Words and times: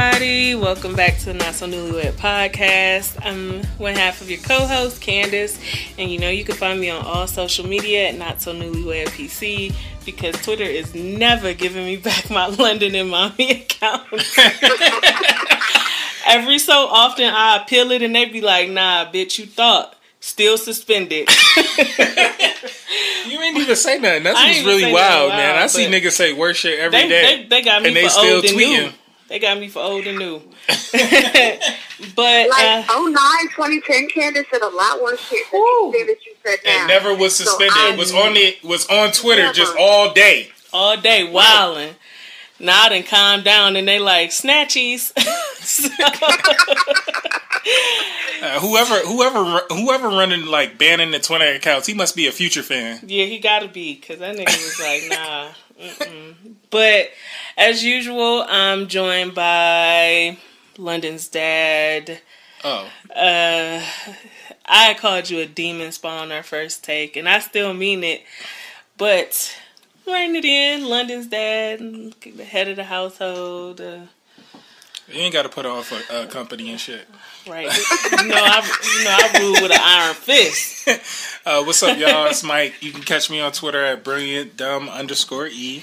Everybody, 0.00 0.54
welcome 0.54 0.94
back 0.94 1.18
to 1.18 1.24
the 1.26 1.34
Not 1.34 1.56
So 1.56 1.66
Newlywed 1.66 2.12
Podcast. 2.12 3.18
I'm 3.26 3.64
one 3.78 3.94
half 3.94 4.20
of 4.20 4.30
your 4.30 4.38
co-host, 4.38 5.00
Candace, 5.00 5.58
and 5.98 6.08
you 6.08 6.20
know 6.20 6.30
you 6.30 6.44
can 6.44 6.54
find 6.54 6.78
me 6.80 6.88
on 6.88 7.04
all 7.04 7.26
social 7.26 7.66
media 7.66 8.08
at 8.08 8.14
Not 8.16 8.40
So 8.40 8.54
Newlywed 8.54 9.08
PC 9.08 9.74
because 10.04 10.40
Twitter 10.42 10.62
is 10.62 10.94
never 10.94 11.52
giving 11.52 11.84
me 11.84 11.96
back 11.96 12.30
my 12.30 12.46
London 12.58 12.94
and 12.94 13.10
Mommy 13.10 13.50
account. 13.50 14.04
Every 16.28 16.60
so 16.60 16.86
often 16.86 17.24
I 17.24 17.56
appeal 17.60 17.90
it 17.90 18.00
and 18.02 18.14
they 18.14 18.26
be 18.26 18.40
like, 18.40 18.70
"Nah, 18.70 19.10
bitch, 19.10 19.38
you 19.38 19.46
thought." 19.46 19.96
Still 20.20 20.58
suspended. 20.58 21.28
You 23.26 23.38
ain't 23.42 23.58
even 23.58 23.76
say 23.76 23.98
nothing. 23.98 24.22
That's 24.22 24.38
what's 24.38 24.64
really 24.64 24.82
say 24.84 24.92
wild, 24.92 25.30
man. 25.32 25.58
I 25.58 25.66
see 25.66 25.86
niggas 25.86 26.12
say 26.12 26.32
worse 26.32 26.56
shit 26.56 26.78
every 26.78 26.98
they, 26.98 27.08
day, 27.08 27.36
they, 27.42 27.48
they 27.48 27.62
got 27.62 27.82
me 27.82 27.88
and 27.88 27.96
they 27.96 28.04
for 28.04 28.08
still 28.08 28.36
old 28.36 28.44
and 28.46 28.56
new. 28.56 28.90
Tweeting. 29.28 29.30
They 29.30 29.38
got 29.38 29.58
me 29.58 29.68
for 29.68 29.82
old 29.82 30.06
and 30.06 30.18
new. 30.18 30.38
but 32.14 32.48
Like 32.48 32.88
uh, 32.88 33.08
09, 33.10 33.14
2010, 33.54 34.08
Candace 34.08 34.46
said 34.50 34.62
a 34.62 34.68
lot 34.68 35.02
worse 35.02 35.20
shit 35.20 35.44
than 35.52 35.60
Woo. 35.60 35.92
you 35.92 35.92
said 35.98 36.08
that 36.08 36.26
you 36.26 36.34
said 36.44 36.58
now. 36.64 36.78
And 36.80 36.88
never 36.88 37.14
was 37.14 37.36
So 37.36 37.44
suspended. 37.44 37.76
I- 37.76 37.96
was 37.96 38.12
on 38.14 38.36
it. 38.36 38.62
Was 38.64 38.86
on 38.88 39.12
Twitter 39.12 39.42
Never. 39.42 39.54
just 39.54 39.76
all 39.78 40.12
day. 40.12 40.50
all 40.72 40.96
day 40.96 41.30
wilding. 41.30 41.94
Now 42.60 42.82
I 42.84 42.88
done 42.88 43.04
calm 43.04 43.42
down 43.44 43.76
and 43.76 43.86
they 43.86 43.98
like 43.98 44.30
snatchies. 44.30 45.12
So- 45.58 45.88
Uh, 48.40 48.60
whoever, 48.60 48.94
whoever, 49.00 49.58
whoever 49.68 50.08
running 50.08 50.46
like 50.46 50.78
banning 50.78 51.10
the 51.10 51.18
Twitter 51.18 51.52
accounts, 51.54 51.88
he 51.88 51.92
must 51.92 52.14
be 52.14 52.28
a 52.28 52.32
future 52.32 52.62
fan. 52.62 53.00
yeah, 53.04 53.24
he 53.24 53.40
gotta 53.40 53.66
be 53.66 53.94
because 53.96 54.20
that 54.20 54.36
nigga 54.36 54.46
was 54.46 54.78
like, 54.80 55.02
nah. 55.10 55.48
Mm-mm. 55.80 56.34
But 56.70 57.10
as 57.56 57.84
usual, 57.84 58.44
I'm 58.48 58.88
joined 58.88 59.34
by 59.34 60.36
London's 60.76 61.28
dad. 61.28 62.20
Oh, 62.64 62.88
Uh, 63.14 63.82
I 64.66 64.94
called 64.94 65.30
you 65.30 65.38
a 65.40 65.46
demon 65.46 65.92
spawn 65.92 66.32
our 66.32 66.42
first 66.42 66.84
take, 66.84 67.16
and 67.16 67.28
I 67.28 67.38
still 67.38 67.72
mean 67.72 68.02
it. 68.04 68.22
But 68.96 69.56
writing 70.06 70.36
it 70.36 70.44
in, 70.44 70.88
London's 70.88 71.28
dad, 71.28 71.78
the 71.78 72.44
head 72.44 72.68
of 72.68 72.76
the 72.76 72.84
household. 72.84 73.80
Uh, 73.80 74.00
you 75.10 75.20
ain't 75.20 75.32
got 75.32 75.42
to 75.42 75.48
put 75.48 75.66
on 75.66 75.82
for 75.82 76.12
uh, 76.12 76.26
company 76.26 76.70
and 76.70 76.80
shit. 76.80 77.06
Right. 77.48 77.64
you 78.12 78.28
know, 78.28 78.36
I 78.36 78.62
you 78.98 79.04
know 79.04 79.16
I 79.18 79.40
rule 79.40 79.62
with 79.62 79.72
an 79.72 79.80
iron 79.80 80.14
fist. 80.14 80.88
Uh, 81.46 81.62
what's 81.62 81.82
up, 81.82 81.96
y'all? 81.96 82.26
It's 82.26 82.42
Mike. 82.42 82.74
You 82.82 82.92
can 82.92 83.02
catch 83.02 83.30
me 83.30 83.40
on 83.40 83.52
Twitter 83.52 83.82
at 83.82 84.04
brilliant 84.04 84.58
dumb 84.58 84.86
underscore 84.90 85.46
e. 85.46 85.82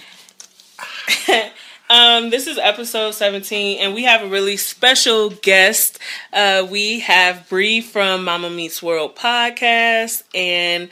Um, 1.87 2.31
this 2.31 2.47
is 2.47 2.57
episode 2.57 3.13
17, 3.13 3.77
and 3.79 3.93
we 3.93 4.05
have 4.05 4.23
a 4.23 4.27
really 4.27 4.57
special 4.57 5.29
guest. 5.29 5.99
Uh, 6.33 6.65
we 6.67 7.01
have 7.01 7.47
Bree 7.47 7.79
from 7.79 8.23
Mama 8.23 8.49
Meets 8.49 8.81
World 8.81 9.15
podcast 9.15 10.23
and 10.33 10.89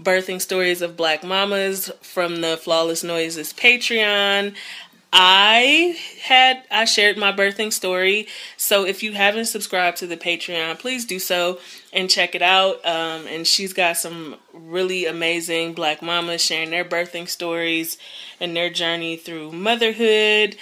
Birthing 0.00 0.40
Stories 0.40 0.82
of 0.82 0.96
Black 0.96 1.24
Mamas 1.24 1.90
from 2.00 2.42
the 2.42 2.56
Flawless 2.56 3.02
Noises 3.02 3.52
Patreon. 3.52 4.54
I 5.18 5.96
had 6.20 6.62
I 6.70 6.84
shared 6.84 7.16
my 7.16 7.32
birthing 7.32 7.72
story, 7.72 8.28
so 8.58 8.84
if 8.84 9.02
you 9.02 9.12
haven't 9.12 9.46
subscribed 9.46 9.96
to 9.98 10.06
the 10.06 10.18
Patreon, 10.18 10.78
please 10.78 11.06
do 11.06 11.18
so 11.18 11.58
and 11.90 12.10
check 12.10 12.34
it 12.34 12.42
out. 12.42 12.84
Um, 12.84 13.26
and 13.26 13.46
she's 13.46 13.72
got 13.72 13.96
some 13.96 14.36
really 14.52 15.06
amazing 15.06 15.72
Black 15.72 16.02
mamas 16.02 16.42
sharing 16.42 16.68
their 16.68 16.84
birthing 16.84 17.30
stories 17.30 17.96
and 18.40 18.54
their 18.54 18.68
journey 18.68 19.16
through 19.16 19.52
motherhood. 19.52 20.56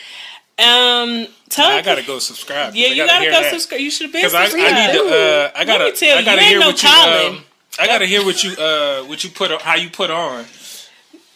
Um, 0.57 1.27
tell 1.49 1.71
I 1.71 1.83
gotta 1.85 2.05
go 2.07 2.21
subscribe. 2.21 2.77
yeah, 2.77 2.87
you 2.87 3.07
gotta 3.07 3.23
hear 3.23 3.33
go 3.33 3.43
subscribe. 3.51 3.81
You 3.81 3.91
should 3.91 4.05
have 4.05 4.13
been 4.13 4.23
Because 4.23 4.55
I, 4.55 4.57
I 4.57 4.87
need 4.87 4.99
to. 4.99 5.05
Uh, 5.05 5.51
I 5.59 5.65
gotta. 5.65 5.85
me 5.87 5.93
tell 5.97 6.19
I 6.19 6.23
gotta 6.23 6.43
you 6.43 6.47
ain't 6.47 6.49
hear 6.51 6.61
no 6.61 6.67
what 6.69 6.81
you. 6.81 6.89
Um, 6.89 7.45
I 7.81 7.87
gotta 7.89 8.07
hear 8.07 8.25
what 8.25 8.45
you. 8.45 8.53
Uh, 8.53 9.03
what 9.07 9.25
you 9.25 9.31
put. 9.31 9.51
on 9.51 9.59
How 9.59 9.75
you 9.75 9.91
put 9.91 10.13
on. 10.13 10.45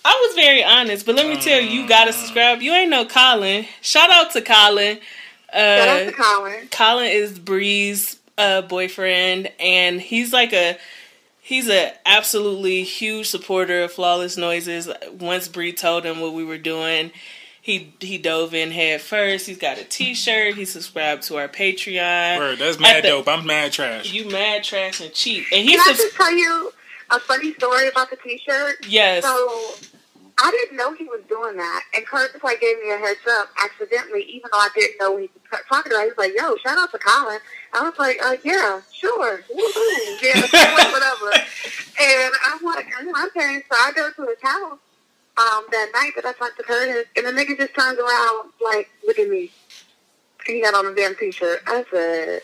I 0.05 0.27
was 0.27 0.35
very 0.37 0.65
honest, 0.65 1.05
but 1.07 1.15
let 1.17 1.27
me 1.29 1.37
tell 1.41 1.61
you, 1.61 1.69
you 1.83 1.89
gotta 1.89 2.13
subscribe. 2.13 2.63
You 2.63 2.73
ain't 2.73 2.91
no 2.91 3.05
Colin. 3.05 3.67
Shout 3.83 4.11
out 4.11 4.31
to 4.33 4.41
Colin. 4.41 4.99
Shout 5.53 5.89
out 5.89 6.03
Uh, 6.03 6.05
to 6.07 6.13
Colin. 6.13 6.69
Colin 6.71 7.07
is 7.07 7.39
Bree's 7.39 8.19
uh, 8.39 8.63
boyfriend, 8.63 9.51
and 9.61 10.01
he's 10.01 10.33
like 10.33 10.53
a 10.53 10.79
he's 11.41 11.69
a 11.69 11.93
absolutely 12.07 12.83
huge 12.85 13.27
supporter 13.29 13.83
of 13.83 13.93
Flawless 13.93 14.37
Noises. 14.37 14.89
Once 15.19 15.49
Bree 15.49 15.73
told 15.73 16.05
him 16.05 16.21
what 16.21 16.33
we 16.33 16.45
were 16.45 16.59
doing, 16.59 17.11
he 17.61 17.93
he 18.01 18.17
dove 18.19 18.55
in 18.55 18.71
head 18.71 19.01
first. 19.03 19.47
He's 19.47 19.59
got 19.59 19.79
a 19.79 19.85
T-shirt. 19.85 20.55
He 20.55 20.65
subscribed 20.65 21.23
to 21.25 21.37
our 21.37 21.49
Patreon. 21.49 22.39
Word, 22.39 22.59
that's 22.59 22.79
mad 22.79 23.05
the- 23.05 23.09
dope. 23.09 23.29
I'm 23.29 23.45
mad 23.47 23.73
trash. 23.73 24.13
You 24.13 24.31
mad 24.31 24.63
trash 24.65 25.01
and 25.01 25.13
cheap, 25.13 25.47
and 25.53 25.63
he 25.69 25.73
Can 25.77 25.81
I 25.81 25.85
subs- 25.85 25.99
just 25.99 26.15
tell 26.17 26.37
you 26.37 26.73
a 27.11 27.19
funny 27.21 27.55
story 27.55 27.89
about 27.89 28.11
the 28.11 28.17
T-shirt? 28.17 28.87
yes. 28.87 29.25
So 29.25 29.75
I 30.41 30.51
didn't 30.53 30.77
know 30.77 30.95
he 30.95 31.05
was 31.05 31.21
doing 31.29 31.57
that, 31.57 31.83
and 31.97 32.07
Curtis 32.07 32.43
like 32.45 32.61
gave 32.61 32.79
me 32.79 32.93
a 32.93 32.97
heads 32.97 33.21
up 33.29 33.49
accidentally, 33.63 34.23
even 34.23 34.49
though 34.53 34.59
I 34.59 34.69
didn't 34.75 34.99
know 35.01 35.17
he 35.17 35.29
was 35.51 35.61
talking 35.69 35.91
about. 35.91 36.03
it. 36.03 36.05
He 36.05 36.09
was 36.11 36.19
like, 36.19 36.33
"Yo, 36.37 36.57
shout 36.57 36.79
out 36.79 36.93
to 36.93 36.99
Colin." 36.99 37.41
I 37.73 37.83
was 37.83 37.99
like, 37.99 38.19
uh, 38.25 38.37
"Yeah, 38.45 38.81
sure, 38.93 39.39
woohoo, 39.39 40.23
yeah, 40.23 40.41
whatever." 40.93 41.45
And 42.01 42.35
I'm 42.47 42.63
like, 42.63 42.87
I'm 42.97 43.11
not 43.11 43.33
saying 43.37 43.63
so. 43.69 43.77
I 43.77 43.91
go 43.93 44.11
to 44.13 44.23
his 44.27 44.41
house 44.41 44.79
um, 45.39 45.65
that 45.73 45.91
night 45.93 46.13
that 46.15 46.25
I 46.25 46.33
talked 46.35 46.57
to 46.59 46.63
Curtis, 46.63 47.07
and 47.17 47.27
the 47.27 47.33
nigga 47.33 47.57
just 47.59 47.75
turns 47.75 47.99
around 47.99 48.51
like, 48.63 48.91
"Look 49.07 49.19
at 49.19 49.29
me." 49.29 49.51
He 50.47 50.63
got 50.63 50.75
on 50.75 50.87
a 50.87 50.95
damn 50.95 51.17
T-shirt. 51.17 51.63
I 51.67 51.85
said. 51.91 52.43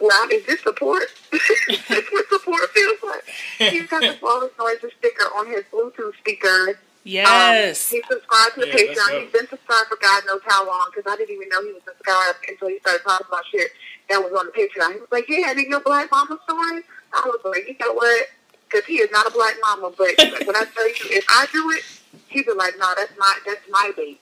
Well, 0.00 0.28
is 0.30 0.44
this 0.46 0.60
support? 0.60 1.04
Is 1.34 1.86
this 1.88 2.04
what 2.12 2.28
support 2.28 2.70
feels 2.70 2.98
like? 3.02 3.24
He's 3.72 3.86
got 3.88 4.00
the 4.02 4.12
flawless 4.20 4.52
noises 4.58 4.92
sticker 4.98 5.26
on 5.36 5.46
his 5.46 5.64
Bluetooth 5.72 6.16
speaker. 6.18 6.78
yes. 7.04 7.92
Um, 7.92 7.96
he 7.98 8.02
subscribed 8.10 8.54
to 8.54 8.60
the 8.60 8.66
Yeah, 8.68 8.74
Patreon. 8.74 9.22
He's 9.22 9.32
been 9.32 9.48
subscribed 9.48 9.88
for 9.88 9.96
God 10.00 10.22
knows 10.26 10.40
how 10.46 10.66
long 10.66 10.90
because 10.94 11.10
I 11.12 11.16
didn't 11.16 11.34
even 11.36 11.48
know 11.48 11.62
he 11.64 11.72
was 11.72 11.82
subscribed 11.84 12.38
until 12.48 12.68
he 12.68 12.78
started 12.80 13.02
talking 13.04 13.26
about 13.28 13.44
shit 13.50 13.70
that 14.10 14.18
was 14.22 14.32
on 14.38 14.46
the 14.46 14.52
Patreon. 14.52 14.94
He 14.94 15.00
was 15.00 15.08
like, 15.12 15.28
"Yeah, 15.28 15.50
and 15.50 15.58
then 15.58 15.66
your 15.68 15.80
black 15.80 16.10
mama 16.10 16.38
story." 16.44 16.82
I 17.12 17.22
was 17.26 17.40
like, 17.44 17.66
"You 17.68 17.76
know 17.80 17.92
what?" 17.94 18.28
Because 18.68 18.84
he 18.86 18.94
is 18.94 19.10
not 19.12 19.26
a 19.26 19.30
black 19.30 19.54
mama, 19.62 19.92
but 19.96 20.08
when 20.46 20.56
I 20.56 20.64
tell 20.74 20.88
you, 20.88 20.94
if 21.10 21.24
I 21.28 21.46
do 21.52 21.70
it, 21.70 21.82
he'd 22.28 22.46
be 22.46 22.52
like, 22.52 22.74
"No, 22.78 22.92
that's 22.96 23.12
my 23.18 23.38
that's 23.46 23.60
my 23.70 23.92
baby." 23.96 24.18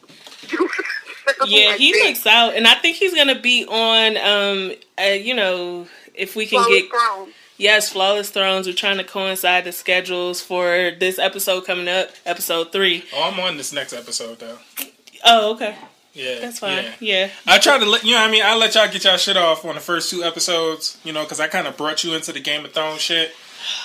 Yeah, 1.46 1.68
Like 1.68 1.78
he 1.78 1.92
looks 2.02 2.26
out, 2.26 2.54
and 2.54 2.66
I 2.66 2.74
think 2.74 2.96
he's 2.96 3.14
gonna 3.14 3.38
be 3.40 3.64
on. 3.66 4.16
Um, 4.16 4.72
uh, 4.98 5.10
you 5.12 5.34
know, 5.34 5.86
if 6.14 6.36
we 6.36 6.46
can 6.46 6.62
Flawless 6.62 6.82
get 6.82 6.90
Throne. 6.90 7.28
yes, 7.58 7.88
flawless 7.92 8.30
thrones. 8.30 8.66
We're 8.66 8.74
trying 8.74 8.98
to 8.98 9.04
coincide 9.04 9.64
the 9.64 9.72
schedules 9.72 10.40
for 10.40 10.92
this 10.98 11.18
episode 11.18 11.64
coming 11.66 11.88
up, 11.88 12.10
episode 12.26 12.72
three. 12.72 13.04
Oh, 13.14 13.30
I'm 13.32 13.40
on 13.40 13.56
this 13.56 13.72
next 13.72 13.92
episode 13.92 14.38
though. 14.38 14.58
Oh, 15.24 15.54
okay, 15.54 15.76
Yeah, 16.14 16.40
that's 16.40 16.58
fine. 16.58 16.84
yeah. 16.84 16.92
Yeah, 17.00 17.30
I 17.46 17.58
try 17.58 17.78
to 17.78 17.84
let 17.86 18.02
you 18.04 18.12
know. 18.12 18.20
what 18.20 18.28
I 18.28 18.32
mean, 18.32 18.42
I 18.44 18.56
let 18.56 18.74
y'all 18.74 18.88
get 18.90 19.04
y'all 19.04 19.16
shit 19.16 19.36
off 19.36 19.64
on 19.64 19.74
the 19.74 19.80
first 19.80 20.10
two 20.10 20.22
episodes. 20.24 20.98
You 21.04 21.12
know, 21.12 21.22
because 21.22 21.40
I 21.40 21.46
kind 21.48 21.66
of 21.66 21.76
brought 21.76 22.02
you 22.04 22.14
into 22.14 22.32
the 22.32 22.40
Game 22.40 22.64
of 22.64 22.72
Thrones 22.72 23.00
shit. 23.00 23.30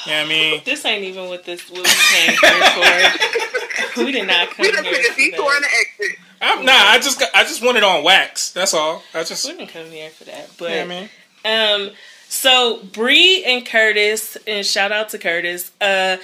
You 0.05 0.11
know 0.11 0.17
what 0.19 0.25
I 0.25 0.29
mean? 0.29 0.61
this 0.65 0.83
ain't 0.85 1.03
even 1.03 1.29
what 1.29 1.43
this 1.45 1.69
what 1.69 1.83
we 1.83 1.89
came 2.17 2.37
here 2.41 3.91
for. 3.93 4.03
we 4.05 4.11
did 4.11 4.25
not 4.27 4.49
come 4.49 4.65
We 4.65 4.71
done 4.71 4.83
here 4.83 4.93
took 4.95 5.05
a 5.05 5.13
for 5.13 5.17
detour 5.17 5.51
and 5.55 5.63
that. 5.63 5.69
an 5.71 5.99
exit. 6.01 6.17
I'm, 6.39 6.65
nah, 6.65 6.71
I 6.73 6.99
just 6.99 7.19
got, 7.19 7.29
I 7.33 7.43
just 7.43 7.63
want 7.63 7.77
it 7.77 7.83
on 7.83 8.03
wax. 8.03 8.51
That's 8.51 8.73
all. 8.73 9.01
I 9.13 9.23
just. 9.23 9.45
We 9.45 9.51
You 9.53 9.57
didn't 9.59 9.71
come 9.71 9.85
here 9.91 10.09
for 10.09 10.23
that, 10.25 10.47
know 10.47 10.53
but 10.57 10.69
what 10.69 10.79
I 10.79 10.85
mean? 10.85 11.09
Um, 11.45 11.91
so 12.29 12.83
Bree 12.93 13.43
and 13.43 13.65
Curtis, 13.65 14.37
and 14.47 14.65
shout 14.65 14.91
out 14.91 15.09
to 15.09 15.17
Curtis, 15.17 15.71
uh, 15.79 16.17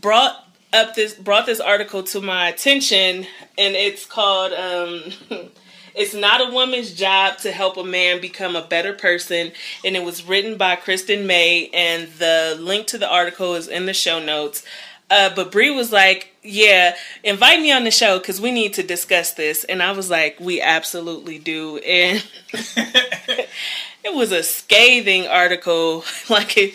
brought 0.00 0.44
up 0.72 0.94
this 0.94 1.14
brought 1.14 1.46
this 1.46 1.60
article 1.60 2.02
to 2.04 2.20
my 2.20 2.48
attention, 2.48 3.26
and 3.58 3.76
it's 3.76 4.04
called 4.04 4.52
um, 4.52 5.02
"It's 5.94 6.14
Not 6.14 6.48
a 6.48 6.52
Woman's 6.52 6.92
Job 6.94 7.38
to 7.38 7.52
Help 7.52 7.76
a 7.76 7.84
Man 7.84 8.20
Become 8.20 8.56
a 8.56 8.62
Better 8.62 8.92
Person," 8.92 9.52
and 9.84 9.96
it 9.96 10.04
was 10.04 10.24
written 10.24 10.56
by 10.56 10.76
Kristen 10.76 11.26
May, 11.26 11.68
and 11.72 12.08
the 12.18 12.56
link 12.58 12.86
to 12.88 12.98
the 12.98 13.08
article 13.08 13.54
is 13.54 13.68
in 13.68 13.86
the 13.86 13.94
show 13.94 14.18
notes. 14.18 14.64
Uh, 15.08 15.30
but 15.34 15.52
Bree 15.52 15.70
was 15.70 15.92
like, 15.92 16.34
"Yeah, 16.42 16.96
invite 17.22 17.60
me 17.60 17.70
on 17.70 17.84
the 17.84 17.92
show 17.92 18.18
because 18.18 18.40
we 18.40 18.50
need 18.50 18.74
to 18.74 18.82
discuss 18.82 19.32
this." 19.32 19.62
And 19.64 19.82
I 19.82 19.92
was 19.92 20.10
like, 20.10 20.40
"We 20.40 20.60
absolutely 20.60 21.38
do." 21.38 21.78
And 21.78 22.26
it 22.52 24.14
was 24.14 24.32
a 24.32 24.42
scathing 24.42 25.26
article. 25.26 26.04
Like 26.28 26.56
it, 26.56 26.74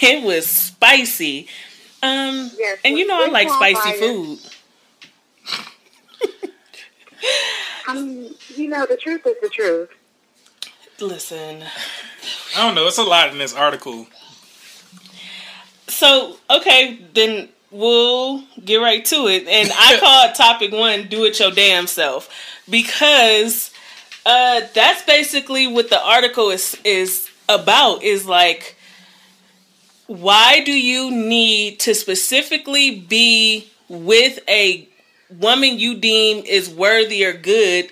it 0.00 0.22
was 0.22 0.46
spicy. 0.46 1.48
Um, 2.00 2.50
yes, 2.56 2.78
and 2.84 2.96
you 2.96 3.06
know 3.08 3.24
I 3.24 3.28
like 3.28 3.48
spicy 3.50 3.74
fire. 3.74 3.98
food. 3.98 4.38
um, 7.88 8.28
you 8.54 8.68
know 8.68 8.86
the 8.86 8.96
truth 8.96 9.26
is 9.26 9.34
the 9.42 9.48
truth. 9.48 9.88
Listen, 11.00 11.64
I 12.56 12.66
don't 12.66 12.76
know. 12.76 12.86
It's 12.86 12.98
a 12.98 13.02
lot 13.02 13.30
in 13.30 13.38
this 13.38 13.52
article. 13.52 14.06
So 15.88 16.36
okay, 16.50 17.00
then 17.14 17.48
we'll 17.74 18.44
get 18.64 18.76
right 18.76 19.04
to 19.04 19.26
it. 19.26 19.46
And 19.48 19.70
I 19.74 19.96
call 20.00 20.28
it 20.28 20.34
topic 20.34 20.72
one 20.72 21.08
do 21.08 21.24
it 21.24 21.38
your 21.38 21.50
damn 21.50 21.86
self. 21.86 22.30
Because 22.70 23.70
uh 24.24 24.62
that's 24.72 25.02
basically 25.02 25.66
what 25.66 25.90
the 25.90 26.02
article 26.02 26.50
is 26.50 26.78
is 26.84 27.28
about 27.48 28.02
is 28.02 28.26
like 28.26 28.76
why 30.06 30.62
do 30.64 30.72
you 30.72 31.10
need 31.10 31.80
to 31.80 31.94
specifically 31.94 33.00
be 33.00 33.68
with 33.88 34.38
a 34.48 34.88
woman 35.30 35.78
you 35.78 35.96
deem 35.98 36.44
is 36.46 36.68
worthy 36.70 37.24
or 37.24 37.32
good 37.32 37.90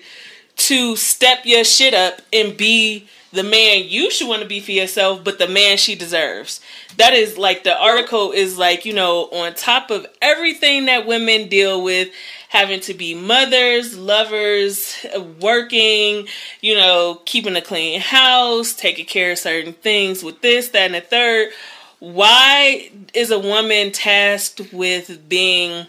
to 0.55 0.95
step 0.95 1.39
your 1.43 1.63
shit 1.63 1.93
up 1.93 2.21
and 2.31 2.55
be 2.57 3.07
the 3.33 3.43
man 3.43 3.85
you 3.87 4.11
should 4.11 4.27
want 4.27 4.43
to 4.43 4.47
be 4.47 4.59
for 4.59 4.71
yourself, 4.71 5.23
but 5.23 5.39
the 5.39 5.47
man 5.47 5.77
she 5.77 5.95
deserves. 5.95 6.61
That 6.97 7.13
is 7.13 7.35
like 7.35 7.63
the 7.63 7.75
article 7.75 8.31
is 8.31 8.59
like, 8.59 8.85
you 8.85 8.93
know, 8.93 9.25
on 9.31 9.55
top 9.55 9.89
of 9.89 10.05
everything 10.21 10.85
that 10.85 11.07
women 11.07 11.49
deal 11.49 11.83
with, 11.83 12.09
having 12.49 12.79
to 12.81 12.93
be 12.93 13.15
mothers, 13.15 13.97
lovers, 13.97 15.03
working, 15.41 16.27
you 16.61 16.75
know, 16.75 17.19
keeping 17.25 17.55
a 17.55 17.61
clean 17.61 17.99
house, 17.99 18.73
taking 18.73 19.07
care 19.07 19.31
of 19.31 19.39
certain 19.39 19.73
things 19.73 20.23
with 20.23 20.39
this, 20.41 20.69
that, 20.69 20.85
and 20.85 20.93
the 20.93 21.01
third. 21.01 21.49
Why 21.97 22.91
is 23.15 23.31
a 23.31 23.39
woman 23.39 23.91
tasked 23.91 24.71
with 24.71 25.27
being 25.27 25.87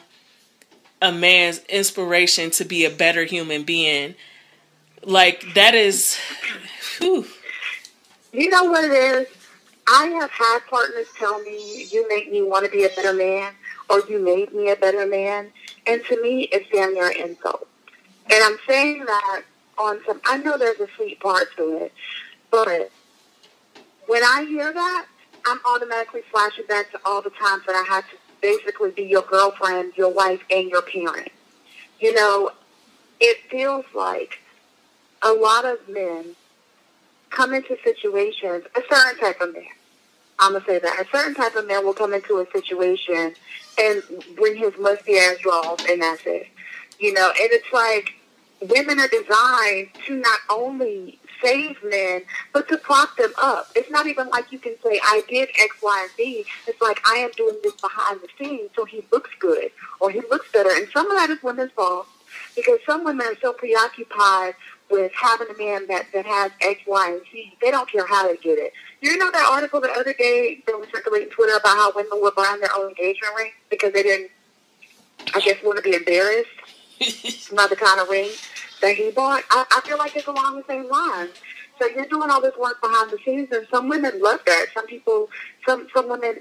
a 1.02 1.12
man's 1.12 1.58
inspiration 1.68 2.50
to 2.52 2.64
be 2.64 2.86
a 2.86 2.90
better 2.90 3.24
human 3.24 3.64
being? 3.64 4.14
Like 5.02 5.44
that 5.54 5.74
is 5.74 6.18
whew. 6.98 7.26
You 8.34 8.50
know 8.50 8.64
what 8.64 8.84
it 8.84 8.90
is? 8.90 9.28
I 9.86 10.06
have 10.06 10.30
had 10.30 10.58
partners 10.68 11.06
tell 11.16 11.40
me, 11.42 11.86
you 11.92 12.08
make 12.08 12.32
me 12.32 12.42
want 12.42 12.64
to 12.64 12.70
be 12.70 12.82
a 12.82 12.88
better 12.88 13.12
man, 13.12 13.52
or 13.88 14.00
you 14.08 14.18
made 14.18 14.52
me 14.52 14.70
a 14.70 14.76
better 14.76 15.06
man. 15.06 15.52
And 15.86 16.04
to 16.06 16.20
me, 16.20 16.48
it's 16.50 16.68
damn 16.70 16.94
near 16.94 17.10
an 17.10 17.16
insult. 17.16 17.68
And 18.32 18.42
I'm 18.42 18.58
saying 18.66 19.04
that 19.04 19.42
on 19.78 20.00
some, 20.04 20.20
I 20.24 20.38
know 20.38 20.58
there's 20.58 20.80
a 20.80 20.88
sweet 20.96 21.20
part 21.20 21.54
to 21.58 21.76
it, 21.84 21.92
but 22.50 22.90
when 24.08 24.24
I 24.24 24.44
hear 24.48 24.72
that, 24.72 25.06
I'm 25.46 25.60
automatically 25.64 26.22
flashing 26.32 26.66
back 26.66 26.90
to 26.90 26.98
all 27.04 27.22
the 27.22 27.30
times 27.30 27.62
that 27.66 27.76
I 27.76 27.84
had 27.88 28.00
to 28.10 28.16
basically 28.42 28.90
be 28.90 29.04
your 29.04 29.22
girlfriend, 29.22 29.92
your 29.96 30.12
wife, 30.12 30.40
and 30.50 30.68
your 30.68 30.82
parent. 30.82 31.30
You 32.00 32.12
know, 32.14 32.50
it 33.20 33.38
feels 33.48 33.84
like 33.94 34.40
a 35.22 35.32
lot 35.32 35.64
of 35.64 35.88
men 35.88 36.34
come 37.34 37.52
into 37.52 37.76
situations, 37.82 38.64
a 38.76 38.82
certain 38.88 39.18
type 39.18 39.40
of 39.40 39.52
man, 39.52 39.64
I'm 40.38 40.52
going 40.52 40.64
to 40.64 40.68
say 40.68 40.78
that, 40.78 41.00
a 41.00 41.16
certain 41.16 41.34
type 41.34 41.54
of 41.56 41.66
man 41.66 41.84
will 41.84 41.94
come 41.94 42.14
into 42.14 42.38
a 42.38 42.46
situation 42.50 43.34
and 43.78 44.02
bring 44.36 44.56
his 44.56 44.72
musty 44.78 45.18
ass 45.18 45.38
draws 45.38 45.84
and 45.88 46.02
that's 46.02 46.22
it. 46.26 46.48
You 46.98 47.12
know, 47.12 47.28
and 47.28 47.48
it's 47.52 47.72
like 47.72 48.14
women 48.60 49.00
are 49.00 49.08
designed 49.08 49.88
to 50.06 50.14
not 50.14 50.38
only 50.50 51.18
save 51.42 51.76
men, 51.84 52.22
but 52.52 52.68
to 52.68 52.78
prop 52.78 53.16
them 53.16 53.32
up. 53.36 53.68
It's 53.74 53.90
not 53.90 54.06
even 54.06 54.28
like 54.28 54.50
you 54.50 54.58
can 54.58 54.74
say, 54.82 55.00
I 55.02 55.22
did 55.28 55.48
X, 55.60 55.76
Y, 55.82 56.00
and 56.02 56.10
Z. 56.16 56.44
It's 56.66 56.80
like, 56.80 57.00
I 57.06 57.16
am 57.16 57.30
doing 57.36 57.56
this 57.62 57.74
behind 57.74 58.20
the 58.20 58.28
scenes 58.38 58.70
so 58.74 58.84
he 58.84 59.04
looks 59.12 59.30
good 59.38 59.70
or 60.00 60.10
he 60.10 60.20
looks 60.30 60.50
better. 60.52 60.70
And 60.70 60.88
some 60.92 61.10
of 61.10 61.16
that 61.18 61.30
is 61.30 61.42
women's 61.42 61.72
fault 61.72 62.06
because 62.56 62.78
some 62.86 63.04
women 63.04 63.26
are 63.26 63.38
so 63.40 63.52
preoccupied 63.52 64.54
with 64.90 65.12
having 65.12 65.48
a 65.48 65.58
man 65.58 65.86
that, 65.88 66.06
that 66.12 66.26
has 66.26 66.52
X, 66.60 66.80
Y, 66.86 67.10
and 67.10 67.20
Z. 67.32 67.56
They 67.60 67.70
don't 67.70 67.90
care 67.90 68.06
how 68.06 68.28
they 68.28 68.36
get 68.36 68.58
it. 68.58 68.72
You 69.00 69.16
know 69.16 69.30
that 69.30 69.48
article 69.50 69.80
the 69.80 69.90
other 69.90 70.12
day 70.14 70.62
that 70.66 70.78
was 70.78 70.88
circulating 70.94 71.30
Twitter 71.30 71.56
about 71.56 71.76
how 71.76 71.92
women 71.94 72.20
were 72.20 72.32
buying 72.32 72.60
their 72.60 72.74
own 72.76 72.88
engagement 72.88 73.34
ring 73.36 73.50
because 73.70 73.92
they 73.92 74.02
didn't, 74.02 74.30
I 75.34 75.40
guess, 75.40 75.62
want 75.62 75.78
to 75.78 75.82
be 75.82 75.96
embarrassed 75.96 76.50
about 77.52 77.70
the 77.70 77.76
kind 77.76 78.00
of 78.00 78.08
ring 78.08 78.30
that 78.80 78.94
he 78.96 79.10
bought. 79.10 79.42
I, 79.50 79.64
I 79.72 79.80
feel 79.86 79.98
like 79.98 80.16
it's 80.16 80.26
along 80.26 80.56
the 80.56 80.64
same 80.68 80.88
lines. 80.88 81.32
So 81.80 81.86
you're 81.88 82.06
doing 82.06 82.30
all 82.30 82.40
this 82.40 82.56
work 82.56 82.80
behind 82.80 83.10
the 83.10 83.18
scenes, 83.24 83.48
and 83.50 83.66
some 83.70 83.88
women 83.88 84.22
love 84.22 84.40
that. 84.46 84.66
Some 84.74 84.86
people, 84.86 85.28
some 85.66 85.88
some 85.94 86.08
women. 86.08 86.36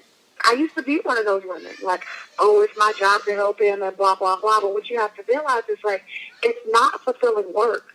I 0.46 0.54
used 0.54 0.76
to 0.76 0.84
be 0.84 0.98
one 0.98 1.18
of 1.18 1.26
those 1.26 1.44
women, 1.46 1.72
like, 1.82 2.04
oh, 2.38 2.62
it's 2.64 2.78
my 2.78 2.92
job 3.00 3.22
to 3.24 3.34
help 3.34 3.62
him 3.62 3.82
and 3.82 3.96
blah 3.96 4.16
blah 4.16 4.40
blah. 4.40 4.60
But 4.62 4.74
what 4.74 4.90
you 4.90 5.00
have 5.00 5.16
to 5.16 5.24
realize 5.28 5.64
is 5.70 5.80
like, 5.84 6.04
it's 6.44 6.60
not 6.68 7.02
fulfilling 7.02 7.52
work 7.54 7.93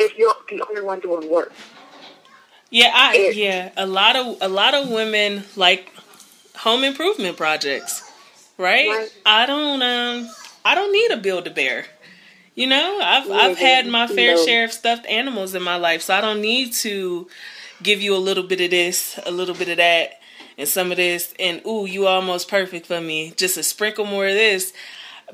if 0.00 0.16
you're 0.18 0.34
the 0.48 0.64
only 0.68 0.82
one 0.82 1.00
doing 1.00 1.30
work. 1.30 1.52
Yeah, 2.70 2.90
I 2.94 3.16
It- 3.16 3.36
yeah, 3.36 3.70
a 3.76 3.86
lot 3.86 4.16
of 4.16 4.38
a 4.40 4.48
lot 4.48 4.74
of 4.74 4.88
women 4.90 5.44
like 5.56 5.92
home 6.56 6.84
improvement 6.84 7.36
projects, 7.36 8.02
right? 8.58 8.88
Right. 8.88 9.12
I 9.26 9.46
don't 9.46 9.82
um 9.82 10.30
I 10.64 10.74
don't 10.74 10.92
need 10.92 11.10
a 11.10 11.16
build 11.16 11.46
a 11.46 11.50
bear. 11.50 11.86
You 12.54 12.66
know, 12.66 13.00
I've 13.02 13.30
I've 13.30 13.58
had 13.58 13.86
my 13.86 14.06
fair 14.06 14.36
share 14.44 14.64
of 14.64 14.72
stuffed 14.72 15.06
animals 15.06 15.54
in 15.54 15.62
my 15.62 15.76
life, 15.76 16.02
so 16.02 16.14
I 16.14 16.20
don't 16.20 16.40
need 16.42 16.72
to 16.74 17.28
give 17.82 18.02
you 18.02 18.14
a 18.14 18.18
little 18.18 18.44
bit 18.44 18.60
of 18.60 18.70
this, 18.70 19.18
a 19.24 19.30
little 19.30 19.54
bit 19.54 19.68
of 19.68 19.78
that, 19.78 20.20
and 20.58 20.68
some 20.68 20.90
of 20.90 20.98
this, 20.98 21.32
and 21.38 21.62
ooh, 21.66 21.86
you 21.86 22.06
almost 22.06 22.48
perfect 22.48 22.86
for 22.86 23.00
me. 23.00 23.32
Just 23.36 23.56
a 23.56 23.62
sprinkle 23.62 24.04
more 24.04 24.26
of 24.26 24.34
this. 24.34 24.72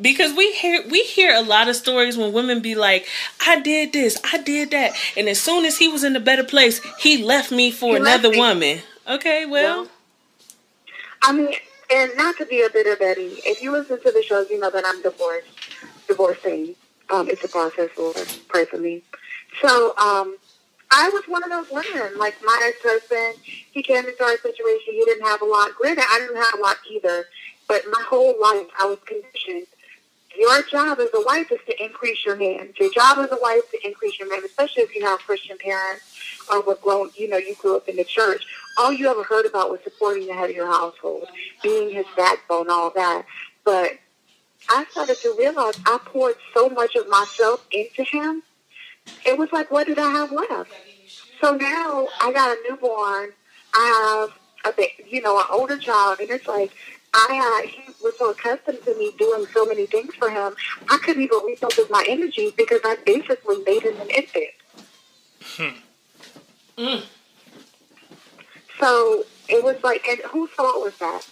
Because 0.00 0.34
we 0.36 0.52
hear 0.52 0.84
we 0.90 1.02
hear 1.04 1.34
a 1.34 1.42
lot 1.42 1.68
of 1.68 1.76
stories 1.76 2.16
when 2.16 2.32
women 2.32 2.60
be 2.60 2.74
like, 2.74 3.06
"I 3.46 3.60
did 3.60 3.92
this, 3.92 4.20
I 4.32 4.38
did 4.38 4.70
that," 4.72 4.92
and 5.16 5.28
as 5.28 5.40
soon 5.40 5.64
as 5.64 5.78
he 5.78 5.88
was 5.88 6.04
in 6.04 6.14
a 6.16 6.20
better 6.20 6.44
place, 6.44 6.80
he 6.98 7.22
left 7.22 7.50
me 7.50 7.70
for 7.70 7.92
He 7.92 7.96
another 7.96 8.30
woman. 8.30 8.80
Okay, 9.08 9.46
well, 9.46 9.82
Well, 9.82 9.88
I 11.22 11.32
mean, 11.32 11.54
and 11.90 12.10
not 12.16 12.36
to 12.38 12.46
be 12.46 12.62
a 12.62 12.70
bitter 12.70 12.96
Betty, 12.96 13.38
if 13.44 13.62
you 13.62 13.72
listen 13.72 14.00
to 14.02 14.10
the 14.10 14.22
shows, 14.22 14.50
you 14.50 14.58
know 14.58 14.70
that 14.70 14.84
I'm 14.86 15.02
divorced, 15.02 15.48
divorcing. 16.08 16.74
Um, 17.10 17.28
it's 17.28 17.44
a 17.44 17.48
process, 17.48 17.90
Lord. 17.96 18.16
Pray 18.48 18.64
for 18.64 18.78
me. 18.78 19.02
So, 19.62 19.96
um, 19.96 20.36
I 20.90 21.08
was 21.10 21.24
one 21.26 21.42
of 21.44 21.50
those 21.50 21.70
women. 21.70 22.18
Like 22.18 22.34
my 22.44 22.60
ex-husband, 22.64 23.36
he 23.44 23.82
came 23.82 24.04
into 24.06 24.22
our 24.24 24.36
situation. 24.38 24.94
He 24.94 25.04
didn't 25.04 25.26
have 25.26 25.42
a 25.42 25.44
lot. 25.44 25.74
Granted, 25.74 26.04
I 26.08 26.18
didn't 26.18 26.36
have 26.36 26.54
a 26.58 26.62
lot 26.62 26.76
either. 26.90 27.26
But 27.68 27.82
my 27.90 28.02
whole 28.08 28.34
life, 28.40 28.66
I 28.78 28.86
was 28.86 28.98
conditioned. 29.04 29.66
Your 30.38 30.62
job 30.62 30.98
as 31.00 31.08
a 31.14 31.22
wife 31.24 31.50
is 31.50 31.60
to 31.66 31.82
increase 31.82 32.24
your 32.24 32.36
man. 32.36 32.72
Your 32.78 32.90
job 32.92 33.18
as 33.18 33.30
a 33.32 33.38
wife 33.40 33.62
to 33.70 33.86
increase 33.86 34.18
your 34.18 34.28
man, 34.28 34.42
especially 34.44 34.82
if 34.82 34.94
you 34.94 35.04
have 35.04 35.18
Christian 35.20 35.56
parents 35.58 36.02
or 36.50 36.62
were 36.62 36.76
grown, 36.76 37.10
you 37.16 37.28
know, 37.28 37.36
you 37.36 37.54
grew 37.56 37.76
up 37.76 37.88
in 37.88 37.96
the 37.96 38.04
church. 38.04 38.46
All 38.78 38.92
you 38.92 39.08
ever 39.10 39.22
heard 39.22 39.46
about 39.46 39.70
was 39.70 39.80
supporting 39.82 40.26
the 40.26 40.34
head 40.34 40.50
of 40.50 40.56
your 40.56 40.66
household, 40.66 41.28
being 41.62 41.90
his 41.90 42.06
backbone, 42.16 42.70
all 42.70 42.90
that. 42.90 43.24
But 43.64 43.92
I 44.68 44.84
started 44.90 45.16
to 45.22 45.34
realize 45.38 45.78
I 45.86 45.98
poured 46.04 46.36
so 46.54 46.68
much 46.68 46.94
of 46.96 47.08
myself 47.08 47.66
into 47.72 48.04
him. 48.04 48.42
It 49.24 49.38
was 49.38 49.50
like, 49.52 49.70
what 49.70 49.86
did 49.86 49.98
I 49.98 50.10
have 50.10 50.32
left? 50.32 50.70
So 51.40 51.54
now 51.54 52.08
I 52.20 52.32
got 52.32 52.56
a 52.56 52.60
newborn. 52.68 53.30
I 53.72 54.28
have 54.64 54.78
a, 54.78 54.92
you 55.08 55.22
know, 55.22 55.38
an 55.38 55.46
older 55.50 55.78
child, 55.78 56.20
and 56.20 56.30
it's 56.30 56.46
like 56.46 56.72
I 57.16 57.62
uh, 57.64 57.68
he 57.68 57.82
was 58.04 58.14
so 58.18 58.30
accustomed 58.30 58.82
to 58.84 58.94
me 58.98 59.12
doing 59.18 59.46
so 59.54 59.64
many 59.64 59.86
things 59.86 60.14
for 60.16 60.30
him. 60.30 60.54
I 60.90 60.98
couldn't 60.98 61.22
even 61.22 61.40
refocus 61.40 61.90
my 61.90 62.04
energy 62.08 62.52
because 62.56 62.80
I 62.84 62.96
basically 63.06 63.62
made 63.64 63.82
him 63.82 63.98
an 64.00 64.10
infant. 64.10 64.50
So 68.78 69.24
it 69.48 69.64
was 69.64 69.76
like, 69.82 70.06
and 70.08 70.20
whose 70.30 70.50
fault 70.50 70.84
was 70.84 70.96
that? 70.98 71.26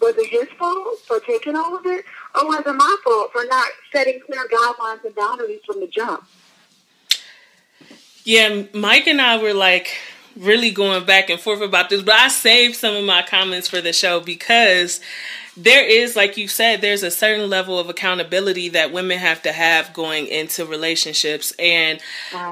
Was 0.00 0.16
it 0.18 0.28
his 0.28 0.48
fault 0.58 0.98
for 1.06 1.20
taking 1.20 1.54
all 1.56 1.76
of 1.76 1.86
it, 1.86 2.04
or 2.34 2.46
was 2.48 2.64
it 2.66 2.72
my 2.72 2.96
fault 3.04 3.32
for 3.32 3.44
not 3.44 3.68
setting 3.92 4.20
clear 4.26 4.48
guidelines 4.48 5.04
and 5.04 5.14
boundaries 5.14 5.60
from 5.66 5.80
the 5.80 5.86
jump? 5.86 6.26
yeah, 8.24 8.64
Mike 8.74 9.06
and 9.06 9.20
I 9.20 9.42
were 9.42 9.54
like 9.54 9.96
really 10.36 10.70
going 10.70 11.04
back 11.04 11.30
and 11.30 11.40
forth 11.40 11.60
about 11.60 11.90
this, 11.90 12.02
but 12.02 12.14
I 12.14 12.28
saved 12.28 12.76
some 12.76 12.94
of 12.94 13.04
my 13.04 13.22
comments 13.22 13.68
for 13.68 13.80
the 13.80 13.92
show 13.92 14.20
because 14.20 15.00
there 15.56 15.84
is, 15.86 16.16
like 16.16 16.36
you 16.36 16.48
said, 16.48 16.80
there's 16.80 17.02
a 17.02 17.10
certain 17.10 17.50
level 17.50 17.78
of 17.78 17.88
accountability 17.88 18.70
that 18.70 18.92
women 18.92 19.18
have 19.18 19.42
to 19.42 19.52
have 19.52 19.92
going 19.92 20.26
into 20.26 20.64
relationships, 20.64 21.52
and 21.58 22.00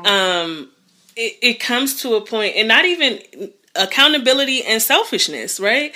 um, 0.04 0.68
it, 1.16 1.38
it 1.40 1.61
comes 1.61 2.02
to 2.02 2.16
a 2.16 2.20
point, 2.20 2.56
and 2.56 2.68
not 2.68 2.85
even 2.85 3.20
accountability 3.75 4.64
and 4.64 4.82
selfishness, 4.82 5.61
right? 5.61 5.94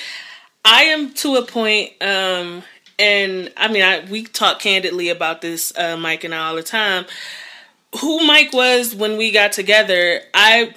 I 0.65 0.85
am 0.85 1.13
to 1.15 1.37
a 1.37 1.45
point, 1.45 1.91
um, 2.01 2.63
and 2.99 3.53
I 3.57 3.69
mean, 3.69 3.83
I, 3.83 4.05
we 4.09 4.25
talk 4.25 4.61
candidly 4.61 5.09
about 5.09 5.41
this, 5.41 5.77
uh, 5.77 5.97
Mike 5.97 6.25
and 6.25 6.35
I, 6.35 6.49
all 6.49 6.55
the 6.55 6.63
time. 6.63 7.05
Who 8.01 8.25
Mike 8.27 8.53
was 8.53 8.95
when 8.95 9.19
we 9.19 9.33
got 9.33 9.53
together, 9.53 10.21
I 10.33 10.75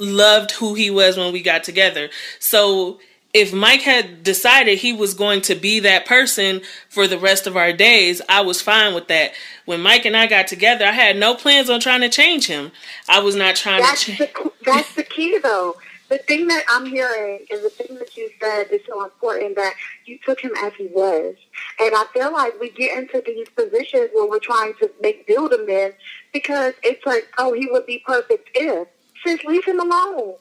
loved 0.00 0.52
who 0.52 0.74
he 0.74 0.90
was 0.90 1.16
when 1.16 1.32
we 1.32 1.42
got 1.42 1.62
together. 1.62 2.10
So 2.38 2.98
if 3.32 3.52
Mike 3.52 3.82
had 3.82 4.22
decided 4.22 4.78
he 4.78 4.92
was 4.92 5.14
going 5.14 5.40
to 5.42 5.54
be 5.54 5.80
that 5.80 6.06
person 6.06 6.62
for 6.88 7.06
the 7.06 7.18
rest 7.18 7.46
of 7.46 7.56
our 7.56 7.72
days, 7.72 8.20
I 8.28 8.40
was 8.40 8.60
fine 8.60 8.94
with 8.94 9.08
that. 9.08 9.32
When 9.66 9.80
Mike 9.80 10.04
and 10.04 10.16
I 10.16 10.26
got 10.26 10.48
together, 10.48 10.84
I 10.84 10.92
had 10.92 11.16
no 11.16 11.34
plans 11.34 11.70
on 11.70 11.80
trying 11.80 12.00
to 12.00 12.08
change 12.08 12.46
him. 12.46 12.72
I 13.08 13.20
was 13.20 13.36
not 13.36 13.54
trying 13.54 13.82
That's 13.82 14.04
to 14.06 14.16
change. 14.16 14.30
that's 14.64 14.94
the 14.94 15.04
key, 15.04 15.38
though. 15.38 15.76
The 16.08 16.18
thing 16.18 16.48
that 16.48 16.64
I'm 16.68 16.86
hearing 16.86 17.46
and 17.52 17.62
the 17.62 17.70
thing 17.70 17.96
that 17.98 18.16
you 18.16 18.28
said 18.40 18.66
is 18.72 18.80
so 18.88 19.04
important 19.04 19.54
that 19.54 19.74
you 20.06 20.18
took 20.26 20.40
him 20.40 20.50
as 20.60 20.72
he 20.74 20.88
was, 20.88 21.36
and 21.78 21.94
I 21.94 22.04
feel 22.12 22.32
like 22.32 22.58
we 22.58 22.70
get 22.70 22.98
into 22.98 23.22
these 23.24 23.48
positions 23.50 24.10
where 24.12 24.28
we're 24.28 24.40
trying 24.40 24.74
to 24.80 24.90
make 25.00 25.28
build 25.28 25.52
a 25.52 25.64
man 25.64 25.92
because 26.32 26.74
it's 26.82 27.06
like, 27.06 27.28
oh, 27.38 27.52
he 27.52 27.68
would 27.70 27.86
be 27.86 28.02
perfect 28.04 28.50
if. 28.56 28.88
Just 29.24 29.44
leave 29.44 29.64
him 29.64 29.80
alone. 29.80 30.34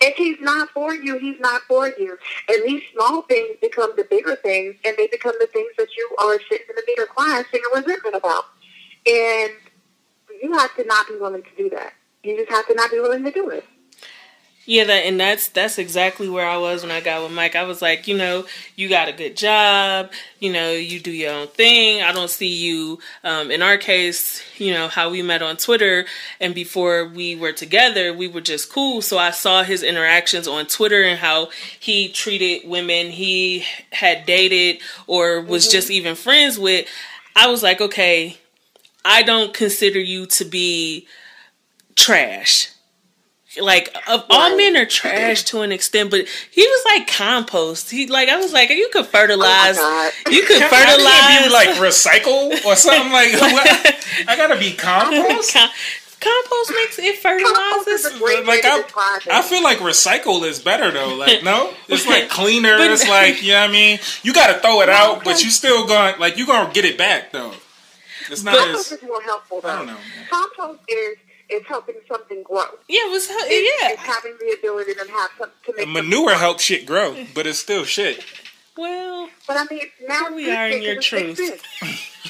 If 0.00 0.16
he's 0.16 0.40
not 0.40 0.70
for 0.70 0.94
you, 0.94 1.18
he's 1.18 1.40
not 1.40 1.62
for 1.62 1.88
you. 1.88 2.16
And 2.48 2.62
these 2.64 2.82
small 2.92 3.22
things 3.22 3.56
become 3.60 3.92
the 3.96 4.04
bigger 4.04 4.36
things, 4.36 4.76
and 4.84 4.96
they 4.96 5.08
become 5.08 5.34
the 5.40 5.48
things 5.48 5.70
that 5.76 5.88
you 5.96 6.16
are 6.20 6.38
sitting 6.48 6.66
in 6.68 6.76
the 6.76 6.82
meter 6.86 7.06
crying, 7.06 7.44
singing 7.50 7.66
resentment 7.74 8.14
about. 8.14 8.44
And 9.06 9.50
you 10.40 10.52
have 10.52 10.74
to 10.76 10.84
not 10.84 11.08
be 11.08 11.16
willing 11.16 11.42
to 11.42 11.48
do 11.56 11.70
that. 11.70 11.94
You 12.22 12.36
just 12.36 12.50
have 12.50 12.66
to 12.68 12.74
not 12.74 12.90
be 12.90 13.00
willing 13.00 13.24
to 13.24 13.32
do 13.32 13.48
it. 13.50 13.64
Yeah, 14.68 14.84
that 14.84 15.06
and 15.06 15.18
that's 15.18 15.48
that's 15.48 15.78
exactly 15.78 16.28
where 16.28 16.46
I 16.46 16.58
was 16.58 16.82
when 16.82 16.90
I 16.90 17.00
got 17.00 17.22
with 17.22 17.32
Mike. 17.32 17.56
I 17.56 17.62
was 17.62 17.80
like, 17.80 18.06
you 18.06 18.14
know, 18.14 18.44
you 18.76 18.90
got 18.90 19.08
a 19.08 19.14
good 19.14 19.34
job, 19.34 20.10
you 20.40 20.52
know, 20.52 20.72
you 20.72 21.00
do 21.00 21.10
your 21.10 21.32
own 21.32 21.46
thing. 21.46 22.02
I 22.02 22.12
don't 22.12 22.28
see 22.28 22.54
you. 22.54 22.98
Um, 23.24 23.50
in 23.50 23.62
our 23.62 23.78
case, 23.78 24.42
you 24.58 24.74
know, 24.74 24.88
how 24.88 25.08
we 25.08 25.22
met 25.22 25.40
on 25.40 25.56
Twitter, 25.56 26.04
and 26.38 26.54
before 26.54 27.06
we 27.06 27.34
were 27.34 27.52
together, 27.52 28.12
we 28.12 28.28
were 28.28 28.42
just 28.42 28.70
cool. 28.70 29.00
So 29.00 29.16
I 29.16 29.30
saw 29.30 29.62
his 29.62 29.82
interactions 29.82 30.46
on 30.46 30.66
Twitter 30.66 31.02
and 31.02 31.18
how 31.18 31.48
he 31.80 32.10
treated 32.10 32.68
women 32.68 33.06
he 33.06 33.64
had 33.90 34.26
dated 34.26 34.82
or 35.06 35.40
was 35.40 35.66
just 35.66 35.90
even 35.90 36.14
friends 36.14 36.58
with. 36.58 36.86
I 37.34 37.46
was 37.46 37.62
like, 37.62 37.80
okay, 37.80 38.36
I 39.02 39.22
don't 39.22 39.54
consider 39.54 39.98
you 39.98 40.26
to 40.26 40.44
be 40.44 41.08
trash. 41.96 42.68
Like 43.58 43.88
of 44.06 44.24
all 44.28 44.50
Right. 44.50 44.56
men 44.58 44.76
are 44.76 44.84
trash 44.86 45.42
to 45.44 45.62
an 45.62 45.72
extent, 45.72 46.10
but 46.10 46.26
he 46.50 46.60
was 46.62 46.84
like 46.84 47.06
compost. 47.10 47.90
He 47.90 48.06
like 48.06 48.28
I 48.28 48.36
was 48.36 48.52
like 48.52 48.68
you 48.68 48.90
could 48.92 49.06
fertilize, 49.06 49.76
oh 49.78 50.12
God. 50.26 50.32
you 50.32 50.42
could 50.44 50.62
fertilize. 50.64 51.46
be 51.46 51.48
like 51.52 51.68
recycle 51.78 52.64
or 52.66 52.76
something 52.76 53.10
like. 53.10 53.32
what? 53.40 53.96
I 54.28 54.36
gotta 54.36 54.58
be 54.58 54.74
compost. 54.74 55.54
Com- 55.54 55.70
compost 56.20 56.72
makes 56.74 56.98
it 56.98 57.22
Compost 57.22 57.88
is 57.88 58.04
a 58.04 58.10
fertilizes. 58.10 58.46
Like 58.46 58.64
I. 58.66 58.82
I 59.30 59.42
feel 59.42 59.62
like 59.62 59.78
recycle 59.78 60.42
is 60.44 60.58
better 60.60 60.90
though. 60.90 61.14
Like 61.14 61.42
no, 61.42 61.72
it's 61.88 62.06
like 62.06 62.28
cleaner. 62.38 62.76
But- 62.76 62.90
it's 62.90 63.08
like 63.08 63.42
you 63.42 63.52
know 63.52 63.60
what 63.62 63.70
I 63.70 63.72
mean. 63.72 63.98
You 64.22 64.34
got 64.34 64.52
to 64.54 64.60
throw 64.60 64.82
it 64.82 64.90
out, 64.90 65.24
but 65.24 65.42
you 65.42 65.48
still 65.50 65.86
going 65.86 66.18
like 66.20 66.36
you 66.36 66.46
gonna 66.46 66.70
get 66.74 66.84
it 66.84 66.98
back 66.98 67.32
though. 67.32 67.54
It's 68.30 68.42
not 68.44 68.58
Compost 68.58 68.92
as 68.92 68.98
is 68.98 69.04
more 69.08 69.22
helpful, 69.22 69.62
though. 69.62 69.68
I 69.70 69.76
don't 69.76 69.86
know. 69.86 69.96
Compost 70.28 70.80
is 70.86 71.16
is 71.50 71.62
helping 71.66 71.96
something 72.06 72.42
grow. 72.42 72.64
Yeah, 72.88 73.00
it 73.06 73.10
was 73.10 73.26
It's, 73.30 73.82
yeah. 73.82 73.90
it's 73.92 74.02
having 74.02 74.36
the 74.40 74.56
ability 74.58 74.94
to 74.94 75.10
have 75.10 75.30
some 75.38 75.50
to 75.66 75.74
make 75.76 75.88
manure 75.88 76.34
helps 76.34 76.64
shit 76.64 76.86
grow, 76.86 77.16
but 77.34 77.46
it's 77.46 77.58
still 77.58 77.84
shit. 77.84 78.24
Well, 78.76 79.28
But 79.46 79.56
I 79.56 79.64
mean, 79.74 79.86
now 80.06 80.30
we 80.32 80.50
are 80.52 80.68
in 80.68 80.82
your 80.82 81.00
truth. 81.00 81.40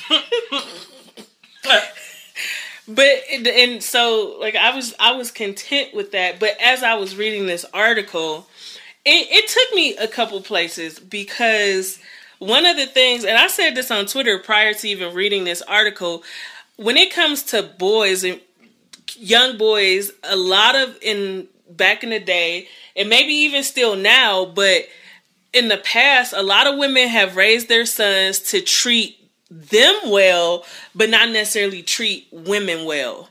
but 2.89 3.07
and 3.31 3.83
so 3.83 4.37
like 4.41 4.57
I 4.57 4.75
was 4.75 4.95
I 4.99 5.13
was 5.13 5.31
content 5.31 5.95
with 5.95 6.13
that. 6.13 6.41
But 6.41 6.57
as 6.63 6.83
I 6.83 6.95
was 6.95 7.17
reading 7.17 7.47
this 7.47 7.67
article, 7.75 8.47
it, 9.05 9.29
it 9.31 9.49
took 9.49 9.75
me 9.75 9.97
a 9.97 10.09
couple 10.09 10.41
places 10.41 10.99
because 10.99 11.99
one 12.39 12.65
of 12.65 12.77
the 12.77 12.87
things, 12.87 13.25
and 13.25 13.37
I 13.37 13.49
said 13.49 13.75
this 13.75 13.91
on 13.91 14.07
Twitter 14.07 14.39
prior 14.39 14.73
to 14.73 14.89
even 14.89 15.15
reading 15.15 15.45
this 15.45 15.61
article, 15.63 16.23
when 16.77 16.97
it 16.97 17.13
comes 17.13 17.43
to 17.45 17.63
boys 17.63 18.25
and 18.25 18.41
young 19.19 19.59
boys, 19.59 20.13
a 20.23 20.37
lot 20.37 20.77
of 20.77 20.97
in 21.03 21.49
back 21.71 22.03
in 22.03 22.11
the 22.11 22.21
day, 22.21 22.69
and 22.97 23.09
maybe 23.09 23.33
even 23.33 23.63
still 23.63 23.97
now, 23.97 24.45
but 24.45 24.87
in 25.53 25.69
the 25.69 25.79
past, 25.79 26.33
a 26.33 26.43
lot 26.43 26.67
of 26.67 26.79
women 26.79 27.09
have 27.09 27.37
raised 27.37 27.69
their 27.69 27.87
sons 27.87 28.39
to 28.41 28.61
treat 28.61 29.17
them 29.51 29.95
well, 30.07 30.65
but 30.95 31.09
not 31.09 31.31
necessarily 31.31 31.83
treat 31.83 32.27
women 32.31 32.85
well. 32.85 33.29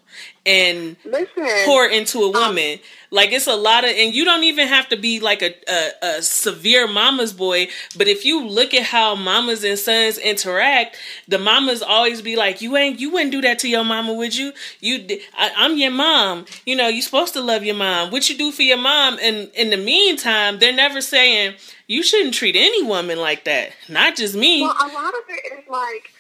And 0.48 0.96
Listen, 1.04 1.46
pour 1.66 1.86
into 1.86 2.20
a 2.20 2.28
um, 2.28 2.34
woman. 2.34 2.80
Like 3.12 3.32
it's 3.32 3.48
a 3.48 3.56
lot 3.56 3.84
of, 3.84 3.92
and 3.92 4.14
you 4.14 4.26
don't 4.26 4.44
even 4.44 4.68
have 4.68 4.88
to 4.90 4.98
be 4.98 5.20
like 5.20 5.42
a, 5.42 5.54
a, 5.70 6.18
a 6.18 6.22
severe 6.22 6.88
mama's 6.88 7.34
boy. 7.34 7.68
But 7.98 8.08
if 8.08 8.26
you 8.26 8.46
look 8.46 8.74
at 8.74 8.84
how 8.84 9.16
mamas 9.16 9.64
and 9.64 9.78
sons 9.78 10.18
interact, 10.18 10.98
the 11.28 11.38
mamas 11.38 11.82
always 11.82 12.22
be 12.22 12.36
like, 12.36 12.62
"You 12.62 12.78
ain't, 12.78 13.00
you 13.00 13.12
wouldn't 13.12 13.32
do 13.32 13.42
that 13.42 13.60
to 13.60 13.70
your 13.70 13.84
mama, 13.84 14.14
would 14.14 14.36
you? 14.36 14.54
You, 14.80 15.20
I, 15.38 15.66
am 15.66 15.78
your 15.78 15.92
mom. 15.92 16.46
You 16.66 16.76
know, 16.76 16.88
you 16.88 17.02
supposed 17.02 17.34
to 17.34 17.42
love 17.42 17.64
your 17.64 17.76
mom. 17.76 18.12
What 18.12 18.30
you 18.30 18.38
do 18.38 18.52
for 18.52 18.64
your 18.64 18.78
mom?" 18.78 19.20
And 19.22 19.50
in 19.54 19.70
the 19.70 19.78
meantime, 19.78 20.60
they're 20.60 20.74
never 20.74 21.02
saying 21.02 21.56
you 21.88 22.04
shouldn't 22.04 22.34
treat 22.34 22.56
any 22.56 22.84
woman 22.84 23.18
like 23.20 23.46
that. 23.46 23.72
Not 23.90 24.16
just 24.16 24.36
me. 24.36 24.62
well, 24.62 24.76
a 24.80 24.92
lot 24.94 25.14
of 25.14 25.24
it 25.30 25.60
is 25.60 25.70
like 25.70 26.12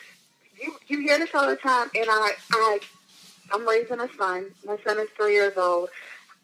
you 0.59 0.75
you 0.87 1.01
hear 1.01 1.19
this 1.19 1.29
all 1.33 1.47
the 1.47 1.55
time, 1.55 1.89
and 1.95 2.05
I 2.09 2.31
I 2.51 2.79
I'm 3.51 3.67
raising 3.67 3.99
a 3.99 4.09
son. 4.17 4.47
My 4.65 4.77
son 4.85 4.99
is 4.99 5.09
three 5.15 5.33
years 5.33 5.57
old. 5.57 5.89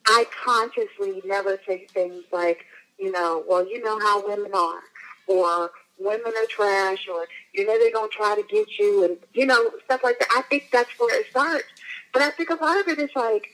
I 0.05 0.25
consciously 0.43 1.21
never 1.25 1.59
say 1.67 1.87
things 1.93 2.23
like, 2.31 2.65
you 2.99 3.11
know, 3.11 3.43
well, 3.47 3.67
you 3.67 3.83
know 3.83 3.99
how 3.99 4.27
women 4.27 4.51
are, 4.53 4.81
or 5.27 5.71
women 5.97 6.33
are 6.37 6.45
trash, 6.49 7.07
or 7.07 7.25
you 7.53 7.65
know 7.65 7.77
they're 7.79 7.91
gonna 7.91 8.07
try 8.09 8.35
to 8.35 8.43
get 8.49 8.67
you, 8.77 9.03
and 9.05 9.17
you 9.33 9.45
know 9.45 9.71
stuff 9.85 10.03
like 10.03 10.19
that. 10.19 10.29
I 10.35 10.41
think 10.43 10.69
that's 10.71 10.89
where 10.99 11.19
it 11.19 11.27
starts. 11.29 11.65
But 12.11 12.21
I 12.21 12.31
think 12.31 12.49
a 12.49 12.55
lot 12.55 12.79
of 12.79 12.87
it 12.87 12.99
is 12.99 13.09
like, 13.15 13.47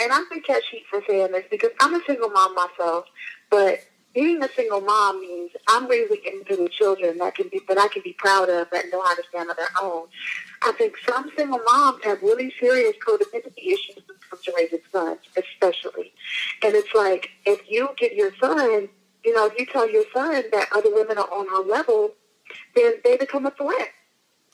and 0.00 0.10
I'm 0.12 0.28
gonna 0.28 0.40
catch 0.40 0.64
heat 0.70 0.84
for 0.90 1.02
saying 1.06 1.32
this 1.32 1.44
because 1.50 1.70
I'm 1.80 1.94
a 1.94 2.04
single 2.06 2.30
mom 2.30 2.54
myself, 2.54 3.06
but 3.50 3.80
being 4.14 4.42
a 4.42 4.48
single 4.56 4.80
mom 4.80 5.20
means 5.20 5.52
I'm 5.68 5.86
raising 5.86 6.20
independent 6.26 6.72
children 6.72 7.18
that 7.18 7.34
can 7.34 7.48
be 7.48 7.60
that 7.68 7.78
I 7.78 7.88
can 7.88 8.02
be 8.02 8.14
proud 8.14 8.48
of 8.48 8.68
that 8.70 8.86
know 8.92 9.02
how 9.02 9.14
to 9.14 9.22
stand 9.28 9.50
on 9.50 9.56
their 9.56 9.68
own. 9.80 10.06
I 10.62 10.72
think 10.72 10.96
some 11.08 11.30
single 11.36 11.60
moms 11.64 12.02
have 12.04 12.20
really 12.22 12.52
serious 12.58 12.94
codependency 13.06 13.66
issues 13.66 13.96
when 14.06 14.16
it 14.16 14.30
comes 14.30 14.42
to 14.42 14.52
raising 14.56 14.80
sons, 14.92 15.20
especially. 15.36 16.12
And 16.62 16.74
it's 16.74 16.94
like 16.94 17.30
if 17.46 17.60
you 17.70 17.90
get 17.96 18.14
your 18.14 18.32
son, 18.40 18.88
you 19.24 19.34
know, 19.34 19.46
if 19.46 19.58
you 19.58 19.66
tell 19.66 19.88
your 19.88 20.04
son 20.12 20.42
that 20.52 20.68
other 20.74 20.92
women 20.92 21.18
are 21.18 21.30
on 21.32 21.46
our 21.54 21.64
level, 21.64 22.12
then 22.74 22.94
they 23.04 23.16
become 23.16 23.46
a 23.46 23.50
threat. 23.52 23.90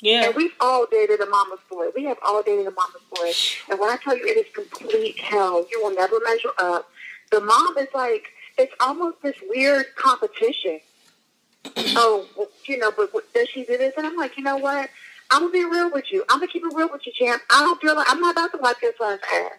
yeah. 0.01 0.27
And 0.27 0.35
we've 0.35 0.55
all 0.61 0.87
dated 0.91 1.21
a 1.21 1.27
mama's 1.27 1.61
boy. 1.71 1.87
We 1.95 2.05
have 2.05 2.19
all 2.27 2.43
dated 2.43 2.67
a 2.67 2.71
mama's 2.73 3.03
boy. 3.15 3.33
And 3.71 3.81
when 3.81 3.91
I 3.91 3.97
tell 3.97 4.17
you 4.17 4.27
it 4.27 4.37
is 4.37 4.47
complete 4.55 5.19
hell, 5.19 5.67
you 5.71 5.83
will 5.83 5.95
never 5.95 6.21
measure 6.25 6.51
up. 6.59 6.89
The 7.31 7.41
mom 7.41 7.77
is 7.79 7.89
like, 7.95 8.29
it's 8.59 8.75
almost 8.81 9.23
this 9.23 9.37
weird 9.49 9.87
competition. 9.97 10.81
oh, 11.77 12.27
well, 12.37 12.49
you 12.67 12.79
know, 12.79 12.91
but 12.97 13.13
what- 13.13 13.33
does 13.35 13.49
she 13.49 13.65
do 13.65 13.77
this? 13.77 13.95
And 13.97 14.07
I'm 14.07 14.17
like, 14.17 14.37
you 14.37 14.43
know 14.45 14.57
what? 14.57 14.89
I'm 15.31 15.41
going 15.41 15.53
to 15.53 15.59
be 15.59 15.65
real 15.65 15.91
with 15.91 16.13
you. 16.13 16.25
I'm 16.29 16.39
going 16.39 16.49
to 16.49 16.53
keep 16.53 16.63
it 16.63 16.73
real 16.75 16.89
with 16.91 17.05
you, 17.07 17.13
champ. 17.13 17.43
I 17.51 17.61
don't 17.61 17.81
feel 17.81 17.97
like, 17.97 18.07
I'm 18.09 18.21
not 18.21 18.33
about 18.37 18.53
to 18.53 18.59
wipe 18.59 18.81
your 18.81 18.93
son's 18.97 19.21
ass. 19.35 19.51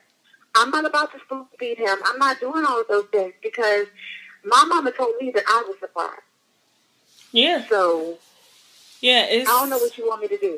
I'm 0.56 0.70
not 0.72 0.86
about 0.86 1.12
to 1.12 1.20
spoon 1.20 1.46
feed 1.60 1.77
him. 1.77 1.98
I'm 2.06 2.18
not 2.18 2.39
doing 2.39 2.63
all 2.66 2.80
of 2.82 2.88
those 2.88 3.06
things 3.12 3.34
because 3.44 3.88
my 4.46 4.63
mama 4.66 4.92
told 4.92 5.16
me 5.20 5.30
that 5.32 5.44
I 5.48 5.63
was 5.68 5.75
the 5.82 5.88
problem. 5.88 6.20
yeah. 7.34 7.66
So 7.68 8.18
Yeah. 9.01 9.25
It's, 9.25 9.48
I 9.50 9.54
don't 9.60 9.70
know 9.70 9.77
what 9.77 9.98
you 9.98 10.08
want 10.08 10.22
me 10.22 10.30
to 10.30 10.38
do. 10.38 10.58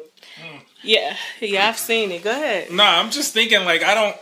Yeah. 0.83 1.17
Yeah. 1.41 1.67
I've 1.67 1.79
seen 1.79 2.11
it. 2.11 2.23
Go 2.23 2.29
ahead. 2.31 2.71
Nah, 2.71 2.99
I'm 2.99 3.09
just 3.09 3.33
thinking 3.33 3.65
like 3.65 3.81
I 3.83 3.95
don't 3.95 4.15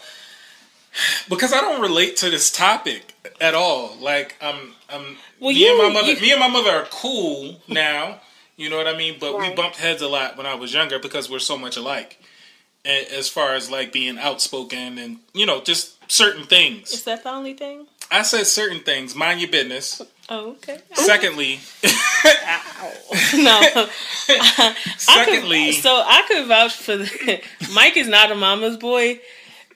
because 1.30 1.54
I 1.54 1.62
don't 1.62 1.82
relate 1.82 2.18
to 2.18 2.30
this 2.30 2.52
topic 2.52 3.14
at 3.42 3.54
all. 3.54 3.96
Like 4.00 4.36
I'm 4.42 4.74
I'm 4.90 5.18
Well, 5.40 5.54
me 5.54 5.68
and 5.70 5.78
my 5.78 5.90
mother 5.94 6.14
you- 6.14 6.22
me 6.22 6.32
and 6.32 6.40
my 6.40 6.48
mother 6.50 6.72
are 6.72 6.86
cool 6.92 7.62
now. 7.68 8.22
You 8.56 8.70
know 8.72 8.78
what 8.78 8.88
I 8.88 8.98
mean? 8.98 9.18
But 9.20 9.38
we 9.40 9.54
bumped 9.54 9.78
heads 9.78 10.02
a 10.02 10.08
lot 10.08 10.36
when 10.36 10.48
I 10.48 10.56
was 10.56 10.74
younger 10.74 10.98
because 10.98 11.30
we're 11.30 11.38
so 11.40 11.58
much 11.58 11.78
alike. 11.78 12.20
As 12.86 13.28
far 13.30 13.54
as 13.54 13.70
like 13.70 13.92
being 13.92 14.18
outspoken 14.18 14.98
and 14.98 15.18
you 15.34 15.46
know 15.46 15.62
just 15.62 15.96
certain 16.12 16.46
things. 16.46 16.92
Is 16.94 17.04
that 17.04 17.24
the 17.24 17.30
only 17.32 17.54
thing? 17.54 17.86
I 18.10 18.22
said 18.22 18.48
certain 18.48 18.80
things. 18.80 19.14
Mind 19.14 19.42
your 19.42 19.50
business. 19.52 20.02
Oh, 20.30 20.52
okay. 20.52 20.80
Secondly, 20.94 21.60
no. 23.36 23.88
secondly, 24.98 25.70
I 25.70 25.72
could, 25.74 25.82
so 25.82 25.92
I 26.06 26.24
could 26.28 26.46
vouch 26.48 26.76
for 26.76 26.98
the 26.98 27.42
Mike 27.74 27.98
is 27.98 28.08
not 28.08 28.32
a 28.32 28.36
mama's 28.36 28.78
boy. 28.78 29.20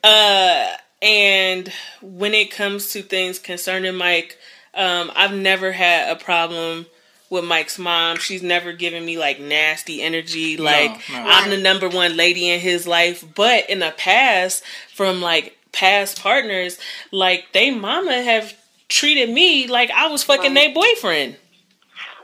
Uh 0.03 0.67
and 1.01 1.71
when 2.01 2.33
it 2.33 2.51
comes 2.51 2.91
to 2.93 3.01
things 3.01 3.39
concerning 3.39 3.95
Mike, 3.95 4.37
um, 4.73 5.11
I've 5.15 5.33
never 5.33 5.71
had 5.71 6.15
a 6.15 6.19
problem 6.19 6.85
with 7.29 7.43
Mike's 7.45 7.79
mom. 7.79 8.17
She's 8.17 8.43
never 8.43 8.73
given 8.73 9.05
me 9.05 9.17
like 9.17 9.39
nasty 9.39 10.01
energy. 10.01 10.57
Like 10.57 10.91
no. 11.09 11.23
I'm 11.27 11.49
the 11.49 11.57
number 11.57 11.89
one 11.89 12.15
lady 12.15 12.49
in 12.49 12.59
his 12.59 12.85
life. 12.85 13.23
But 13.35 13.69
in 13.69 13.79
the 13.79 13.93
past, 13.97 14.63
from 14.93 15.21
like 15.21 15.57
past 15.71 16.21
partners, 16.21 16.77
like 17.11 17.45
they 17.53 17.71
mama 17.71 18.21
have 18.21 18.55
treated 18.89 19.29
me 19.29 19.67
like 19.67 19.89
I 19.91 20.07
was 20.07 20.23
fucking 20.23 20.53
Right. 20.53 20.73
their 20.73 20.73
boyfriend. 20.73 21.37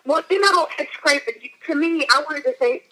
Well, 0.05 0.23
you 0.29 0.39
know, 0.39 0.67
it's 0.77 0.91
crazy. 0.97 1.51
To 1.67 1.75
me, 1.75 2.05
I 2.13 2.21
wanted 2.29 2.43
to 2.43 2.53
say 2.59 2.83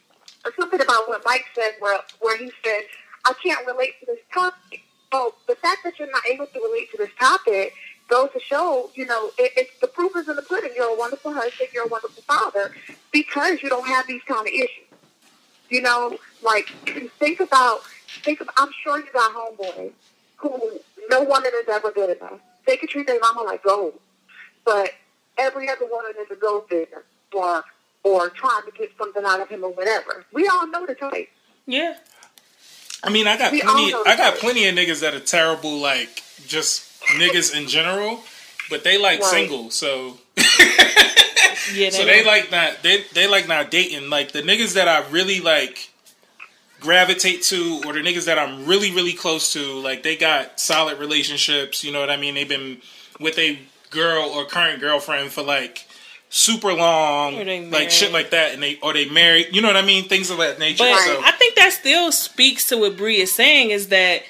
something 0.58 0.82
about 0.82 1.08
what 1.08 1.22
Mike 1.26 1.46
said, 1.54 1.72
where 1.80 2.00
where 2.20 2.38
he 2.38 2.52
said, 2.64 2.84
"I 3.26 3.34
can't 3.44 3.66
relate 3.68 4.00
to 4.00 4.06
this 4.08 4.20
topic." 4.34 4.82
Well, 5.16 5.34
the 5.48 5.56
fact 5.56 5.86
that 5.86 5.98
you're 5.98 6.12
not 6.12 6.26
able 6.30 6.46
to 6.46 6.60
relate 6.60 6.92
to 6.92 6.98
this 6.98 7.10
topic 7.18 7.74
goes 8.10 8.32
to 8.34 8.40
show, 8.42 8.90
you 8.96 9.06
know, 9.06 9.32
it, 9.38 9.54
it's 9.56 9.80
the 9.80 9.88
proof 9.88 10.14
is 10.18 10.28
in 10.28 10.36
the 10.36 10.42
pudding. 10.42 10.72
You're 10.76 10.94
a 10.94 11.00
wonderful 11.00 11.32
husband. 11.32 11.70
You're 11.74 11.86
a 11.86 11.88
wonderful 11.88 12.22
father 12.24 12.76
because 13.14 13.64
you 13.64 13.70
don't 13.70 13.88
have 13.88 14.06
these 14.08 14.22
kind 14.24 14.46
of 14.46 14.54
issues. 14.54 14.92
You 15.70 15.84
know, 15.84 16.18
like 16.44 16.68
think 17.18 17.40
about, 17.40 17.84
think 18.24 18.42
about. 18.42 18.56
I'm 18.58 18.72
sure 18.84 18.98
you 18.98 19.08
got 19.14 19.32
homeboys 19.32 19.94
who 20.36 20.80
no 21.10 21.24
woman 21.24 21.52
is 21.62 21.70
ever 21.70 21.92
good 21.94 22.18
enough. 22.18 22.42
They 22.68 22.76
can 22.76 22.90
treat 22.90 23.08
their 23.08 23.20
mama 23.22 23.44
like 23.44 23.64
gold, 23.64 23.98
but 24.66 24.92
every 25.38 25.70
other 25.70 25.86
woman 25.90 26.12
is 26.20 26.30
a 26.30 26.36
gold 26.36 26.68
digger 26.70 27.06
or 27.34 27.64
or 28.04 28.30
trying 28.32 28.66
to 28.66 28.72
get 28.78 28.92
something 28.98 29.24
out 29.24 29.40
of 29.40 29.48
him 29.48 29.64
or 29.64 29.72
whatever. 29.72 30.26
We 30.34 30.46
all 30.50 30.68
know 30.68 30.86
the 30.86 30.94
type. 30.94 31.30
Yeah. 31.66 31.96
I 33.06 33.10
mean, 33.10 33.28
I 33.28 33.38
got 33.38 33.52
We 33.52 33.62
plenty. 33.62 33.94
I 34.06 34.16
got 34.18 34.36
plenty 34.38 34.68
of 34.68 34.76
niggas 34.76 35.02
that 35.02 35.14
are 35.14 35.20
terrible, 35.20 35.78
like 35.80 36.24
just 36.48 36.90
niggas 37.20 37.56
in 37.56 37.68
general, 37.68 38.22
but 38.70 38.84
they 38.84 38.98
like 38.98 39.20
Right. 39.22 39.30
single, 39.30 39.70
so 39.70 40.18
Yeah. 41.72 41.90
so 41.90 42.06
they 42.06 42.24
like 42.26 42.52
not 42.52 42.82
they 42.84 43.04
they 43.14 43.28
like 43.28 43.48
not 43.48 43.72
dating. 43.72 44.10
Like 44.10 44.32
the 44.32 44.42
niggas 44.42 44.74
that 44.74 44.88
I 44.88 45.08
really 45.10 45.40
like 45.40 45.90
gravitate 46.80 47.42
to, 47.44 47.82
or 47.86 47.94
the 47.94 48.00
niggas 48.02 48.26
that 48.26 48.38
I'm 48.40 48.66
really 48.66 48.92
really 48.92 49.14
close 49.14 49.54
to, 49.54 49.60
like 49.80 50.04
they 50.04 50.16
got 50.18 50.60
solid 50.60 51.00
relationships. 51.00 51.84
You 51.84 51.92
know 51.92 52.00
what 52.00 52.10
I 52.10 52.18
mean? 52.18 52.36
They've 52.36 52.50
been 52.50 52.82
with 53.20 53.38
a 53.38 53.60
girl 53.92 54.26
or 54.26 54.46
current 54.46 54.80
girlfriend 54.82 55.32
for 55.32 55.42
like 55.44 55.85
super 56.38 56.74
long, 56.74 57.40
Or 57.40 57.46
they 57.46 57.66
like 57.66 57.90
shit 57.90 58.12
like 58.12 58.32
that, 58.32 58.54
and 58.54 58.62
they 58.62 58.78
or 58.82 58.92
they 58.94 59.08
married. 59.08 59.48
You 59.56 59.62
know 59.62 59.70
what 59.70 59.78
I 59.78 59.82
mean? 59.82 60.10
Things 60.10 60.30
of 60.30 60.38
that 60.40 60.60
nature. 60.60 60.80
But 60.84 61.00
so 61.00 61.22
I 61.24 61.32
think 61.32 61.56
that 61.56 61.72
still 61.72 62.12
speaks 62.12 62.68
to 62.70 62.78
what 62.78 62.98
Bree 62.98 63.22
is 63.22 63.32
saying 63.32 63.72
is 63.72 63.88
that 63.88 64.24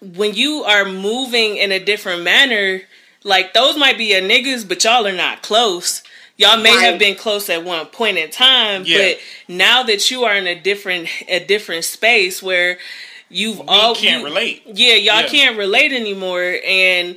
when 0.00 0.34
you 0.34 0.64
are 0.64 0.84
moving 0.84 1.56
in 1.56 1.70
a 1.72 1.78
different 1.78 2.22
manner, 2.22 2.82
like 3.22 3.54
those 3.54 3.76
might 3.76 3.98
be 3.98 4.06
your 4.06 4.20
niggas, 4.22 4.66
but 4.66 4.82
y'all 4.82 5.06
are 5.06 5.12
not 5.12 5.42
close. 5.42 6.02
Y'all 6.36 6.56
may 6.60 6.72
have 6.80 6.98
been 6.98 7.16
close 7.16 7.50
at 7.50 7.64
one 7.64 7.84
point 7.86 8.16
in 8.16 8.30
time, 8.30 8.82
Yeah. 8.86 8.98
but 8.98 9.18
now 9.46 9.82
that 9.82 10.10
you 10.10 10.24
are 10.24 10.34
in 10.34 10.46
a 10.46 10.58
different 10.58 11.08
a 11.28 11.38
different 11.44 11.84
space 11.84 12.42
where 12.42 12.78
you've 13.28 13.60
all 13.68 13.94
can't 13.94 14.20
you- 14.20 14.24
relate. 14.26 14.62
Yeah, 14.66 14.94
y'all 14.94 15.20
Yeah. 15.20 15.28
can't 15.28 15.56
relate 15.56 15.92
anymore 15.92 16.58
and 16.64 17.16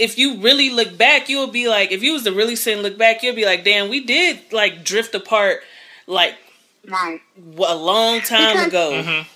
if 0.00 0.18
you 0.18 0.38
really 0.38 0.70
look 0.70 0.96
back, 0.96 1.28
you'll 1.28 1.46
be 1.48 1.68
like, 1.68 1.92
if 1.92 2.02
you 2.02 2.12
was 2.14 2.24
to 2.24 2.32
really 2.32 2.56
sit 2.56 2.74
and 2.74 2.82
look 2.82 2.96
back, 2.98 3.22
you'll 3.22 3.34
be 3.36 3.44
like, 3.44 3.62
damn, 3.64 3.88
we 3.88 4.04
did 4.04 4.52
like 4.52 4.82
drift 4.84 5.14
apart 5.14 5.60
like 6.06 6.34
Right. 6.86 7.20
a 7.36 7.76
long 7.76 8.20
time 8.22 8.54
Because- 8.56 8.66
ago. 8.68 8.90
Mhm. 9.04 9.26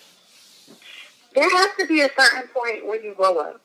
There 1.35 1.51
has 1.51 1.69
to 1.79 1.87
be 1.87 2.01
a 2.01 2.11
certain 2.19 2.49
point 2.49 2.87
when 2.87 3.03
you 3.03 3.13
grow 3.15 3.39
up. 3.39 3.61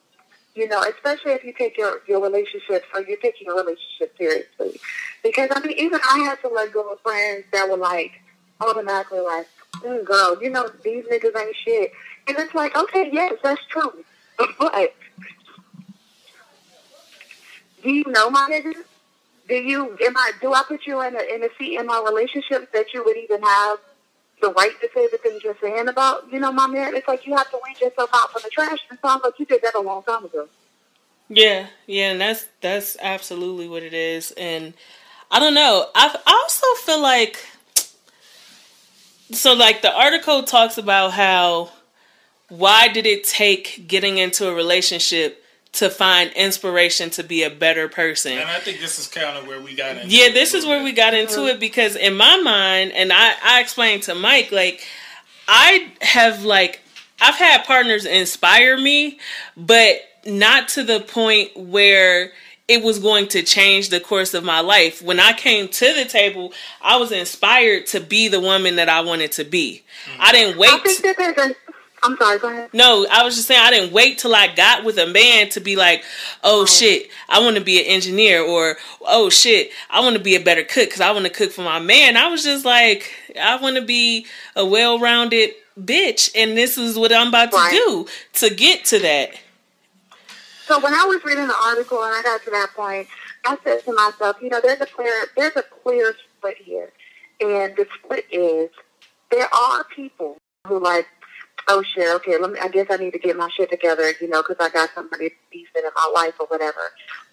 You 0.55 0.67
know, 0.67 0.81
especially 0.81 1.33
if 1.33 1.43
you 1.43 1.53
take 1.53 1.77
your 1.77 2.01
your 2.07 2.19
relationships 2.21 2.85
or 2.93 3.01
you're 3.01 3.17
taking 3.17 3.45
your 3.47 3.55
relationship 3.55 4.15
seriously. 4.17 4.79
Because 5.23 5.49
I 5.55 5.59
mean, 5.61 5.77
even 5.77 5.99
I 6.11 6.19
had 6.19 6.41
to 6.41 6.47
let 6.49 6.73
go 6.73 6.81
of 6.89 6.99
friends 7.01 7.45
that 7.53 7.69
were 7.69 7.77
like 7.77 8.11
automatically 8.59 9.19
like, 9.19 9.47
mm, 9.75 10.03
"Girl, 10.03 10.37
you 10.41 10.49
know 10.49 10.67
these 10.83 11.05
niggas 11.05 11.37
ain't 11.39 11.55
shit," 11.55 11.93
and 12.27 12.37
it's 12.39 12.53
like, 12.55 12.75
okay, 12.75 13.09
yes, 13.13 13.35
that's 13.43 13.61
true, 13.69 14.03
but 14.59 14.93
do 17.83 17.91
you 17.91 18.03
know 18.07 18.29
my 18.29 18.47
niggas? 18.51 18.83
Do 19.47 19.55
you 19.55 19.97
am 20.05 20.17
I 20.17 20.31
do 20.41 20.53
I 20.53 20.63
put 20.67 20.85
you 20.85 21.01
in 21.01 21.15
a 21.15 21.35
in 21.35 21.43
a 21.43 21.49
seat 21.57 21.79
in 21.79 21.85
my 21.85 22.03
relationship 22.05 22.71
that 22.71 22.93
you 22.93 23.03
would 23.03 23.17
even 23.17 23.41
have 23.41 23.79
the 24.41 24.51
right 24.51 24.79
to 24.81 24.89
say 24.93 25.07
the 25.11 25.17
things 25.17 25.43
you're 25.43 25.57
saying 25.61 25.87
about, 25.87 26.31
you 26.31 26.39
know, 26.39 26.51
my 26.51 26.67
man? 26.67 26.95
It's 26.95 27.07
like 27.07 27.25
you 27.25 27.35
have 27.35 27.49
to 27.51 27.59
weed 27.63 27.79
yourself 27.81 28.09
out 28.13 28.31
from 28.31 28.41
the 28.43 28.49
trash. 28.49 28.79
It 28.91 28.99
sounds 29.01 29.23
like 29.23 29.37
you 29.39 29.45
did 29.45 29.61
that 29.63 29.75
a 29.75 29.81
long 29.81 30.03
time 30.03 30.25
ago. 30.25 30.47
Yeah, 31.29 31.67
yeah, 31.85 32.11
and 32.11 32.21
that's 32.21 32.47
that's 32.61 32.97
absolutely 33.01 33.67
what 33.67 33.83
it 33.83 33.93
is. 33.93 34.31
And 34.31 34.73
I 35.31 35.39
don't 35.39 35.53
know. 35.53 35.87
I 35.95 36.15
I 36.25 36.31
also 36.43 36.65
feel 36.85 37.01
like 37.01 37.45
so 39.31 39.53
like 39.53 39.81
the 39.81 39.95
article 39.95 40.43
talks 40.43 40.77
about 40.77 41.11
how 41.11 41.69
why 42.49 42.87
did 42.87 43.05
it 43.05 43.23
take 43.23 43.85
getting 43.87 44.17
into 44.17 44.47
a 44.47 44.53
relationship 44.53 45.43
to 45.71 45.89
find 45.89 46.31
inspiration 46.33 47.09
to 47.11 47.23
be 47.23 47.43
a 47.43 47.49
better 47.49 47.87
person? 47.87 48.33
And 48.37 48.49
I 48.49 48.59
think 48.59 48.79
this 48.79 48.99
is 48.99 49.07
kind 49.07 49.37
of 49.37 49.47
where 49.47 49.61
we 49.61 49.75
got 49.75 49.97
into. 49.97 50.07
Yeah, 50.07 50.29
this 50.29 50.53
is 50.53 50.65
where 50.65 50.83
we 50.83 50.91
got 50.91 51.13
into 51.13 51.45
it 51.47 51.59
because 51.59 51.95
in 51.95 52.15
my 52.15 52.37
mind, 52.37 52.91
and 52.93 53.13
I, 53.13 53.33
I 53.43 53.61
explained 53.61 54.03
to 54.03 54.15
Mike, 54.15 54.51
like, 54.51 54.85
I 55.47 55.91
have, 56.01 56.43
like, 56.43 56.81
I've 57.21 57.35
had 57.35 57.65
partners 57.65 58.05
inspire 58.05 58.77
me, 58.77 59.19
but 59.57 59.97
not 60.25 60.69
to 60.69 60.83
the 60.83 60.99
point 60.99 61.55
where 61.55 62.31
it 62.67 62.83
was 62.83 62.99
going 62.99 63.27
to 63.29 63.41
change 63.41 63.89
the 63.89 63.99
course 63.99 64.35
of 64.35 64.43
my 64.43 64.59
life. 64.59 65.01
When 65.01 65.19
I 65.19 65.33
came 65.33 65.67
to 65.69 65.93
the 65.93 66.05
table, 66.05 66.53
I 66.81 66.97
was 66.97 67.11
inspired 67.11 67.87
to 67.87 67.99
be 67.99 68.27
the 68.27 68.39
woman 68.39 68.75
that 68.75 68.89
I 68.89 69.01
wanted 69.01 69.31
to 69.33 69.43
be. 69.43 69.83
Mm-hmm. 70.05 70.21
I 70.21 70.31
didn't 70.31 70.57
wait. 70.59 70.69
I 70.69 70.77
think 70.77 71.01
that 71.01 71.17
there's 71.17 71.37
a. 71.37 71.55
I'm 72.03 72.17
sorry. 72.17 72.39
Go 72.39 72.49
ahead. 72.49 72.69
No, 72.73 73.05
I 73.11 73.23
was 73.23 73.35
just 73.35 73.47
saying 73.47 73.61
I 73.61 73.71
didn't 73.71 73.91
wait 73.93 74.17
till 74.17 74.35
I 74.35 74.53
got 74.53 74.83
with 74.83 74.97
a 74.97 75.07
man 75.07 75.49
to 75.49 75.59
be 75.59 75.75
like, 75.75 76.03
oh, 76.43 76.61
oh. 76.61 76.65
shit, 76.65 77.09
I 77.27 77.39
want 77.39 77.57
to 77.57 77.63
be 77.63 77.79
an 77.79 77.87
engineer, 77.87 78.41
or 78.41 78.77
oh 79.01 79.29
shit, 79.29 79.71
I 79.89 79.99
want 80.01 80.15
to 80.15 80.21
be 80.21 80.35
a 80.35 80.39
better 80.39 80.63
cook 80.63 80.85
because 80.85 81.01
I 81.01 81.11
want 81.11 81.25
to 81.25 81.31
cook 81.31 81.51
for 81.51 81.61
my 81.61 81.79
man. 81.79 82.17
I 82.17 82.27
was 82.27 82.43
just 82.43 82.65
like, 82.65 83.13
I 83.39 83.57
want 83.61 83.75
to 83.75 83.81
be 83.81 84.25
a 84.55 84.65
well-rounded 84.65 85.51
bitch, 85.79 86.31
and 86.35 86.57
this 86.57 86.77
is 86.77 86.97
what 86.97 87.13
I'm 87.13 87.29
about 87.29 87.51
to 87.51 87.69
do 87.71 88.07
to 88.33 88.53
get 88.53 88.85
to 88.85 88.99
that. 88.99 89.31
So 90.65 90.79
when 90.79 90.93
I 90.93 91.03
was 91.05 91.23
reading 91.23 91.47
the 91.47 91.55
article 91.65 92.03
and 92.03 92.13
I 92.13 92.21
got 92.21 92.43
to 92.43 92.51
that 92.51 92.69
point, 92.75 93.07
I 93.45 93.57
said 93.63 93.83
to 93.85 93.93
myself, 93.93 94.37
you 94.41 94.49
know, 94.49 94.61
there's 94.61 94.81
a 94.81 94.85
clear, 94.85 95.25
there's 95.35 95.55
a 95.55 95.63
clear 95.63 96.13
split 96.37 96.57
here, 96.57 96.91
and 97.41 97.75
the 97.75 97.87
split 97.97 98.25
is 98.31 98.69
there 99.31 99.47
are 99.53 99.83
people 99.85 100.37
who 100.67 100.79
like, 100.79 101.07
oh 101.69 101.83
shit, 101.83 102.13
okay, 102.15 102.37
let 102.37 102.51
me, 102.51 102.59
I 102.59 102.67
guess 102.67 102.87
I 102.89 102.97
need 102.97 103.13
to 103.13 103.19
get 103.19 103.37
my 103.37 103.47
shit 103.55 103.69
together, 103.69 104.11
you 104.19 104.27
know, 104.27 104.41
because 104.41 104.57
I 104.59 104.69
got 104.69 104.89
somebody 104.95 105.31
decent 105.51 105.85
in 105.85 105.91
my 105.95 106.11
life 106.13 106.33
or 106.39 106.47
whatever. 106.47 106.81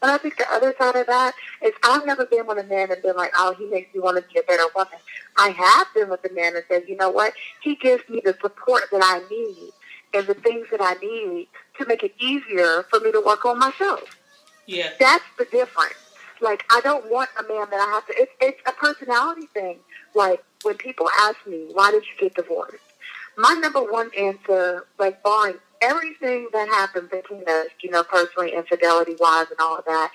But 0.00 0.10
I 0.10 0.18
think 0.18 0.36
the 0.36 0.50
other 0.52 0.74
side 0.78 0.94
of 0.94 1.06
that 1.06 1.34
is 1.62 1.72
I've 1.82 2.04
never 2.06 2.26
been 2.26 2.46
with 2.46 2.58
a 2.58 2.64
man 2.64 2.92
and 2.92 3.02
been 3.02 3.16
like, 3.16 3.32
oh, 3.36 3.54
he 3.54 3.66
makes 3.66 3.92
me 3.94 4.00
want 4.00 4.16
to 4.16 4.32
be 4.32 4.38
a 4.38 4.42
better 4.42 4.64
woman. 4.74 4.98
I 5.38 5.48
have 5.48 5.86
been 5.94 6.10
with 6.10 6.24
a 6.30 6.34
man 6.34 6.54
and 6.54 6.64
said, 6.68 6.84
you 6.86 6.96
know 6.96 7.10
what, 7.10 7.32
he 7.62 7.76
gives 7.76 8.06
me 8.08 8.20
the 8.24 8.36
support 8.40 8.84
that 8.92 9.00
I 9.02 9.20
need 9.30 9.72
and 10.14 10.26
the 10.26 10.34
things 10.34 10.66
that 10.70 10.80
I 10.82 10.94
need 11.02 11.48
to 11.78 11.86
make 11.86 12.02
it 12.02 12.14
easier 12.20 12.84
for 12.90 13.00
me 13.00 13.12
to 13.12 13.22
work 13.24 13.44
on 13.46 13.58
myself. 13.58 14.02
Yeah, 14.66 14.90
That's 15.00 15.24
the 15.38 15.46
difference. 15.46 15.94
Like, 16.40 16.64
I 16.70 16.80
don't 16.82 17.10
want 17.10 17.30
a 17.38 17.42
man 17.42 17.70
that 17.70 17.80
I 17.80 17.90
have 17.94 18.06
to, 18.08 18.14
it's, 18.16 18.32
it's 18.40 18.60
a 18.66 18.72
personality 18.72 19.46
thing. 19.54 19.78
Like, 20.14 20.44
when 20.62 20.76
people 20.76 21.08
ask 21.20 21.36
me, 21.46 21.68
why 21.72 21.90
did 21.90 22.02
you 22.04 22.28
get 22.28 22.34
divorced? 22.34 22.85
My 23.36 23.54
number 23.54 23.80
one 23.80 24.10
answer, 24.18 24.86
like, 24.98 25.22
barring 25.22 25.56
everything 25.82 26.48
that 26.52 26.68
happened 26.68 27.10
between 27.10 27.42
us, 27.46 27.68
you 27.82 27.90
know, 27.90 28.02
personally, 28.02 28.54
infidelity-wise 28.54 29.46
and 29.50 29.60
all 29.60 29.76
of 29.76 29.84
that, 29.84 30.10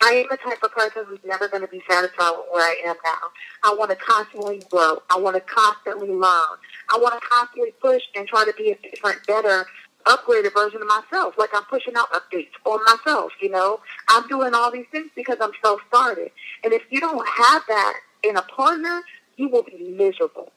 I 0.00 0.14
am 0.14 0.26
the 0.30 0.36
type 0.36 0.62
of 0.62 0.72
person 0.72 1.04
who's 1.06 1.20
never 1.24 1.48
going 1.48 1.62
to 1.62 1.68
be 1.68 1.82
satisfied 1.88 2.32
with 2.36 2.46
where 2.52 2.64
I 2.64 2.76
am 2.86 2.96
now. 3.04 3.18
I 3.62 3.74
want 3.74 3.90
to 3.90 3.96
constantly 3.96 4.62
grow. 4.70 5.02
I 5.10 5.18
want 5.18 5.36
to 5.36 5.40
constantly 5.42 6.08
learn. 6.08 6.56
I 6.90 6.98
want 6.98 7.20
to 7.20 7.28
constantly 7.28 7.72
push 7.80 8.02
and 8.16 8.26
try 8.26 8.44
to 8.44 8.52
be 8.54 8.72
a 8.72 8.90
different, 8.90 9.24
better, 9.26 9.66
upgraded 10.06 10.52
version 10.54 10.82
of 10.82 10.88
myself. 10.88 11.34
Like 11.38 11.50
I'm 11.54 11.64
pushing 11.64 11.94
out 11.96 12.10
updates 12.12 12.50
on 12.64 12.80
myself, 12.84 13.32
you 13.40 13.50
know. 13.50 13.80
I'm 14.08 14.26
doing 14.28 14.54
all 14.54 14.72
these 14.72 14.86
things 14.90 15.10
because 15.14 15.36
I'm 15.40 15.52
self-started. 15.62 16.32
And 16.64 16.72
if 16.72 16.82
you 16.90 17.00
don't 17.00 17.26
have 17.28 17.62
that 17.68 18.00
in 18.24 18.36
a 18.36 18.42
partner, 18.42 19.02
you 19.36 19.48
will 19.48 19.62
be 19.62 19.94
miserable. 19.96 20.52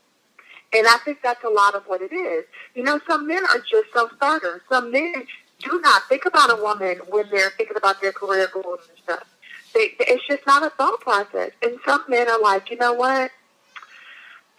And 0.75 0.85
I 0.87 0.97
think 1.05 1.19
that's 1.23 1.43
a 1.43 1.49
lot 1.49 1.73
of 1.73 1.83
what 1.85 2.01
it 2.01 2.11
is. 2.11 2.43
You 2.73 2.83
know, 2.83 2.99
some 3.07 3.27
men 3.27 3.43
are 3.45 3.59
just 3.59 3.93
self-starters. 3.93 4.61
Some 4.67 4.91
men 4.91 5.25
do 5.59 5.79
not 5.81 6.03
think 6.09 6.25
about 6.25 6.51
a 6.51 6.61
woman 6.61 6.97
when 7.07 7.29
they're 7.31 7.51
thinking 7.51 7.77
about 7.77 8.01
their 8.01 8.11
career 8.11 8.49
goals 8.53 8.81
and 8.89 8.97
stuff. 9.03 9.35
They, 9.73 9.93
it's 9.99 10.27
just 10.27 10.45
not 10.45 10.63
a 10.65 10.69
thought 10.71 10.99
process. 10.99 11.51
And 11.63 11.77
some 11.85 12.03
men 12.09 12.29
are 12.29 12.41
like, 12.41 12.69
you 12.69 12.77
know 12.77 12.93
what? 12.93 13.31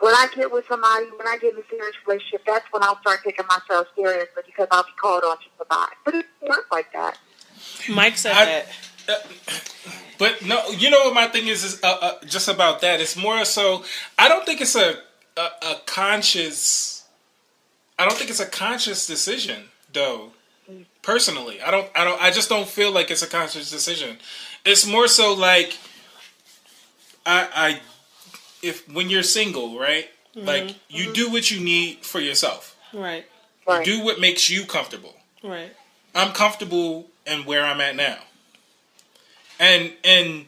When 0.01 0.15
I 0.15 0.29
get 0.35 0.51
with 0.51 0.67
somebody, 0.69 1.07
when 1.17 1.27
I 1.27 1.37
get 1.39 1.53
in 1.55 1.61
a 1.61 1.67
serious 1.69 1.97
relationship, 2.07 2.43
that's 2.47 2.67
when 2.71 2.83
I'll 2.83 3.01
start 3.01 3.21
taking 3.23 3.47
myself 3.47 3.87
seriously 3.95 4.43
because 4.47 4.69
I'll 4.71 4.85
be 4.85 4.91
called 5.01 5.23
on 5.25 5.37
to 5.37 5.45
provide. 5.57 5.95
But 6.05 6.15
it 6.15 6.27
doesn't 6.47 6.67
like 6.73 6.93
that. 6.93 7.19
Mike 7.91 8.17
said 8.17 8.33
I- 8.33 8.65
that. 9.07 9.33
But 10.19 10.45
no, 10.47 10.67
you 10.71 10.89
know 10.89 11.05
what 11.05 11.15
my 11.15 11.27
thing 11.27 11.47
is 11.47 11.63
is 11.63 11.85
uh, 11.85 11.99
uh, 12.01 12.13
just 12.25 12.49
about 12.49 12.81
that. 12.81 13.01
It's 13.01 13.17
more 13.17 13.45
so. 13.45 13.85
I 14.19 14.29
don't 14.29 14.47
think 14.47 14.63
it's 14.63 14.75
a, 14.75 14.97
a 15.37 15.49
a 15.63 15.81
conscious. 15.87 17.05
I 17.99 18.05
don't 18.05 18.17
think 18.17 18.31
it's 18.31 18.41
a 18.41 18.47
conscious 18.47 19.07
decision 19.07 19.65
though. 19.93 20.33
Personally, 21.03 21.61
I 21.63 21.71
don't. 21.71 21.89
I 21.95 22.05
don't. 22.05 22.21
I 22.21 22.31
just 22.31 22.49
don't 22.49 22.69
feel 22.69 22.91
like 22.91 23.11
it's 23.11 23.23
a 23.23 23.29
conscious 23.29 23.71
decision. 23.71 24.19
It's 24.65 24.87
more 24.87 25.09
so 25.09 25.35
like 25.35 25.79
I. 27.25 27.49
I 27.55 27.81
if 28.63 28.93
when 28.93 29.09
you're 29.09 29.23
single, 29.23 29.79
right? 29.79 30.09
Mm-hmm. 30.35 30.47
Like 30.47 30.75
you 30.89 31.05
mm-hmm. 31.05 31.13
do 31.13 31.31
what 31.31 31.51
you 31.51 31.61
need 31.61 32.05
for 32.05 32.21
yourself. 32.21 32.77
Right. 32.93 33.25
Right. 33.67 33.85
Do 33.85 34.05
what 34.05 34.21
makes 34.21 34.51
you 34.51 34.65
comfortable. 34.65 35.15
Right. 35.43 35.73
I'm 36.15 36.33
comfortable 36.33 37.07
in 37.27 37.45
where 37.45 37.65
I'm 37.65 37.81
at 37.81 37.95
now. 37.95 38.19
And 39.59 39.93
and 40.05 40.47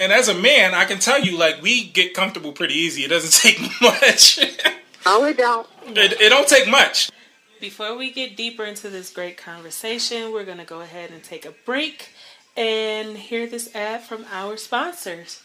and 0.00 0.12
as 0.12 0.28
a 0.28 0.34
man, 0.34 0.74
I 0.74 0.84
can 0.84 0.98
tell 0.98 1.20
you 1.20 1.36
like 1.38 1.62
we 1.62 1.84
get 1.88 2.14
comfortable 2.14 2.52
pretty 2.52 2.74
easy. 2.74 3.04
It 3.04 3.08
doesn't 3.08 3.32
take 3.42 3.60
much. 3.80 4.38
it, 4.38 4.62
No, 5.06 5.24
it 5.24 5.36
don't. 5.36 5.68
it 5.86 6.28
don't 6.28 6.48
take 6.48 6.68
much. 6.68 7.10
Before 7.60 7.96
we 7.96 8.10
get 8.10 8.36
deeper 8.36 8.64
into 8.64 8.88
this 8.90 9.12
great 9.12 9.36
conversation, 9.36 10.32
we're 10.32 10.44
going 10.44 10.58
to 10.58 10.64
go 10.64 10.80
ahead 10.80 11.10
and 11.10 11.22
take 11.22 11.44
a 11.46 11.54
break 11.64 12.10
and 12.56 13.16
hear 13.16 13.46
this 13.46 13.74
ad 13.74 14.02
from 14.02 14.26
our 14.32 14.56
sponsors. 14.56 15.42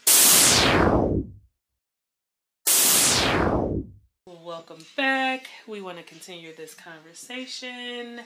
Welcome 4.25 4.85
back. 4.95 5.47
We 5.67 5.81
want 5.81 5.97
to 5.97 6.03
continue 6.03 6.55
this 6.55 6.73
conversation 6.73 8.21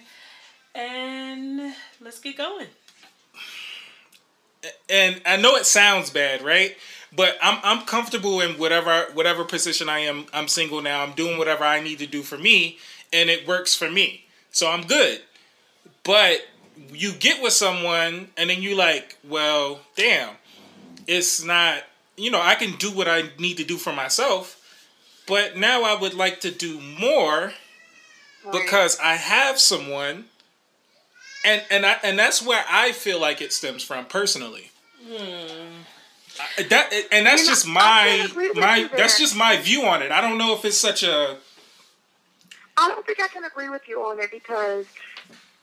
and 0.74 1.74
let's 2.00 2.20
get 2.20 2.38
going. 2.38 2.68
And 4.90 5.22
I 5.26 5.38
know 5.38 5.56
it 5.56 5.66
sounds 5.66 6.10
bad, 6.10 6.42
right? 6.42 6.76
But 7.16 7.38
I'm 7.42 7.60
I'm 7.64 7.86
comfortable 7.86 8.42
in 8.42 8.58
whatever 8.58 9.08
whatever 9.14 9.44
position 9.44 9.90
I 9.90 10.00
am. 10.00 10.26
I'm 10.34 10.48
single 10.48 10.82
now. 10.82 11.04
I'm 11.04 11.14
doing 11.14 11.38
whatever 11.38 11.64
I 11.64 11.82
need 11.82 12.00
to 12.00 12.08
do 12.08 12.22
for 12.22 12.38
me, 12.38 12.78
and 13.12 13.30
it 13.30 13.48
works 13.48 13.76
for 13.76 13.90
me. 13.90 14.26
So 14.52 14.70
I'm 14.70 14.86
good. 14.86 15.22
But 16.04 16.42
you 16.92 17.12
get 17.14 17.42
with 17.42 17.54
someone, 17.54 18.30
and 18.38 18.50
then 18.50 18.62
you 18.62 18.76
like, 18.76 19.18
well, 19.28 19.82
damn, 19.96 20.36
it's 21.08 21.44
not. 21.44 21.84
You 22.18 22.32
know, 22.32 22.42
I 22.42 22.56
can 22.56 22.78
do 22.78 22.92
what 22.92 23.08
I 23.08 23.30
need 23.40 23.58
to 23.58 23.64
do 23.64 23.78
for 23.78 23.94
myself, 23.94 24.62
but 25.28 25.58
now 25.58 25.84
I 25.84 26.00
would 26.00 26.14
like 26.14 26.42
to 26.42 26.52
do 26.52 26.80
more 26.80 27.54
because 28.52 29.00
I 29.00 29.16
have 29.16 29.60
someone, 29.60 30.26
and 31.44 31.64
and 31.70 31.86
I 31.86 31.98
and 32.04 32.18
that's 32.18 32.42
where 32.42 32.64
I 32.70 32.92
feel 32.92 33.20
like 33.20 33.42
it 33.42 33.54
stems 33.54 33.84
from 33.84 34.06
personally. 34.06 34.72
I- 36.58 36.64
that 36.64 36.94
and 37.12 37.26
that's 37.26 37.42
You 37.42 37.48
know, 37.48 37.52
just 37.54 37.68
I 37.68 37.72
my 37.72 37.82
can't 38.18 38.32
agree 38.32 38.48
with 38.50 38.58
my 38.58 38.90
that's 38.96 39.20
just 39.20 39.36
my 39.36 39.58
view 39.58 39.84
on 39.84 40.02
it. 40.02 40.12
I 40.12 40.22
don't 40.22 40.38
know 40.38 40.54
if 40.54 40.64
it's 40.66 40.78
such 40.78 41.04
a 41.04 41.38
I 42.78 42.88
don't 42.88 43.06
think 43.06 43.22
I 43.22 43.28
can 43.28 43.44
agree 43.44 43.70
with 43.70 43.88
you 43.88 44.00
on 44.02 44.20
it 44.20 44.32
because, 44.32 44.86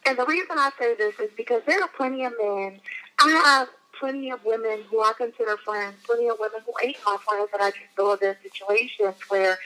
and 0.06 0.16
the 0.18 0.26
reason 0.26 0.58
I 0.58 0.70
say 0.78 0.94
this 0.94 1.18
is 1.18 1.30
because 1.36 1.62
there 1.66 1.80
are 1.82 1.88
plenty 1.88 2.24
of 2.24 2.32
men. 2.40 2.80
I 3.18 3.30
have 3.30 3.68
plenty 3.98 4.30
of 4.30 4.44
women 4.44 4.84
who 4.90 5.00
I 5.02 5.12
consider 5.16 5.56
friends, 5.56 5.96
plenty 6.04 6.28
of 6.28 6.36
women 6.38 6.60
who 6.64 6.72
ain't 6.86 6.96
my 7.04 7.16
friends, 7.26 7.48
but 7.50 7.60
I 7.60 7.70
just 7.70 7.80
know 7.98 8.14
there's 8.14 8.36
situations 8.42 9.16
where 9.28 9.58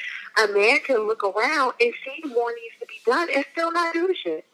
a 0.43 0.49
man 0.49 0.79
can 0.81 1.07
look 1.07 1.23
around 1.23 1.75
and 1.81 1.93
see 2.05 2.27
more 2.29 2.51
needs 2.51 2.75
to 2.81 2.87
be 2.87 3.01
done 3.05 3.29
and 3.35 3.45
still 3.53 3.73
not 3.73 3.93
do 3.93 4.15
shit. 4.15 4.47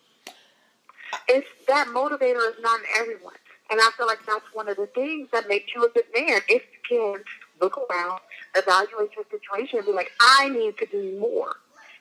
It's 1.29 1.49
that 1.67 1.89
motivator 1.89 2.49
is 2.51 2.57
not 2.61 2.81
in 2.81 2.87
everyone. 2.99 3.35
And 3.71 3.81
I 3.81 3.91
feel 3.97 4.07
like 4.07 4.25
that's 4.27 4.45
one 4.55 4.69
of 4.69 4.77
the 4.77 4.87
things 4.87 5.29
that 5.33 5.49
makes 5.49 5.75
you 5.75 5.85
a 5.85 5.91
good 5.91 6.07
man. 6.15 6.41
If 6.49 6.63
you 6.73 6.81
can 6.89 7.25
look 7.61 7.79
around, 7.91 8.21
evaluate 8.57 9.11
your 9.15 9.27
situation, 9.31 9.79
and 9.79 9.87
be 9.87 9.93
like, 9.93 10.11
I 10.21 10.49
need 10.49 10.79
to 10.79 10.87
do 10.87 11.19
more 11.21 11.57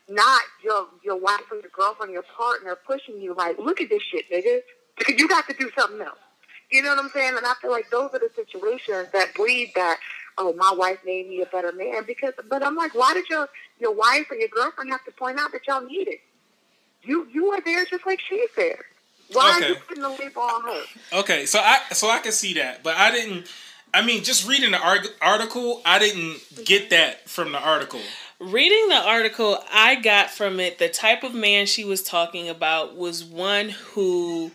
not 0.09 0.41
your 0.63 0.87
your 1.03 1.17
wife 1.19 1.41
or 1.51 1.57
your 1.57 1.69
girlfriend 1.73 2.11
or 2.11 2.13
your 2.13 2.23
partner 2.23 2.77
pushing 2.87 3.19
you 3.19 3.33
like, 3.33 3.57
look 3.59 3.81
at 3.81 3.89
this 3.89 4.03
shit, 4.03 4.29
nigga. 4.31 4.61
You 5.17 5.27
got 5.27 5.47
to 5.47 5.53
do 5.53 5.69
something 5.77 6.01
else. 6.01 6.17
You 6.71 6.81
know 6.81 6.89
what 6.89 7.03
I'm 7.03 7.09
saying? 7.11 7.35
And 7.37 7.45
I 7.45 7.53
feel 7.61 7.71
like 7.71 7.89
those 7.91 8.09
are 8.13 8.19
the 8.19 8.29
situations 8.35 9.09
that 9.13 9.33
breed 9.35 9.71
that, 9.75 9.99
oh, 10.37 10.53
my 10.53 10.73
wife 10.75 10.97
made 11.05 11.29
me 11.29 11.41
a 11.41 11.45
better 11.45 11.71
man. 11.71 12.03
Because, 12.05 12.33
but 12.49 12.63
I'm 12.63 12.75
like, 12.75 12.95
why 12.95 13.13
did 13.13 13.29
your 13.29 13.47
your 13.79 13.93
wife 13.93 14.25
or 14.31 14.35
your 14.37 14.49
girlfriend 14.49 14.89
have 14.91 15.05
to 15.05 15.11
point 15.11 15.39
out 15.39 15.51
that 15.51 15.67
y'all 15.67 15.85
need 15.85 16.07
it? 16.07 16.19
You 17.03 17.27
you 17.31 17.47
are 17.51 17.61
there 17.61 17.85
just 17.85 18.05
like 18.05 18.19
she's 18.21 18.49
there. 18.55 18.85
Why 19.33 19.43
are 19.51 19.59
you 19.59 19.65
Okay. 19.73 19.81
putting 19.87 20.03
the 20.03 20.09
label 20.09 20.41
on 20.41 20.61
her? 20.63 20.81
okay. 21.19 21.45
So 21.45 21.59
I 21.59 21.79
so 21.93 22.09
I 22.09 22.19
can 22.19 22.31
see 22.31 22.53
that, 22.55 22.83
but 22.83 22.95
I 22.95 23.11
didn't. 23.11 23.47
I 23.93 24.01
mean, 24.01 24.23
just 24.23 24.47
reading 24.47 24.71
the 24.71 24.79
arg- 24.79 25.07
article, 25.21 25.81
I 25.85 25.97
didn't 25.97 26.39
get 26.65 26.89
that 26.91 27.27
from 27.29 27.51
the 27.53 27.57
article. 27.59 28.01
Reading 28.39 28.89
the 28.89 28.95
article, 29.01 29.57
I 29.73 29.95
got 29.95 30.29
from 30.29 30.59
it 30.59 30.77
the 30.77 30.89
type 30.89 31.23
of 31.23 31.33
man 31.33 31.65
she 31.65 31.83
was 31.85 32.03
talking 32.03 32.47
about 32.49 32.95
was 32.95 33.23
one 33.23 33.69
who 33.69 34.51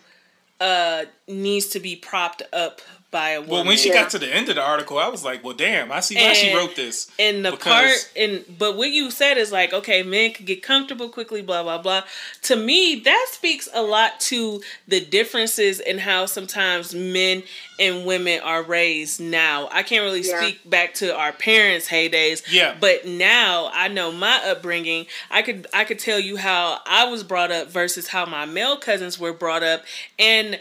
uh 0.61 1.05
needs 1.27 1.67
to 1.69 1.81
be 1.81 1.97
propped 1.97 2.43
up 2.53 2.81
by 3.13 3.31
a 3.31 3.41
woman. 3.41 3.51
Well, 3.53 3.65
when 3.67 3.77
she 3.77 3.91
Yeah. 3.91 4.03
got 4.03 4.11
to 4.11 4.19
the 4.19 4.35
end 4.35 4.49
of 4.49 4.57
the 4.57 4.63
article, 4.63 4.99
I 4.99 5.07
was 5.09 5.23
like, 5.23 5.45
well, 5.45 5.53
damn, 5.55 5.93
I 5.93 6.01
see 6.01 6.17
why 6.17 6.33
she 6.33 6.53
wrote 6.53 6.75
this. 6.75 7.07
and 7.19 7.45
the 7.45 7.51
Because- 7.53 7.65
part 8.05 8.09
and 8.17 8.45
but 8.59 8.77
what 8.77 8.89
you 8.91 9.11
said 9.11 9.37
is 9.39 9.53
like 9.53 9.73
okay 9.73 10.03
men 10.03 10.33
can 10.33 10.47
get 10.47 10.63
comfortable 10.63 11.09
quickly 11.11 11.43
blah 11.43 11.63
blah 11.63 11.77
blah 11.79 12.03
to 12.43 12.57
me 12.57 12.95
that 12.97 13.27
speaks 13.31 13.69
a 13.75 13.83
lot 13.83 14.19
to 14.19 14.63
the 14.89 14.99
differences 15.01 15.79
in 15.79 15.99
how 15.99 16.25
sometimes 16.27 16.95
men 16.95 17.43
and 17.79 18.05
women 18.07 18.41
are 18.41 18.63
raised 18.63 19.21
now 19.21 19.69
i 19.73 19.83
can't 19.83 20.03
really 20.03 20.23
Yeah. 20.23 20.41
speak 20.41 20.69
back 20.69 20.95
to 20.95 21.15
our 21.15 21.33
parents 21.33 21.89
heydays 21.89 22.43
Yeah. 22.51 22.75
but 22.81 23.05
now 23.07 23.71
i 23.75 23.89
know 23.89 24.11
my 24.11 24.41
upbringing 24.45 25.07
i 25.31 25.43
could 25.43 25.67
i 25.75 25.85
could 25.85 25.99
tell 25.99 26.19
you 26.19 26.37
how 26.39 26.81
i 26.87 27.05
was 27.05 27.23
brought 27.23 27.53
up 27.53 27.69
versus 27.69 28.09
how 28.09 28.25
my 28.25 28.47
male 28.47 28.77
cousins 28.79 29.19
were 29.19 29.33
brought 29.35 29.63
up 29.63 29.85
and 30.19 30.59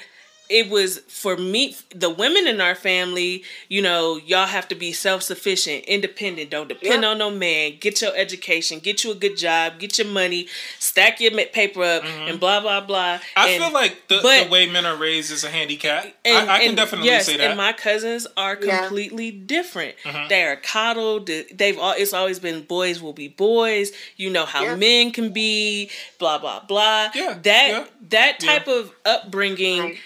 it 0.52 0.70
was 0.70 1.00
for 1.08 1.38
me 1.38 1.76
the 1.96 2.10
women 2.10 2.46
in 2.48 2.60
our 2.62 2.76
family 2.76 3.44
you 3.70 3.82
know 3.82 4.18
y'all 4.18 4.46
have 4.48 4.68
to 4.68 4.76
be 4.76 4.92
self-sufficient 4.92 5.86
independent 5.86 6.50
don't 6.50 6.68
depend 6.70 7.04
Yeah. 7.04 7.10
on 7.10 7.18
no 7.18 7.30
man 7.30 7.78
get 7.80 8.02
your 8.02 8.16
education 8.16 8.80
get 8.80 9.04
you 9.04 9.12
a 9.12 9.16
good 9.16 9.38
job 9.38 9.80
get 9.80 9.98
your 9.98 10.08
money 10.08 10.48
stack 10.80 11.20
your 11.22 11.32
paper 11.32 11.84
up 11.84 12.04
and 12.06 12.40
blah 12.40 12.60
blah 12.62 12.82
blah 12.82 13.02
Mm-hmm. 13.02 13.40
I 13.40 13.50
And- 13.50 13.64
feel 13.64 13.74
like 13.74 14.08
the, 14.08 14.20
but- 14.22 14.46
the 14.46 14.50
way 14.52 14.70
men 14.70 14.86
are 14.86 14.96
raised 14.96 15.32
is 15.32 15.44
a 15.44 15.50
handicap. 15.50 16.06
and, 16.26 16.50
I, 16.50 16.56
I 16.56 16.60
can 16.60 16.68
and 16.70 16.78
definitely 16.78 17.08
yes, 17.08 17.26
say 17.26 17.38
that. 17.38 17.42
Mm-hmm. 17.42 17.50
And 17.52 17.58
my 17.58 17.74
cousins 17.74 18.28
are 18.38 18.58
Yeah. 18.62 18.80
completely 18.82 19.32
different. 19.32 19.96
They 20.30 20.44
are 20.44 20.56
coddled. 20.56 21.30
They've 21.54 21.78
all. 21.80 21.94
It's 21.98 22.14
always 22.14 22.40
been 22.40 22.62
boys 22.64 23.02
will 23.02 23.14
be 23.14 23.28
boys. 23.28 23.92
You 24.18 24.30
know 24.30 24.46
how 24.46 24.64
Yeah. 24.64 24.76
men 24.76 25.12
can 25.12 25.32
be. 25.34 25.90
Blah 26.20 26.38
blah 26.40 26.60
blah. 26.62 27.10
Yeah, 27.16 27.38
That 27.42 27.68
yeah, 27.70 27.86
that 28.10 28.44
yeah. 28.44 28.50
type 28.58 28.68
of 28.68 28.92
upbringing 29.06 29.80
Right. 29.82 29.98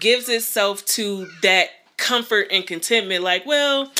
Gives 0.00 0.28
itself 0.28 0.84
to 0.86 1.26
that 1.42 1.68
comfort 1.96 2.48
and 2.50 2.66
contentment. 2.66 3.22
Like, 3.24 3.46
well. 3.46 3.92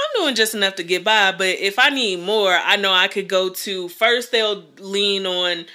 I'm 0.00 0.22
doing 0.22 0.36
just 0.36 0.54
enough 0.54 0.76
to 0.76 0.84
get 0.84 1.02
by, 1.02 1.32
but 1.32 1.58
if 1.58 1.76
I 1.76 1.90
need 1.90 2.20
more, 2.20 2.52
I 2.52 2.76
know 2.76 2.92
I 2.92 3.08
could 3.08 3.28
go 3.28 3.48
to 3.48 3.88
first 3.88 4.30
they'll 4.30 4.62
lean 4.78 5.26
on 5.26 5.66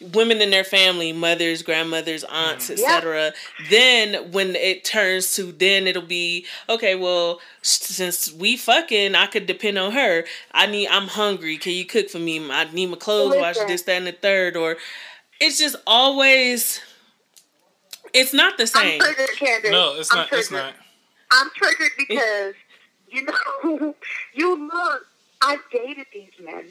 women 0.00 0.40
in 0.40 0.50
their 0.50 0.64
family, 0.64 1.12
mothers, 1.12 1.62
grandmothers, 1.62 2.24
aunts, 2.24 2.70
Mm-hmm. 2.70 2.84
Etc. 2.84 3.32
Then 3.70 4.32
when 4.32 4.54
it 4.56 4.84
turns 4.84 5.34
to 5.36 5.52
then 5.52 5.86
it'll 5.86 6.02
be 6.02 6.46
okay, 6.68 6.94
well, 6.94 7.40
since 7.62 8.32
we 8.32 8.56
fucking, 8.56 9.14
I 9.14 9.26
could 9.26 9.46
depend 9.46 9.78
on 9.78 9.92
her. 9.92 10.24
I 10.52 10.66
need 10.66 10.88
I'm 10.88 11.08
hungry. 11.08 11.56
Can 11.56 11.72
you 11.72 11.84
cook 11.84 12.10
for 12.10 12.18
me? 12.18 12.50
I 12.50 12.70
need 12.72 12.86
my 12.86 12.96
clothes 12.96 13.36
washed, 13.36 13.56
Listen. 13.58 13.68
this, 13.68 13.82
that, 13.82 13.96
and 13.96 14.06
the 14.06 14.12
third. 14.12 14.56
Or 14.56 14.76
it's 15.40 15.58
just 15.58 15.76
always 15.86 16.80
it's 18.14 18.32
not 18.32 18.56
the 18.56 18.64
I'm 18.64 18.66
same. 18.68 19.00
triggered, 19.00 19.36
Candace. 19.36 19.70
no, 19.70 19.94
it's 19.98 20.10
I'm 20.12 20.18
not. 20.18 20.32
It's 20.32 20.48
triggered. 20.48 20.66
not. 20.66 20.74
I'm 21.30 21.50
triggered 21.56 21.90
because 21.98 22.54
you 23.10 23.22
know 23.24 23.94
you 24.34 24.68
look. 24.68 25.06
I've 25.40 25.60
dated 25.72 26.06
these 26.12 26.32
men, 26.44 26.64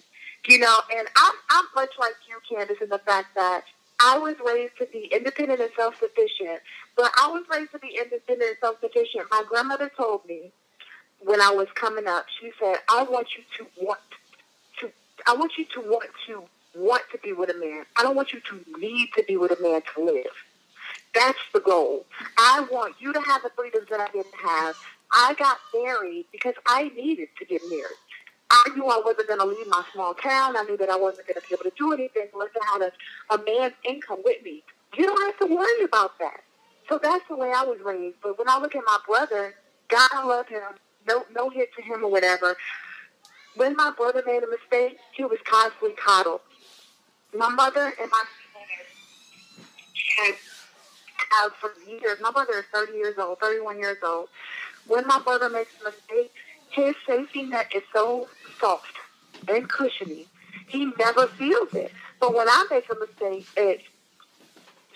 you 0.47 0.60
know, 0.60 0.80
and 0.95 1.08
I'm 1.15 1.34
I'm 1.50 1.65
much 1.76 1.91
like 2.00 2.13
you, 2.28 2.38
Candace, 2.58 2.78
in 2.82 2.89
the 2.89 3.00
fact 3.00 3.30
that 3.36 3.63
I 4.02 4.17
was 4.17 4.36
raised 4.45 4.78
to 4.80 4.86
be 4.88 5.10
independent 5.13 5.62
and 5.62 5.71
self 5.76 5.97
sufficient. 6.00 6.62
But 6.97 7.12
I 7.21 7.28
was 7.32 7.43
raised 7.52 7.71
to 7.71 7.80
be 7.80 7.97
independent 8.02 8.43
and 8.50 8.58
self 8.60 8.80
sufficient. 8.82 9.28
My 9.32 9.43
grandmother 9.47 9.89
told 9.95 10.26
me 10.28 10.52
when 11.19 11.41
I 11.41 11.52
was 11.52 11.67
coming 11.76 12.08
up, 12.08 12.26
she 12.41 12.52
said, 12.60 12.78
"I 12.89 13.04
want 13.04 13.28
you 13.38 13.43
to 13.60 13.67
want 13.86 14.00
to. 14.80 14.91
I 15.28 15.34
want 15.36 15.54
you 15.58 15.65
to 15.76 15.82
want 15.82 16.10
to 16.28 16.43
want 16.76 17.04
to 17.12 17.17
be 17.19 17.34
with 17.34 17.50
a 17.50 17.56
man. 17.58 17.86
I 17.95 18.04
don't 18.04 18.15
want 18.15 18.34
you 18.34 18.41
to 18.41 18.80
need 18.80 19.10
to 19.15 19.23
be 19.23 19.38
with 19.38 19.52
a 19.58 19.62
man 19.62 19.82
to 19.95 20.04
live." 20.04 20.26
That's 21.17 21.39
the 21.51 21.60
goal. 21.62 22.06
I 22.38 22.67
want 22.71 22.93
you 22.99 23.12
to 23.12 23.19
have 23.19 23.41
the 23.41 23.49
freedoms 23.58 23.88
that 23.89 23.99
I 23.99 24.08
didn't 24.12 24.36
have. 24.45 24.75
I 25.12 25.34
got 25.39 25.58
married 25.73 26.27
because 26.32 26.53
I 26.67 26.91
needed 26.95 27.30
to 27.39 27.45
get 27.45 27.63
married. 27.71 27.97
I 28.51 28.63
knew 28.75 28.86
I 28.86 29.01
wasn't 29.03 29.27
going 29.27 29.39
to 29.39 29.45
leave 29.45 29.67
my 29.67 29.84
small 29.93 30.13
town. 30.13 30.56
I 30.56 30.63
knew 30.63 30.77
that 30.77 30.91
I 30.91 30.95
wasn't 30.95 31.27
going 31.27 31.41
to 31.41 31.47
be 31.47 31.56
able 31.56 31.63
to 31.63 31.75
do 31.75 31.91
anything 31.91 32.27
unless 32.32 32.51
I 32.62 32.71
had 32.71 32.82
a, 32.84 33.34
a 33.34 33.43
man's 33.43 33.73
income 33.84 34.19
with 34.23 34.43
me. 34.43 34.63
You 34.95 35.06
don't 35.08 35.19
have 35.25 35.49
to 35.49 35.56
worry 35.56 35.84
about 35.84 36.19
that. 36.19 36.41
So 36.88 36.99
that's 37.01 37.27
the 37.27 37.36
way 37.36 37.51
I 37.51 37.63
was 37.63 37.80
raised. 37.84 38.17
But 38.21 38.38
when 38.38 38.47
I 38.47 38.60
look 38.60 38.75
at 38.75 38.84
my 38.86 38.99
brother, 39.08 39.56
God, 39.89 40.10
I 40.13 40.23
love 40.23 40.47
him. 40.47 40.62
No, 41.08 41.25
no 41.34 41.49
hit 41.49 41.69
to 41.77 41.82
him 41.82 42.03
or 42.03 42.12
whatever. 42.12 42.56
When 43.56 43.75
my 43.75 43.91
brother 43.97 44.21
made 44.23 44.43
a 44.43 44.47
mistake, 44.47 44.99
he 45.15 45.25
was 45.25 45.39
constantly 45.45 45.95
coddled. 45.95 46.41
My 47.36 47.49
mother 47.49 47.91
and 47.99 48.12
my 48.12 48.23
she 49.93 50.27
and 50.27 50.36
have 51.32 51.54
for 51.54 51.72
years. 51.90 52.20
My 52.22 52.32
brother 52.32 52.54
is 52.60 52.66
30 52.74 52.94
years 52.94 53.16
old, 53.18 53.40
31 53.40 53.80
years 53.80 53.98
old. 54.04 54.30
When 54.88 55.06
my 55.08 55.20
brother 55.20 55.50
makes 55.50 55.72
a 55.82 55.86
mistake, 55.86 56.34
his 56.70 56.96
safety 57.06 57.44
net 57.44 57.72
is 57.76 57.84
so 57.94 58.28
soft 58.60 58.96
and 59.48 59.70
cushiony. 59.70 60.28
He 60.68 60.92
never 61.00 61.28
feels 61.28 61.74
it. 61.74 61.92
But 62.20 62.34
when 62.34 62.48
I 62.48 62.66
make 62.70 62.86
a 62.92 62.96
mistake, 62.96 63.48
it's, 63.56 63.84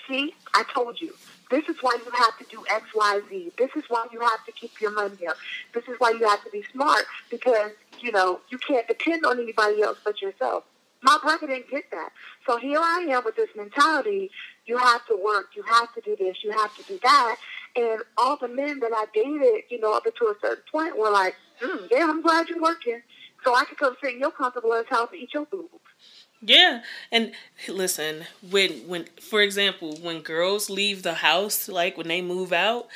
see, 0.07 0.33
I 0.53 0.63
told 0.73 0.99
you. 0.99 1.13
This 1.49 1.67
is 1.67 1.75
why 1.81 1.97
you 2.05 2.11
have 2.11 2.37
to 2.37 2.45
do 2.49 2.63
X, 2.73 2.85
Y, 2.95 3.21
Z. 3.29 3.51
This 3.57 3.69
is 3.75 3.83
why 3.89 4.07
you 4.11 4.21
have 4.21 4.45
to 4.45 4.51
keep 4.53 4.79
your 4.79 4.91
money 4.91 5.27
up. 5.27 5.35
This 5.73 5.83
is 5.89 5.95
why 5.99 6.11
you 6.11 6.27
have 6.27 6.43
to 6.45 6.49
be 6.49 6.63
smart 6.71 7.03
because, 7.29 7.71
you 7.99 8.11
know, 8.13 8.39
you 8.49 8.57
can't 8.57 8.87
depend 8.87 9.25
on 9.25 9.37
anybody 9.39 9.81
else 9.81 9.97
but 10.03 10.21
yourself. 10.21 10.63
My 11.03 11.17
brother 11.21 11.47
didn't 11.47 11.69
get 11.69 11.91
that. 11.91 12.11
So 12.45 12.57
here 12.57 12.79
I 12.79 13.07
am 13.09 13.23
with 13.25 13.35
this 13.35 13.49
mentality. 13.55 14.31
You 14.65 14.77
have 14.77 15.05
to 15.07 15.15
work. 15.21 15.47
You 15.55 15.63
have 15.63 15.93
to 15.95 16.01
do 16.01 16.15
this. 16.15 16.37
You 16.43 16.51
have 16.51 16.75
to 16.77 16.83
do 16.83 16.99
that. 17.03 17.35
And 17.75 18.01
all 18.17 18.37
the 18.37 18.47
men 18.47 18.79
that 18.79 18.91
I 18.93 19.05
dated, 19.13 19.63
you 19.69 19.79
know, 19.79 19.93
up 19.93 20.03
to 20.03 20.25
a 20.25 20.35
certain 20.41 20.63
point 20.71 20.97
were 20.97 21.11
like, 21.11 21.35
mm, 21.61 21.87
yeah, 21.89 22.05
I'm 22.09 22.21
glad 22.21 22.49
you're 22.49 22.61
working. 22.61 23.01
So 23.43 23.55
I 23.55 23.65
can 23.65 23.75
come 23.75 23.95
sit 24.01 24.13
in 24.13 24.19
your 24.19 24.31
comfortable 24.31 24.73
ass 24.73 24.85
house 24.89 25.09
and 25.11 25.21
eat 25.21 25.33
your 25.33 25.45
food. 25.47 25.69
Yeah, 26.43 26.81
and 27.11 27.33
listen, 27.69 28.25
when 28.49 28.71
when 28.87 29.05
for 29.21 29.41
example, 29.41 29.97
when 30.01 30.21
girls 30.21 30.69
leave 30.71 31.03
the 31.03 31.13
house, 31.13 31.69
like 31.69 31.97
when 31.97 32.07
they 32.07 32.21
move 32.21 32.51
out, 32.51 32.87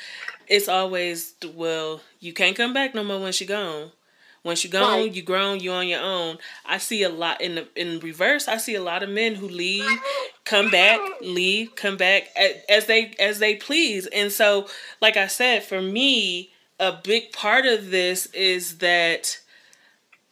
it's 0.48 0.68
always 0.68 1.34
well, 1.54 2.00
you 2.18 2.32
can't 2.32 2.56
come 2.56 2.72
back 2.72 2.94
no 2.94 3.04
more 3.04 3.20
when 3.20 3.32
she 3.32 3.46
gone. 3.46 3.92
Once 4.46 4.64
you're 4.64 4.70
gone, 4.70 5.00
Right. 5.00 5.12
you 5.12 5.22
grown, 5.22 5.60
you 5.60 5.72
on 5.72 5.88
your 5.88 6.00
own. 6.00 6.38
I 6.64 6.78
see 6.78 7.02
a 7.02 7.08
lot 7.08 7.40
in 7.40 7.56
the 7.56 7.68
in 7.74 8.00
reverse. 8.00 8.46
I 8.48 8.56
see 8.56 8.76
a 8.76 8.82
lot 8.82 9.02
of 9.02 9.10
men 9.10 9.34
who 9.34 9.48
leave, 9.48 10.00
come 10.44 10.70
back, 10.70 11.00
leave, 11.20 11.74
come 11.74 11.96
back 11.96 12.28
as 12.68 12.86
they 12.86 13.14
as 13.18 13.40
they 13.40 13.56
please. 13.56 14.06
And 14.06 14.30
so, 14.30 14.68
like 15.02 15.16
I 15.16 15.26
said, 15.26 15.64
for 15.64 15.82
me, 15.82 16.52
a 16.78 16.92
big 16.92 17.32
part 17.32 17.66
of 17.66 17.90
this 17.90 18.26
is 18.26 18.78
that 18.78 19.40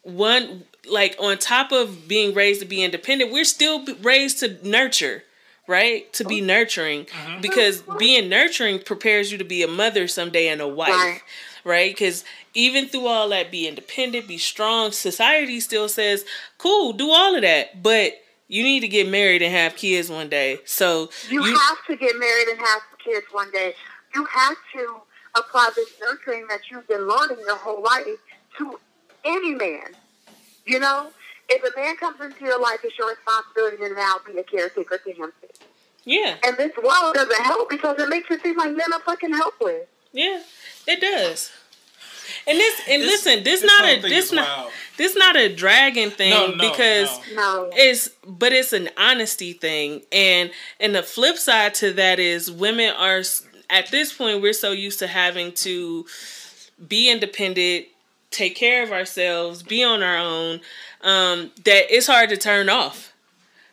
one 0.03 0.65
like 0.89 1.17
on 1.19 1.39
top 1.39 1.73
of 1.73 2.07
being 2.07 2.35
raised 2.35 2.61
to 2.61 2.67
be 2.67 2.85
independent 2.85 3.33
we're 3.33 3.45
still 3.45 3.85
raised 4.03 4.41
to 4.41 4.59
nurture 4.69 5.25
right 5.67 6.13
to 6.13 6.25
be 6.25 6.37
mm-hmm. 6.37 6.49
nurturing 6.49 7.05
mm-hmm. 7.07 7.41
because 7.41 7.83
being 7.99 8.29
nurturing 8.29 8.79
prepares 8.79 9.33
you 9.33 9.39
to 9.39 9.45
be 9.45 9.63
a 9.63 9.69
mother 9.69 10.07
someday 10.07 10.49
and 10.49 10.61
a 10.61 10.69
wife 10.69 10.91
Right. 10.91 11.23
Right 11.65 11.93
because 11.95 12.25
even 12.55 12.87
through 12.87 13.07
all 13.07 13.29
that 13.29 13.51
be 13.51 13.67
independent 13.67 14.29
be 14.29 14.39
strong 14.39 14.93
society 14.93 15.59
still 15.61 15.89
says 15.89 16.25
cool 16.59 16.93
do 16.93 17.11
all 17.11 17.35
of 17.35 17.43
that 17.43 17.83
but 17.83 18.13
you 18.49 18.63
need 18.63 18.81
to 18.81 18.89
get 18.89 19.09
married 19.09 19.43
and 19.43 19.53
have 19.53 19.75
kids 19.75 20.09
one 20.11 20.29
day 20.29 20.59
so 20.65 21.09
You, 21.31 21.43
have 21.43 21.79
to 21.87 21.97
get 21.97 22.17
married 22.19 22.49
and 22.49 22.59
have 22.59 22.83
kids 23.05 23.27
one 23.33 23.51
day. 23.51 23.75
You 24.15 24.25
have 24.25 24.57
to 24.75 24.97
apply 25.35 25.71
this 25.77 25.89
nurturing 26.01 26.47
that 26.49 26.61
you've 26.71 26.87
been 26.89 27.07
learning 27.09 27.39
your 27.41 27.57
whole 27.57 27.83
life 27.83 28.07
to 28.59 28.79
any 29.25 29.55
man. 29.55 29.95
You 30.65 30.79
know, 30.79 31.11
if 31.49 31.63
a 31.63 31.79
man 31.79 31.97
comes 31.97 32.21
into 32.21 32.45
your 32.45 32.61
life, 32.61 32.79
it's 32.85 32.97
your 32.99 33.11
responsibility 33.11 33.77
to 33.79 33.95
now 33.95 34.17
be 34.27 34.39
a 34.39 34.45
caretaker 34.45 34.99
to 34.99 35.13
him. 35.13 35.33
yeah 36.05 36.37
And 36.45 36.57
this 36.57 36.73
world 36.77 37.15
doesn't 37.15 37.43
help 37.43 37.69
because 37.71 37.99
it 37.99 38.09
makes 38.09 38.31
it 38.31 38.43
seem 38.43 38.57
like 38.57 38.71
men 38.77 38.93
are 38.93 39.01
fucking 39.01 39.33
helpless. 39.35 39.87
yeah 40.13 40.41
it 40.87 41.01
does 41.01 41.51
and 42.47 42.59
this 42.59 42.81
and 42.89 43.03
This- 43.03 43.25
listen 43.25 43.45
this, 43.45 43.61
this 43.61 43.71
not 43.71 43.85
a 43.89 44.01
this 44.01 44.33
not 44.33 44.59
wild. 44.59 44.73
this 44.97 45.17
not 45.17 45.37
a 45.37 45.55
dragon 45.55 46.11
thing 46.11 46.31
No, 46.31 46.49
no, 46.49 46.71
because 46.71 47.11
no. 47.35 47.65
No. 47.65 47.71
it's 47.73 48.09
but 48.27 48.53
it's 48.53 48.73
an 48.73 48.89
honesty 48.97 49.53
thing 49.53 50.03
and 50.13 50.51
and 50.81 50.95
the 50.95 51.03
flip 51.03 51.37
side 51.37 51.75
to 51.75 51.93
that 51.95 52.19
is 52.19 52.51
women 52.51 52.93
are 52.97 53.23
at 53.71 53.91
this 53.91 54.13
point 54.13 54.41
we're 54.43 54.53
so 54.53 54.73
used 54.73 54.99
to 55.01 55.07
having 55.07 55.53
to 55.53 56.07
be 56.87 57.11
independent 57.11 57.87
take 58.31 58.57
care 58.57 58.83
of 58.83 58.91
ourselves 58.93 59.63
be 59.63 59.85
on 59.85 60.03
our 60.03 60.19
own 60.19 60.61
um 61.03 61.51
that 61.65 61.85
it's 61.95 62.07
hard 62.07 62.29
to 62.31 62.37
turn 62.37 62.69
off 62.69 63.13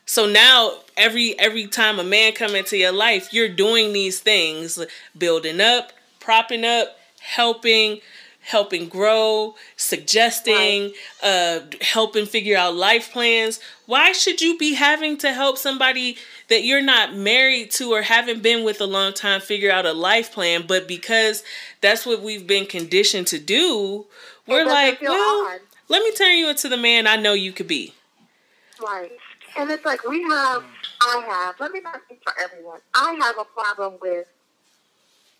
so 0.06 0.26
now 0.28 0.74
every 0.98 1.38
every 1.40 1.68
time 1.68 2.00
a 2.00 2.04
man 2.04 2.32
come 2.34 2.54
into 2.56 2.78
your 2.78 2.92
life 2.92 3.34
you're 3.34 3.50
doing 3.50 3.92
these 3.94 4.20
things 4.20 4.78
building 5.18 5.60
up 5.62 5.92
propping 6.20 6.64
up 6.66 6.98
helping 7.22 8.00
helping 8.44 8.90
grow 8.90 9.54
suggesting 9.78 10.92
uh 11.22 11.60
helping 11.80 12.26
figure 12.26 12.58
out 12.58 12.74
life 12.74 13.12
plans 13.12 13.60
why 13.86 14.12
should 14.12 14.42
you 14.42 14.58
be 14.58 14.74
having 14.74 15.16
to 15.16 15.32
help 15.32 15.60
somebody 15.60 16.18
that 16.50 16.64
you're 16.64 16.82
not 16.82 17.16
married 17.16 17.70
to 17.70 17.94
or 17.94 18.02
haven't 18.02 18.42
been 18.42 18.66
with 18.66 18.82
a 18.82 18.86
long 18.86 19.14
time 19.14 19.40
figure 19.40 19.72
out 19.72 19.86
a 19.86 19.94
life 19.94 20.34
plan 20.34 20.64
but 20.68 20.88
because 20.88 21.44
that's 21.82 22.04
what 22.04 22.22
we've 22.24 22.48
been 22.48 22.66
conditioned 22.66 23.28
to 23.28 23.38
do 23.38 24.08
we're 24.48 24.66
like 24.66 25.00
well 25.02 25.46
odd. 25.48 25.60
let 25.88 26.02
me 26.02 26.12
turn 26.14 26.36
you 26.36 26.50
into 26.50 26.68
the 26.68 26.78
man 26.78 27.06
i 27.06 27.16
know 27.16 27.34
you 27.34 27.52
could 27.52 27.68
be 27.68 27.94
Right. 28.82 29.12
And 29.58 29.70
it's 29.70 29.86
like 29.86 30.08
we 30.08 30.22
have, 30.24 30.64
I 31.02 31.24
have, 31.28 31.56
let 31.60 31.72
me 31.72 31.82
not 31.82 32.02
speak 32.06 32.22
for 32.24 32.34
everyone. 32.42 32.80
I 32.94 33.18
have 33.22 33.36
a 33.38 33.44
problem 33.44 33.96
with, 34.02 34.28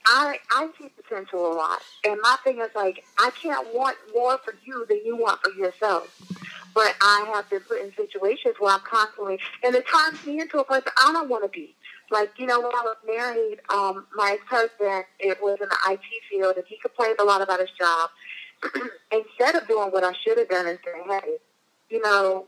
I, 0.06 0.38
I 0.52 0.70
see 0.80 0.90
potential 0.90 1.52
a 1.52 1.54
lot. 1.54 1.82
And 2.06 2.20
my 2.22 2.38
thing 2.44 2.60
is 2.60 2.70
like, 2.76 3.04
I 3.20 3.32
can't 3.42 3.74
want 3.74 3.98
more 4.14 4.38
for 4.40 4.54
you 4.66 4.86
than 4.90 5.00
you 5.06 5.18
want 5.18 5.42
for 5.42 5.52
yourself. 5.52 6.18
But 6.74 6.96
I 7.02 7.30
have 7.34 7.50
been 7.50 7.62
put 7.62 7.82
in 7.82 7.94
situations 7.96 8.56
where 8.60 8.74
I'm 8.74 8.80
constantly, 8.82 9.40
and 9.64 9.76
it 9.76 9.86
turns 9.88 10.26
me 10.26 10.40
into 10.40 10.60
a 10.60 10.64
place 10.64 10.84
that 10.86 10.94
I 10.98 11.12
don't 11.12 11.30
want 11.30 11.44
to 11.44 11.50
be. 11.50 11.76
Like, 12.10 12.32
you 12.38 12.46
know, 12.46 12.60
when 12.60 12.72
I 12.74 12.82
was 12.84 12.98
married, 13.06 13.60
um, 13.70 14.06
my 14.16 14.38
ex-husband, 14.40 15.06
it 15.20 15.38
was 15.42 15.60
in 15.62 15.68
the 15.70 15.78
IT 15.94 16.02
field, 16.30 16.56
and 16.56 16.66
he 16.68 16.78
complained 16.78 17.18
a 17.20 17.24
lot 17.24 17.42
about 17.42 17.60
his 17.60 17.70
job. 17.78 18.10
Instead 19.12 19.56
of 19.56 19.68
doing 19.68 19.90
what 19.90 20.04
I 20.04 20.14
should 20.24 20.38
have 20.38 20.50
done 20.50 20.68
and 20.68 20.80
saying, 20.86 21.04
hey, 21.08 21.38
you 21.90 22.02
know, 22.02 22.48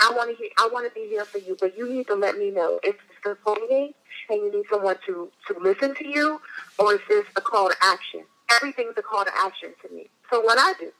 I 0.00 0.12
want 0.14 0.36
to 0.36 0.44
I 0.58 0.68
want 0.72 0.88
to 0.88 0.94
be 0.94 1.08
here 1.08 1.24
for 1.24 1.38
you, 1.38 1.56
but 1.58 1.76
you 1.78 1.88
need 1.88 2.06
to 2.08 2.14
let 2.14 2.36
me 2.36 2.50
know 2.50 2.80
if 2.82 2.96
it's 2.96 3.22
disappointing 3.22 3.94
and 4.28 4.38
you 4.40 4.52
need 4.52 4.64
someone 4.70 4.96
to, 5.06 5.30
to 5.48 5.58
listen 5.60 5.94
to 5.96 6.06
you, 6.06 6.40
or 6.78 6.94
is 6.94 7.00
this 7.08 7.26
a 7.36 7.40
call 7.40 7.68
to 7.68 7.76
action? 7.82 8.22
Everything's 8.50 8.94
a 8.96 9.02
call 9.02 9.24
to 9.24 9.30
action 9.36 9.70
to 9.82 9.94
me. 9.94 10.08
So 10.30 10.40
what 10.40 10.58
I 10.58 10.74
do, 10.78 10.90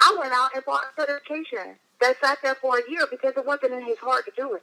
I 0.00 0.16
went 0.18 0.32
out 0.32 0.50
and 0.54 0.64
bought 0.64 0.84
a 0.84 1.00
certification 1.00 1.76
that 2.00 2.16
sat 2.22 2.38
there 2.42 2.54
for 2.56 2.78
a 2.78 2.90
year 2.90 3.06
because 3.10 3.34
it 3.36 3.46
wasn't 3.46 3.72
in 3.72 3.84
his 3.84 3.98
heart 3.98 4.24
to 4.26 4.32
do 4.36 4.54
it. 4.54 4.62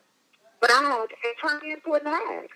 But 0.59 0.71
I 0.71 0.81
had, 0.81 1.07
it 1.23 1.35
turned 1.41 1.61
me 1.63 1.73
into 1.73 1.93
a 1.93 2.03
nag. 2.03 2.49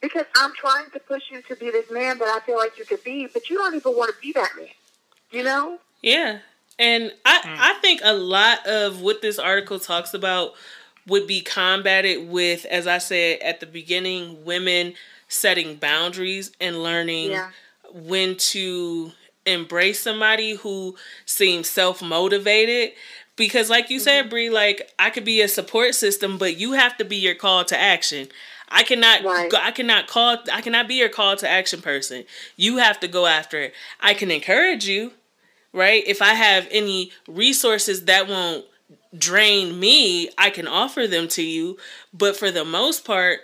Because 0.00 0.26
I'm 0.34 0.52
trying 0.54 0.90
to 0.90 0.98
push 0.98 1.22
you 1.30 1.42
to 1.42 1.56
be 1.56 1.70
this 1.70 1.90
man 1.90 2.18
that 2.18 2.26
I 2.26 2.44
feel 2.44 2.56
like 2.56 2.76
you 2.76 2.84
could 2.84 3.04
be, 3.04 3.28
but 3.32 3.48
you 3.48 3.56
don't 3.56 3.74
even 3.74 3.92
want 3.92 4.12
to 4.12 4.20
be 4.20 4.32
that 4.32 4.50
man. 4.56 4.66
You 5.30 5.44
know? 5.44 5.78
Yeah. 6.02 6.40
And 6.78 7.12
I 7.24 7.40
hmm. 7.44 7.54
I 7.58 7.74
think 7.80 8.00
a 8.02 8.12
lot 8.12 8.66
of 8.66 9.00
what 9.00 9.22
this 9.22 9.38
article 9.38 9.78
talks 9.78 10.14
about 10.14 10.54
would 11.06 11.26
be 11.26 11.40
combated 11.40 12.28
with 12.28 12.64
as 12.66 12.86
I 12.86 12.98
said 12.98 13.40
at 13.40 13.60
the 13.60 13.66
beginning 13.66 14.44
women 14.44 14.94
setting 15.28 15.76
boundaries 15.76 16.52
and 16.60 16.82
learning 16.82 17.30
Yeah. 17.32 17.50
when 17.92 18.36
to 18.36 19.12
embrace 19.44 20.00
somebody 20.00 20.54
who 20.54 20.96
seems 21.26 21.68
self-motivated 21.68 22.92
because 23.36 23.68
like 23.70 23.90
you 23.90 23.98
said 23.98 24.22
mm-hmm. 24.22 24.30
Bree 24.30 24.50
like 24.50 24.90
I 24.98 25.10
could 25.10 25.24
be 25.24 25.40
a 25.40 25.48
support 25.48 25.94
system 25.94 26.38
but 26.38 26.56
you 26.56 26.72
have 26.72 26.96
to 26.98 27.04
be 27.04 27.16
your 27.16 27.34
call 27.34 27.64
to 27.64 27.78
action. 27.78 28.28
I 28.68 28.84
cannot 28.84 29.24
Right. 29.24 29.52
I 29.54 29.70
cannot 29.70 30.06
call 30.06 30.38
I 30.52 30.60
cannot 30.60 30.88
be 30.88 30.94
your 30.94 31.08
call 31.08 31.36
to 31.36 31.48
action 31.48 31.82
person. 31.82 32.24
You 32.56 32.76
have 32.76 33.00
to 33.00 33.08
go 33.08 33.26
after 33.26 33.60
it. 33.60 33.74
I 34.00 34.14
can 34.14 34.30
encourage 34.30 34.86
you, 34.86 35.12
right? 35.72 36.02
If 36.06 36.22
I 36.22 36.34
have 36.34 36.68
any 36.70 37.10
resources 37.26 38.04
that 38.04 38.28
won't 38.28 38.64
drain 39.16 39.78
me, 39.78 40.30
I 40.38 40.50
can 40.50 40.66
offer 40.66 41.06
them 41.06 41.28
to 41.28 41.42
you. 41.42 41.78
But 42.12 42.36
for 42.36 42.50
the 42.50 42.64
most 42.64 43.04
part, 43.04 43.40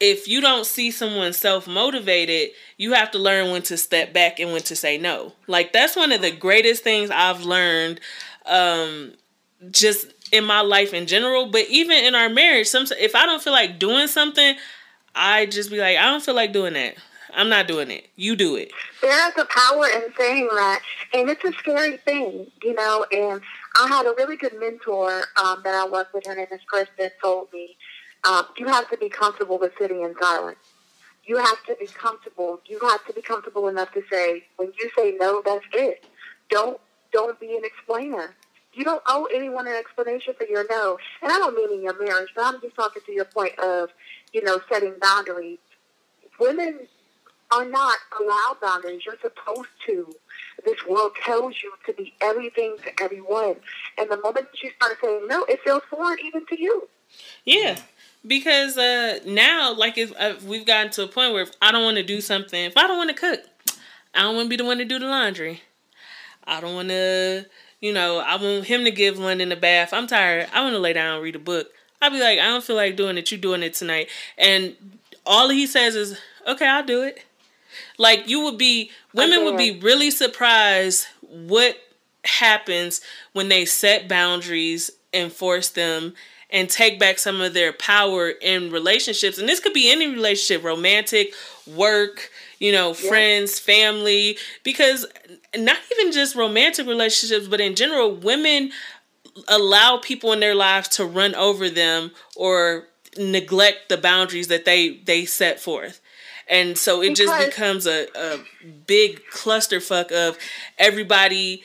if 0.00 0.26
you 0.26 0.40
don't 0.40 0.66
see 0.66 0.90
someone 0.90 1.32
self 1.32 1.68
motivated, 1.68 2.50
you 2.76 2.92
have 2.92 3.10
to 3.12 3.18
learn 3.18 3.52
when 3.52 3.62
to 3.62 3.76
step 3.76 4.12
back 4.12 4.40
and 4.40 4.52
when 4.52 4.62
to 4.62 4.76
say 4.76 4.98
no. 4.98 5.32
Like 5.46 5.72
that's 5.72 5.96
one 5.96 6.12
of 6.12 6.20
the 6.20 6.32
greatest 6.32 6.82
things 6.82 7.10
I've 7.10 7.42
learned 7.42 8.00
um 8.46 9.12
just 9.70 10.12
in 10.32 10.44
my 10.44 10.60
life 10.60 10.92
in 10.94 11.06
general, 11.06 11.46
but 11.46 11.66
even 11.68 12.04
in 12.04 12.14
our 12.14 12.28
marriage, 12.28 12.66
some 12.66 12.86
if 12.98 13.14
I 13.14 13.26
don't 13.26 13.42
feel 13.42 13.52
like 13.52 13.78
doing 13.78 14.08
something, 14.08 14.56
I 15.14 15.46
just 15.46 15.70
be 15.70 15.78
like, 15.78 15.98
I 15.98 16.06
don't 16.06 16.22
feel 16.22 16.34
like 16.34 16.52
doing 16.52 16.72
that. 16.72 16.96
I'm 17.34 17.48
not 17.48 17.66
doing 17.68 17.90
it. 17.90 18.08
You 18.16 18.34
do 18.36 18.56
it. 18.56 18.72
There's 19.00 19.32
a 19.38 19.44
power 19.44 19.86
in 19.86 20.12
saying 20.18 20.48
that, 20.52 20.80
and 21.14 21.30
it's 21.30 21.44
a 21.44 21.52
scary 21.52 21.96
thing, 21.98 22.50
you 22.62 22.74
know. 22.74 23.06
And 23.10 23.40
I 23.76 23.88
had 23.88 24.06
a 24.06 24.14
really 24.16 24.36
good 24.36 24.58
mentor 24.58 25.24
um, 25.42 25.62
that 25.64 25.74
I 25.74 25.88
worked 25.88 26.14
with. 26.14 26.26
Her 26.26 26.34
name 26.36 26.48
is 26.52 26.60
Kristen. 26.66 27.10
Told 27.22 27.52
me, 27.52 27.76
um, 28.24 28.46
you 28.58 28.66
have 28.68 28.90
to 28.90 28.96
be 28.98 29.08
comfortable 29.08 29.58
with 29.58 29.72
sitting 29.78 30.02
in 30.02 30.14
silence. 30.20 30.58
You 31.24 31.38
have 31.38 31.64
to 31.66 31.76
be 31.80 31.86
comfortable. 31.86 32.60
You 32.66 32.78
have 32.80 33.06
to 33.06 33.12
be 33.12 33.22
comfortable 33.22 33.68
enough 33.68 33.92
to 33.92 34.02
say, 34.10 34.44
when 34.56 34.72
you 34.80 34.90
say 34.96 35.16
no, 35.18 35.42
that's 35.44 35.64
it. 35.74 36.04
Don't 36.50 36.80
don't 37.12 37.38
be 37.40 37.56
an 37.56 37.64
explainer. 37.64 38.34
You 38.74 38.84
don't 38.84 39.02
owe 39.06 39.28
anyone 39.34 39.66
an 39.68 39.74
explanation 39.74 40.34
for 40.38 40.46
your 40.46 40.66
no. 40.70 40.98
And 41.22 41.32
I 41.32 41.38
don't 41.38 41.54
mean 41.54 41.72
in 41.72 41.82
your 41.82 41.98
marriage, 42.02 42.30
but 42.34 42.44
I'm 42.46 42.60
just 42.62 42.74
talking 42.76 43.02
to 43.06 43.12
your 43.12 43.26
point 43.26 43.58
of, 43.58 43.90
you 44.32 44.42
know, 44.44 44.60
setting 44.70 44.94
boundaries 45.00 45.58
women 46.40 46.80
are 47.52 47.64
not 47.66 47.96
allowed 48.20 48.58
boundaries. 48.62 49.02
You're 49.06 49.16
supposed 49.22 49.68
to. 49.86 50.12
This 50.64 50.78
world 50.86 51.12
tells 51.24 51.54
you 51.62 51.72
to 51.86 51.92
be 51.92 52.14
everything 52.20 52.76
to 52.84 53.02
everyone. 53.02 53.56
And 53.98 54.10
the 54.10 54.16
moment 54.18 54.48
that 54.52 54.62
you 54.62 54.70
start 54.76 54.98
saying 55.02 55.26
no, 55.26 55.44
it 55.44 55.60
feels 55.64 55.82
foreign 55.90 56.18
even 56.24 56.46
to 56.46 56.60
you. 56.60 56.88
Yeah. 57.44 57.78
Because 58.24 58.78
uh, 58.78 59.18
now, 59.26 59.74
like, 59.74 59.98
if 59.98 60.12
uh, 60.18 60.34
we've 60.46 60.64
gotten 60.64 60.92
to 60.92 61.02
a 61.02 61.08
point 61.08 61.32
where 61.32 61.42
if 61.42 61.50
I 61.60 61.72
don't 61.72 61.82
want 61.82 61.96
to 61.96 62.04
do 62.04 62.20
something, 62.20 62.64
if 62.64 62.76
I 62.76 62.86
don't 62.86 62.96
want 62.96 63.10
to 63.10 63.16
cook, 63.16 63.40
I 64.14 64.22
don't 64.22 64.36
want 64.36 64.46
to 64.46 64.50
be 64.50 64.56
the 64.56 64.64
one 64.64 64.78
to 64.78 64.84
do 64.84 64.98
the 64.98 65.06
laundry. 65.06 65.62
I 66.44 66.60
don't 66.60 66.74
want 66.74 66.88
to, 66.90 67.46
you 67.80 67.92
know, 67.92 68.18
I 68.18 68.36
want 68.36 68.66
him 68.66 68.84
to 68.84 68.90
give 68.90 69.18
London 69.18 69.50
a 69.50 69.56
bath. 69.56 69.92
I'm 69.92 70.06
tired. 70.06 70.48
I 70.52 70.62
want 70.62 70.74
to 70.74 70.78
lay 70.78 70.92
down 70.92 71.16
and 71.16 71.24
read 71.24 71.36
a 71.36 71.40
book. 71.40 71.68
I'll 72.00 72.10
be 72.10 72.20
like, 72.20 72.38
I 72.38 72.46
don't 72.46 72.64
feel 72.64 72.76
like 72.76 72.96
doing 72.96 73.18
it. 73.18 73.30
You 73.30 73.38
doing 73.38 73.62
it 73.62 73.74
tonight. 73.74 74.08
And 74.38 74.76
all 75.26 75.48
he 75.48 75.66
says 75.66 75.94
is, 75.94 76.18
okay, 76.46 76.66
I'll 76.66 76.84
do 76.84 77.02
it. 77.02 77.24
Like, 77.98 78.28
you 78.28 78.40
would 78.44 78.58
be, 78.58 78.90
women 79.14 79.44
would 79.44 79.56
be 79.56 79.78
really 79.78 80.10
surprised 80.10 81.06
what 81.20 81.76
happens 82.24 83.00
when 83.32 83.48
they 83.48 83.64
set 83.64 84.08
boundaries, 84.08 84.90
enforce 85.12 85.68
them, 85.68 86.14
and 86.50 86.68
take 86.68 86.98
back 86.98 87.18
some 87.18 87.40
of 87.40 87.54
their 87.54 87.72
power 87.72 88.28
in 88.28 88.70
relationships. 88.70 89.38
And 89.38 89.48
this 89.48 89.58
could 89.58 89.72
be 89.72 89.90
any 89.90 90.06
relationship, 90.06 90.62
romantic, 90.62 91.32
work, 91.66 92.30
you 92.58 92.72
know, 92.72 92.92
friends, 92.92 93.58
family, 93.58 94.36
because 94.62 95.06
not 95.56 95.78
even 95.92 96.12
just 96.12 96.34
romantic 96.34 96.86
relationships, 96.86 97.48
but 97.48 97.60
in 97.60 97.74
general, 97.74 98.14
women 98.14 98.70
allow 99.48 99.96
people 99.96 100.32
in 100.32 100.40
their 100.40 100.54
lives 100.54 100.88
to 100.88 101.06
run 101.06 101.34
over 101.34 101.70
them 101.70 102.10
or 102.36 102.84
neglect 103.16 103.88
the 103.88 103.96
boundaries 103.96 104.48
that 104.48 104.66
they 104.66 104.98
they 104.98 105.24
set 105.24 105.58
forth. 105.58 106.01
And 106.48 106.76
so 106.76 107.02
it 107.02 107.14
just 107.14 107.36
becomes 107.46 107.86
a, 107.86 108.06
a 108.14 108.38
big 108.86 109.22
clusterfuck 109.32 110.12
of 110.12 110.36
everybody 110.78 111.62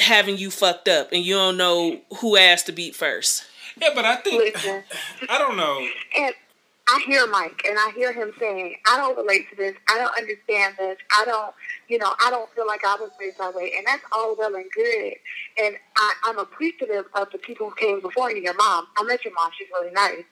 having 0.00 0.36
you 0.38 0.50
fucked 0.50 0.88
up 0.88 1.12
and 1.12 1.22
you 1.22 1.34
don't 1.34 1.56
know 1.56 2.00
who 2.20 2.36
asked 2.36 2.66
to 2.66 2.72
beat 2.72 2.94
first. 2.94 3.44
Yeah, 3.80 3.90
but 3.94 4.04
I 4.04 4.16
think 4.16 4.54
Listen. 4.54 4.82
I 5.28 5.38
don't 5.38 5.56
know. 5.56 5.86
And 6.16 6.34
I 6.86 7.02
hear 7.06 7.26
Mike 7.26 7.62
and 7.66 7.78
I 7.78 7.92
hear 7.94 8.12
him 8.12 8.32
saying, 8.38 8.76
I 8.86 8.98
don't 8.98 9.16
relate 9.16 9.48
to 9.50 9.56
this. 9.56 9.74
I 9.88 9.96
don't 9.96 10.16
understand 10.18 10.74
this. 10.78 10.98
I 11.12 11.24
don't, 11.24 11.54
you 11.88 11.98
know, 11.98 12.12
I 12.20 12.30
don't 12.30 12.50
feel 12.54 12.66
like 12.66 12.84
I 12.84 12.96
was 12.96 13.10
raised 13.18 13.38
that 13.38 13.54
way. 13.54 13.72
And 13.76 13.86
that's 13.86 14.02
all 14.12 14.36
well 14.36 14.54
and 14.54 14.70
good. 14.74 15.14
And 15.62 15.76
I, 15.96 16.14
I'm 16.24 16.38
appreciative 16.38 17.06
of 17.14 17.30
the 17.32 17.38
people 17.38 17.70
who 17.70 17.76
came 17.76 18.00
before 18.00 18.30
you, 18.30 18.42
your 18.42 18.54
mom. 18.54 18.86
I 18.98 19.02
met 19.04 19.24
your 19.24 19.32
mom. 19.34 19.50
She's 19.56 19.68
really 19.72 19.92
nice. 19.92 20.24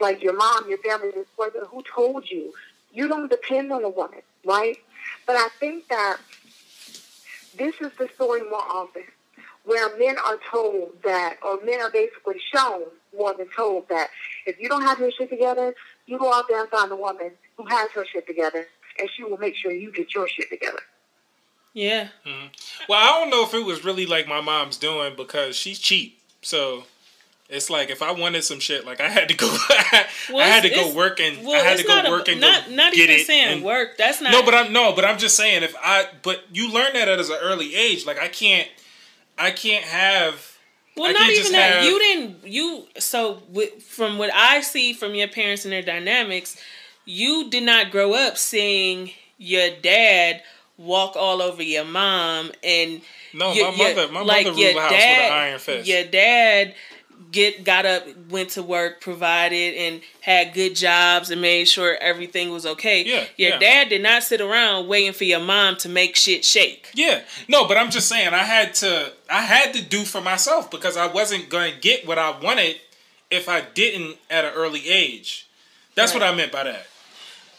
Like 0.00 0.22
your 0.22 0.36
mom, 0.36 0.68
your 0.68 0.78
family, 0.78 1.10
this 1.10 1.26
person 1.36 1.62
who 1.70 1.82
told 1.82 2.30
you. 2.30 2.52
You 2.96 3.08
don't 3.08 3.30
depend 3.30 3.70
on 3.72 3.84
a 3.84 3.90
woman, 3.90 4.22
right? 4.44 4.78
But 5.26 5.36
I 5.36 5.48
think 5.60 5.86
that 5.88 6.16
this 7.58 7.74
is 7.82 7.92
the 7.98 8.08
story 8.14 8.40
more 8.48 8.62
often 8.62 9.04
where 9.64 9.94
men 9.98 10.16
are 10.26 10.38
told 10.50 10.92
that, 11.04 11.36
or 11.44 11.58
men 11.62 11.82
are 11.82 11.90
basically 11.90 12.40
shown 12.54 12.84
more 13.14 13.34
than 13.34 13.48
told 13.54 13.86
that 13.90 14.08
if 14.46 14.58
you 14.58 14.68
don't 14.70 14.82
have 14.82 14.98
your 14.98 15.10
shit 15.10 15.28
together, 15.28 15.74
you 16.06 16.18
go 16.18 16.32
out 16.32 16.46
there 16.48 16.60
and 16.60 16.70
find 16.70 16.90
a 16.90 16.96
woman 16.96 17.32
who 17.58 17.66
has 17.66 17.90
her 17.90 18.06
shit 18.06 18.26
together, 18.26 18.66
and 18.98 19.10
she 19.14 19.24
will 19.24 19.36
make 19.36 19.56
sure 19.56 19.72
you 19.72 19.92
get 19.92 20.14
your 20.14 20.26
shit 20.26 20.48
together. 20.48 20.78
Yeah. 21.74 22.08
Hmm. 22.24 22.46
Well, 22.88 22.98
I 22.98 23.20
don't 23.20 23.28
know 23.28 23.44
if 23.44 23.52
it 23.52 23.66
was 23.66 23.84
really 23.84 24.06
like 24.06 24.26
my 24.26 24.40
mom's 24.40 24.78
doing 24.78 25.14
because 25.16 25.54
she's 25.54 25.78
cheap. 25.78 26.18
So 26.40 26.84
it's 27.48 27.70
like 27.70 27.90
if 27.90 28.02
I 28.02 28.12
wanted 28.12 28.42
some 28.44 28.58
shit, 28.60 28.84
like 28.84 29.00
I 29.00 29.08
had 29.08 29.28
to 29.28 29.34
go, 29.34 29.46
I 29.68 30.06
had 30.34 30.62
to 30.62 30.70
go 30.70 30.92
work 30.94 31.20
and 31.20 31.44
well, 31.46 31.54
I 31.54 31.68
had 31.68 31.78
to 31.78 31.84
go 31.84 31.94
not 31.94 32.06
a- 32.06 32.10
work 32.10 32.28
and 32.28 32.40
not, 32.40 32.66
go 32.66 32.74
not 32.74 32.92
get 32.92 33.08
even 33.10 33.20
it. 33.20 33.26
saying 33.26 33.48
and- 33.58 33.64
work. 33.64 33.96
That's 33.96 34.20
not 34.20 34.32
No, 34.32 34.42
but 34.42 34.54
I'm 34.54 34.72
no, 34.72 34.92
but 34.92 35.04
I'm 35.04 35.18
just 35.18 35.36
saying 35.36 35.62
if 35.62 35.74
I 35.82 36.06
but 36.22 36.42
you 36.52 36.72
learn 36.72 36.92
that 36.94 37.08
at 37.08 37.18
as 37.18 37.30
an 37.30 37.38
early 37.40 37.74
age. 37.74 38.04
Like 38.06 38.18
I 38.18 38.28
can't, 38.28 38.68
I 39.38 39.50
can't 39.52 39.84
have. 39.84 40.52
Well, 40.96 41.10
I 41.10 41.12
not 41.12 41.30
even 41.30 41.52
that. 41.52 41.74
have- 41.74 41.84
You 41.84 41.98
didn't. 41.98 42.46
You 42.46 42.86
so 42.98 43.42
with, 43.50 43.82
from 43.82 44.16
what 44.18 44.30
I 44.34 44.60
see 44.62 44.92
from 44.94 45.14
your 45.14 45.28
parents 45.28 45.64
and 45.64 45.72
their 45.72 45.82
dynamics, 45.82 46.60
you 47.04 47.50
did 47.50 47.62
not 47.64 47.90
grow 47.90 48.14
up 48.14 48.38
seeing 48.38 49.10
your 49.38 49.68
dad 49.82 50.42
walk 50.78 51.14
all 51.16 51.40
over 51.42 51.62
your 51.62 51.84
mom 51.84 52.50
and 52.64 53.02
No, 53.34 53.52
your- 53.52 53.70
my 53.72 53.76
mother, 53.78 54.08
my 54.12 54.20
like 54.22 54.46
mother 54.46 54.56
ruled 54.58 54.76
the 54.76 54.80
house 54.80 54.90
with 54.92 55.00
an 55.00 55.32
iron 55.32 55.58
fist. 55.58 55.88
Your 55.88 56.04
dad 56.04 56.74
get 57.30 57.64
got 57.64 57.86
up, 57.86 58.04
went 58.30 58.50
to 58.50 58.62
work, 58.62 59.00
provided, 59.00 59.74
and 59.74 60.00
had 60.20 60.54
good 60.54 60.74
jobs 60.74 61.30
and 61.30 61.40
made 61.40 61.66
sure 61.66 61.96
everything 62.00 62.50
was 62.50 62.66
okay. 62.66 63.04
Yeah, 63.04 63.24
Your 63.36 63.50
yeah. 63.50 63.58
dad 63.58 63.88
did 63.88 64.02
not 64.02 64.22
sit 64.22 64.40
around 64.40 64.88
waiting 64.88 65.12
for 65.12 65.24
your 65.24 65.40
mom 65.40 65.76
to 65.78 65.88
make 65.88 66.16
shit 66.16 66.44
shake. 66.44 66.90
Yeah, 66.94 67.22
no, 67.48 67.66
but 67.66 67.76
I'm 67.76 67.90
just 67.90 68.08
saying 68.08 68.28
I 68.28 68.44
had 68.44 68.74
to 68.74 69.12
I 69.30 69.42
had 69.42 69.74
to 69.74 69.82
do 69.82 70.04
for 70.04 70.20
myself 70.20 70.70
because 70.70 70.96
I 70.96 71.06
wasn't 71.06 71.48
going 71.48 71.72
to 71.74 71.80
get 71.80 72.06
what 72.06 72.18
I 72.18 72.38
wanted 72.38 72.76
if 73.30 73.48
I 73.48 73.62
didn't 73.62 74.16
at 74.30 74.44
an 74.44 74.52
early 74.54 74.88
age. 74.88 75.48
That's 75.94 76.12
what 76.12 76.22
I 76.22 76.34
meant 76.34 76.52
by 76.52 76.64
that. 76.64 76.86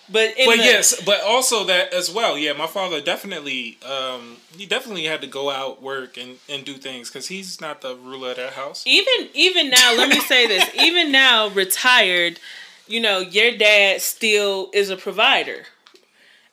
But 0.10 0.34
But 0.38 0.58
the, 0.58 0.64
yes, 0.64 1.02
but 1.06 1.22
also 1.22 1.66
that 1.66 1.94
as 1.94 2.10
well. 2.10 2.38
Yeah, 2.38 2.54
my 2.54 2.68
father 2.68 3.02
definitely 3.02 3.78
um 3.86 4.38
he 4.58 4.66
definitely 4.66 5.04
had 5.04 5.22
to 5.22 5.28
go 5.28 5.50
out 5.50 5.82
work 5.82 6.18
and 6.18 6.38
and 6.48 6.64
do 6.66 6.76
things 6.76 7.10
cuz 7.10 7.28
he's 7.28 7.60
not 7.60 7.82
the 7.82 7.96
ruler 7.96 8.32
of 8.32 8.38
that 8.38 8.54
house. 8.54 8.84
even 8.86 9.30
even 9.34 9.70
now 9.70 9.94
let 9.96 10.10
me 10.10 10.20
say 10.22 10.48
this 10.48 10.70
even 10.82 11.12
now 11.12 11.48
retired 11.50 12.40
you 12.88 13.00
know 13.02 13.20
your 13.20 13.52
dad 13.58 14.02
still 14.02 14.70
is 14.74 14.90
a 14.90 14.96
provider 14.98 15.66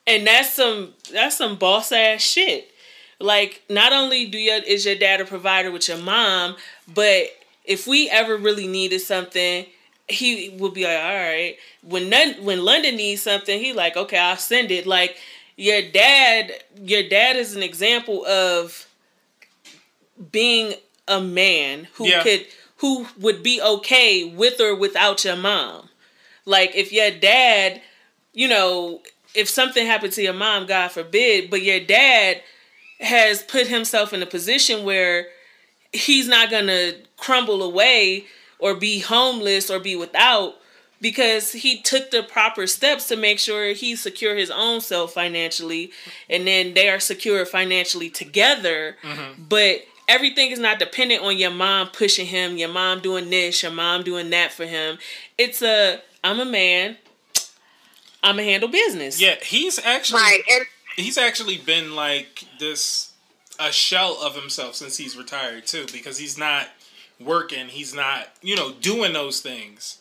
and 0.05 0.27
that's 0.27 0.51
some 0.51 0.93
that's 1.11 1.37
some 1.37 1.55
boss 1.55 1.91
ass 1.91 2.21
shit 2.21 2.71
like 3.19 3.63
not 3.69 3.93
only 3.93 4.25
do 4.27 4.37
your 4.37 4.57
is 4.57 4.85
your 4.85 4.95
dad 4.95 5.21
a 5.21 5.25
provider 5.25 5.71
with 5.71 5.87
your 5.87 5.97
mom 5.97 6.55
but 6.93 7.27
if 7.63 7.87
we 7.87 8.09
ever 8.09 8.35
really 8.37 8.67
needed 8.67 8.99
something 8.99 9.65
he 10.07 10.49
would 10.59 10.73
be 10.73 10.83
like 10.83 10.97
all 10.97 11.13
right 11.13 11.57
when 11.81 12.09
none, 12.09 12.33
when 12.43 12.63
london 12.63 12.95
needs 12.95 13.21
something 13.21 13.59
he 13.59 13.73
like 13.73 13.97
okay 13.97 14.17
i'll 14.19 14.37
send 14.37 14.69
it 14.71 14.85
like 14.85 15.17
your 15.55 15.81
dad 15.81 16.51
your 16.79 17.01
dad 17.09 17.35
is 17.35 17.55
an 17.55 17.63
example 17.63 18.25
of 18.25 18.87
being 20.31 20.73
a 21.07 21.19
man 21.21 21.87
who 21.95 22.07
Yeah. 22.07 22.23
could 22.23 22.45
who 22.77 23.07
would 23.19 23.41
be 23.41 23.61
okay 23.61 24.25
with 24.25 24.59
or 24.59 24.75
without 24.75 25.23
your 25.23 25.37
mom. 25.37 25.87
Like 26.43 26.75
if 26.75 26.91
your 26.91 27.09
dad, 27.09 27.81
you 28.33 28.49
know, 28.49 29.01
if 29.33 29.47
something 29.47 29.85
happened 29.87 30.11
to 30.13 30.21
your 30.21 30.33
mom, 30.33 30.65
God 30.65 30.89
forbid, 30.91 31.49
but 31.49 31.61
your 31.61 31.79
dad 31.79 32.41
has 32.99 33.41
put 33.43 33.67
himself 33.67 34.11
in 34.13 34.21
a 34.21 34.25
position 34.25 34.83
where 34.83 35.27
he's 35.93 36.27
not 36.27 36.51
gonna 36.51 36.91
crumble 37.17 37.63
away 37.63 38.25
or 38.59 38.75
be 38.75 38.99
homeless 38.99 39.69
or 39.69 39.79
be 39.79 39.95
without 39.95 40.55
because 41.01 41.51
he 41.51 41.81
took 41.81 42.11
the 42.11 42.23
proper 42.23 42.65
steps 42.67 43.07
to 43.07 43.15
make 43.15 43.37
sure 43.39 43.73
he 43.73 43.95
secure 43.95 44.35
his 44.35 44.49
own 44.49 44.81
self 44.81 45.13
financially 45.13 45.91
and 46.29 46.47
then 46.47 46.73
they 46.73 46.89
are 46.89 46.99
secure 46.99 47.45
financially 47.45 48.09
together. 48.09 48.97
Mm-hmm. 49.03 49.43
But 49.49 49.81
everything 50.07 50.51
is 50.51 50.59
not 50.59 50.79
dependent 50.79 51.23
on 51.23 51.37
your 51.37 51.51
mom 51.51 51.89
pushing 51.89 52.27
him 52.27 52.57
your 52.57 52.69
mom 52.69 52.99
doing 52.99 53.29
this 53.29 53.63
your 53.63 53.71
mom 53.71 54.03
doing 54.03 54.29
that 54.29 54.51
for 54.51 54.65
him. 54.65 54.97
It's 55.37 55.61
a 55.61 56.01
i'm 56.23 56.39
a 56.39 56.45
man 56.45 56.97
i'm 58.23 58.39
a 58.39 58.43
handle 58.43 58.69
business. 58.69 59.21
Yeah, 59.21 59.35
he's 59.43 59.79
actually 59.79 60.21
Right. 60.21 60.41
And 60.49 60.65
he's 60.95 61.17
actually 61.17 61.57
been 61.57 61.95
like 61.95 62.45
this 62.59 63.11
a 63.59 63.71
shell 63.71 64.17
of 64.21 64.35
himself 64.35 64.75
since 64.75 64.97
he's 64.97 65.17
retired 65.17 65.65
too 65.65 65.85
because 65.91 66.17
he's 66.17 66.37
not 66.37 66.67
working, 67.19 67.67
he's 67.67 67.93
not, 67.93 68.27
you 68.41 68.55
know, 68.55 68.71
doing 68.73 69.13
those 69.13 69.39
things. 69.39 69.99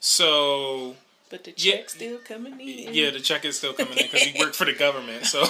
So, 0.00 0.96
but 1.30 1.44
the 1.44 1.52
Yeah. 1.56 1.76
check 1.76 1.90
still 1.90 2.18
coming 2.18 2.58
in 2.60 2.94
yeah, 2.94 3.10
the 3.10 3.20
check 3.20 3.44
is 3.44 3.58
still 3.58 3.74
coming 3.74 3.98
in 3.98 4.04
because 4.04 4.22
he 4.22 4.38
worked 4.38 4.56
for 4.56 4.64
the 4.64 4.72
government. 4.86 5.26
So, 5.26 5.42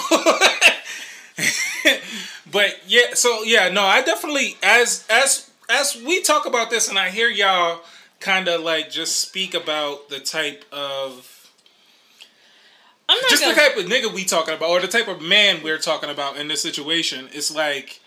but 2.51 2.77
yeah, 2.87 3.15
so 3.15 3.43
yeah, 3.43 3.69
no, 3.69 3.83
I 3.83 4.03
definitely 4.03 4.57
as 4.63 5.07
as 5.11 5.51
as 5.69 5.97
we 5.97 6.23
talk 6.23 6.47
about 6.47 6.71
this, 6.71 6.89
and 6.89 6.99
I 6.99 7.11
hear 7.11 7.29
y'all 7.29 7.83
kind 8.21 8.49
of 8.49 8.63
like 8.63 8.91
just 8.91 9.21
speak 9.21 9.55
about 9.55 10.09
the 10.09 10.19
type 10.19 10.65
of 10.73 11.49
i'm 13.09 13.17
not 13.17 13.31
just 13.31 13.45
the 13.45 13.55
gonna 13.55 13.69
type 13.69 13.77
of 13.77 13.85
nigga 13.85 14.13
we 14.13 14.25
talking 14.25 14.55
about, 14.55 14.71
or 14.71 14.81
the 14.81 14.89
type 14.89 15.07
of 15.07 15.23
man 15.23 15.63
we're 15.63 15.79
talking 15.79 16.11
about 16.11 16.37
in 16.37 16.49
this 16.49 16.61
situation. 16.61 17.29
It's 17.33 17.55
like 17.55 18.01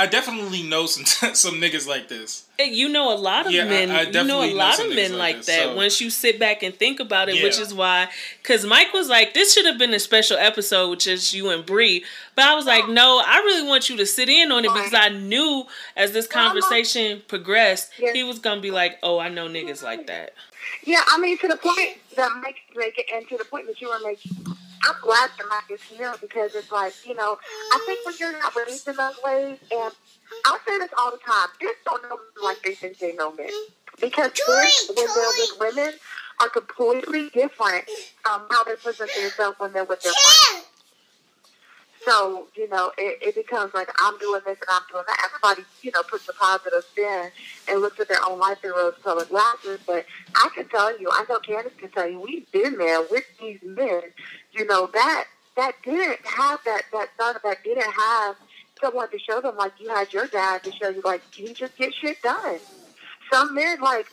I 0.00 0.06
definitely 0.06 0.62
know 0.62 0.86
some 0.86 1.04
some 1.34 1.54
niggas 1.56 1.86
like 1.86 2.08
this. 2.08 2.44
You 2.58 2.88
know 2.88 3.12
a 3.12 3.16
lot 3.16 3.46
of 3.46 3.52
Yeah, 3.52 3.64
I- 3.64 3.68
men. 3.68 3.90
I 3.90 4.02
you 4.02 4.12
know 4.24 4.40
a 4.42 4.48
know 4.48 4.54
lot 4.54 4.76
some 4.76 4.90
of 4.90 4.94
men 4.96 5.12
like 5.18 5.36
like 5.36 5.44
that. 5.46 5.62
so- 5.64 5.74
Once 5.76 6.00
you 6.00 6.10
sit 6.10 6.38
back 6.38 6.62
and 6.62 6.74
think 6.74 7.00
about 7.00 7.28
it, 7.28 7.42
which 7.42 7.58
is 7.58 7.72
why, 7.74 8.08
because 8.42 8.64
Mike 8.64 8.92
was 8.92 9.08
like, 9.08 9.34
"This 9.34 9.52
should 9.54 9.66
have 9.66 9.78
been 9.78 9.92
a 9.94 9.98
special 9.98 10.36
episode 10.38 10.90
with 10.90 11.00
just 11.00 11.32
you 11.34 11.50
and 11.50 11.64
Bree," 11.66 12.04
but 12.34 12.44
I 12.44 12.54
was 12.54 12.66
like, 12.66 12.88
"No, 12.88 13.22
I 13.24 13.38
really 13.38 13.66
want 13.68 13.88
you 13.90 13.96
to 13.98 14.06
sit 14.06 14.28
in 14.28 14.50
on 14.52 14.64
it 14.64 14.72
because 14.74 14.94
I 14.94 15.08
knew 15.10 15.66
as 15.96 16.12
this 16.12 16.26
conversation 16.26 17.22
progressed, 17.28 17.90
he 17.94 18.22
was 18.22 18.38
gonna 18.38 18.60
be 18.60 18.70
like, 18.70 18.98
"Oh, 19.02 19.18
I 19.18 19.28
know 19.28 19.48
niggas 19.48 19.82
like 19.82 20.06
that." 20.06 20.32
Yeah, 20.84 21.02
I 21.08 21.18
mean, 21.18 21.36
to 21.38 21.48
the 21.48 21.56
point 21.56 21.98
that 22.16 22.30
Mike 22.42 22.56
make 22.76 22.98
it, 22.98 23.06
and 23.12 23.28
to 23.28 23.36
the 23.36 23.44
point 23.44 23.66
that 23.66 23.80
you 23.80 23.88
were 23.88 23.98
making, 24.04 24.32
I'm 24.82 24.96
glad 25.02 25.30
that 25.38 25.46
Mike 25.48 25.70
is 25.70 25.82
here 25.82 26.14
because 26.20 26.54
it's 26.54 26.72
like, 26.72 26.94
you 27.06 27.14
know, 27.14 27.38
I 27.72 27.82
think 27.86 28.06
when 28.06 28.14
you're 28.18 28.38
not 28.38 28.54
raised 28.56 28.88
in 28.88 28.96
those 28.96 29.18
ways, 29.24 29.58
and 29.72 29.92
I 30.46 30.58
say 30.66 30.78
this 30.78 30.90
all 30.98 31.10
the 31.10 31.18
time, 31.18 31.48
men 31.62 31.74
don't 31.84 32.02
know 32.04 32.18
like 32.42 32.62
they 32.62 32.74
think 32.74 32.98
they 32.98 33.12
know 33.12 33.32
men. 33.32 33.50
Because 34.00 34.32
men, 34.48 34.96
when 34.96 35.06
they're 35.14 35.36
with 35.38 35.60
women, 35.60 35.94
are 36.40 36.48
completely 36.48 37.28
different 37.30 37.84
from 38.22 38.42
how 38.50 38.64
they 38.64 38.76
present 38.76 39.10
themselves 39.14 39.58
when 39.60 39.72
they're 39.72 39.84
with 39.84 40.02
their 40.02 40.12
friends. 40.12 40.66
So, 42.04 42.48
you 42.56 42.68
know, 42.68 42.92
it, 42.98 43.18
it 43.22 43.34
becomes 43.34 43.74
like 43.74 43.88
I'm 43.98 44.18
doing 44.18 44.40
this 44.46 44.58
and 44.58 44.68
I'm 44.70 44.82
doing 44.90 45.04
that. 45.06 45.26
Everybody, 45.26 45.66
you 45.82 45.90
know, 45.92 46.02
puts 46.02 46.28
a 46.28 46.32
positive 46.32 46.84
spin 46.84 47.30
and 47.68 47.80
looks 47.80 48.00
at 48.00 48.08
their 48.08 48.24
own 48.26 48.38
life 48.38 48.58
through 48.60 48.76
rose 48.76 48.94
colored 49.02 49.28
glasses. 49.28 49.80
But 49.86 50.06
I 50.34 50.48
can 50.54 50.68
tell 50.68 50.98
you, 50.98 51.10
I 51.12 51.24
know 51.28 51.38
Candace 51.40 51.72
can 51.78 51.90
tell 51.90 52.08
you, 52.08 52.20
we've 52.20 52.50
been 52.52 52.78
there 52.78 53.02
with 53.10 53.24
these 53.40 53.60
men, 53.62 54.02
you 54.52 54.66
know, 54.66 54.88
that 54.92 55.24
that 55.56 55.74
didn't 55.84 56.20
have 56.24 56.60
that 56.64 56.82
that 56.92 57.08
son 57.18 57.36
that 57.44 57.62
didn't 57.64 57.92
have 57.92 58.36
someone 58.80 59.10
to 59.10 59.18
show 59.18 59.40
them 59.40 59.56
like 59.56 59.72
you 59.78 59.88
had 59.90 60.12
your 60.12 60.26
dad 60.26 60.62
to 60.64 60.72
show 60.72 60.88
you 60.88 61.02
like 61.04 61.22
you 61.38 61.52
just 61.52 61.76
get 61.76 61.92
shit 61.94 62.20
done. 62.22 62.58
Some 63.30 63.54
men 63.54 63.80
like 63.80 64.06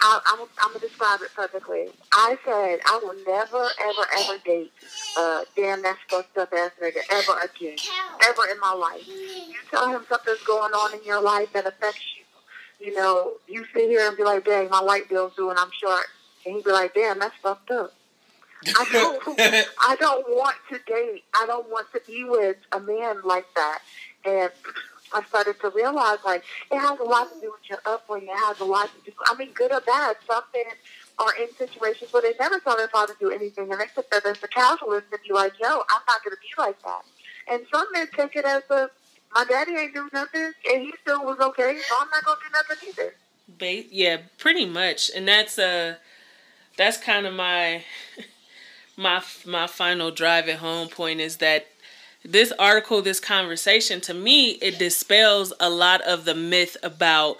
I, 0.00 0.20
I'm, 0.26 0.40
I'm 0.62 0.72
gonna 0.72 0.80
describe 0.80 1.20
it 1.22 1.30
perfectly. 1.34 1.88
I 2.12 2.36
said 2.44 2.80
I 2.86 3.00
will 3.02 3.14
never, 3.26 3.68
ever, 3.80 4.06
ever 4.18 4.38
date 4.44 4.72
uh, 5.16 5.42
damn 5.56 5.82
that's 5.82 5.98
fucked 6.08 6.36
up 6.38 6.52
ass 6.52 6.70
nigga 6.82 7.00
ever 7.10 7.32
again, 7.40 7.76
ever 8.28 8.42
in 8.52 8.60
my 8.60 8.72
life. 8.72 9.06
You 9.06 9.54
tell 9.70 9.90
him 9.90 10.04
something's 10.08 10.42
going 10.46 10.72
on 10.72 10.94
in 10.94 11.04
your 11.04 11.20
life 11.22 11.52
that 11.54 11.66
affects 11.66 12.04
you. 12.16 12.86
You 12.86 12.94
know, 12.94 13.34
you 13.48 13.64
sit 13.72 13.88
here 13.88 14.06
and 14.06 14.16
be 14.16 14.24
like, 14.24 14.44
"Dang, 14.44 14.68
my 14.68 14.80
light 14.80 15.08
bill's 15.08 15.34
due 15.34 15.50
and 15.50 15.58
I'm 15.58 15.70
short," 15.72 16.06
and 16.44 16.54
he'd 16.54 16.64
be 16.64 16.72
like, 16.72 16.94
"Damn, 16.94 17.18
that's 17.18 17.34
fucked 17.42 17.70
up." 17.70 17.94
I 18.66 18.86
don't, 18.92 19.38
I 19.82 19.96
don't 19.96 20.28
want 20.28 20.56
to 20.70 20.78
date. 20.86 21.24
I 21.34 21.46
don't 21.46 21.68
want 21.70 21.86
to 21.92 22.00
be 22.06 22.24
with 22.24 22.56
a 22.72 22.80
man 22.80 23.22
like 23.24 23.46
that. 23.54 23.80
And 24.24 24.50
I 25.12 25.22
started 25.24 25.60
to 25.60 25.70
realize, 25.70 26.18
like, 26.24 26.42
it 26.70 26.78
has 26.78 26.98
a 26.98 27.04
lot 27.04 27.32
to 27.32 27.40
do 27.40 27.50
with 27.52 27.68
your 27.68 27.78
upbringing. 27.86 28.28
It 28.28 28.36
has 28.36 28.60
a 28.60 28.64
lot 28.64 28.90
to 28.94 29.10
do, 29.10 29.16
I 29.26 29.36
mean, 29.36 29.52
good 29.52 29.72
or 29.72 29.80
bad. 29.80 30.16
Some 30.26 30.42
men 30.54 30.74
are 31.18 31.34
in 31.40 31.48
situations 31.56 32.12
where 32.12 32.22
they 32.22 32.34
never 32.38 32.60
saw 32.60 32.74
their 32.74 32.88
father 32.88 33.14
do 33.18 33.30
anything, 33.30 33.70
and 33.70 33.80
they 33.80 33.86
sit 33.94 34.10
there 34.10 34.26
as 34.26 34.42
a 34.42 34.48
casualist 34.48 35.04
and 35.12 35.20
be 35.26 35.32
like, 35.32 35.52
yo, 35.60 35.68
I'm 35.68 36.02
not 36.06 36.22
going 36.24 36.34
to 36.34 36.40
be 36.40 36.62
like 36.62 36.82
that. 36.82 37.02
And 37.48 37.62
some 37.72 37.86
men 37.92 38.08
take 38.14 38.36
it 38.36 38.44
as 38.44 38.62
a, 38.70 38.90
my 39.34 39.44
daddy 39.44 39.72
ain't 39.72 39.94
do 39.94 40.08
nothing, 40.12 40.52
and 40.72 40.82
he 40.82 40.92
still 41.02 41.24
was 41.24 41.38
okay, 41.40 41.78
so 41.88 41.94
I'm 42.00 42.08
not 42.10 42.24
going 42.24 42.38
to 42.38 42.44
do 42.44 42.52
nothing 42.52 42.88
either. 42.88 43.14
Ba- 43.48 43.94
yeah, 43.94 44.18
pretty 44.38 44.66
much, 44.66 45.10
and 45.14 45.28
that's 45.28 45.56
uh 45.58 45.94
that's 46.76 46.98
kind 46.98 47.26
of 47.26 47.34
my 47.34 47.84
my 48.96 49.22
my 49.44 49.66
final 49.66 50.10
drive 50.10 50.48
at 50.48 50.58
home 50.58 50.88
point 50.88 51.20
is 51.20 51.36
that 51.36 51.68
this 52.28 52.52
article, 52.58 53.02
this 53.02 53.20
conversation, 53.20 54.00
to 54.02 54.14
me, 54.14 54.50
it 54.62 54.78
dispels 54.78 55.52
a 55.60 55.70
lot 55.70 56.00
of 56.02 56.24
the 56.24 56.34
myth 56.34 56.76
about 56.82 57.36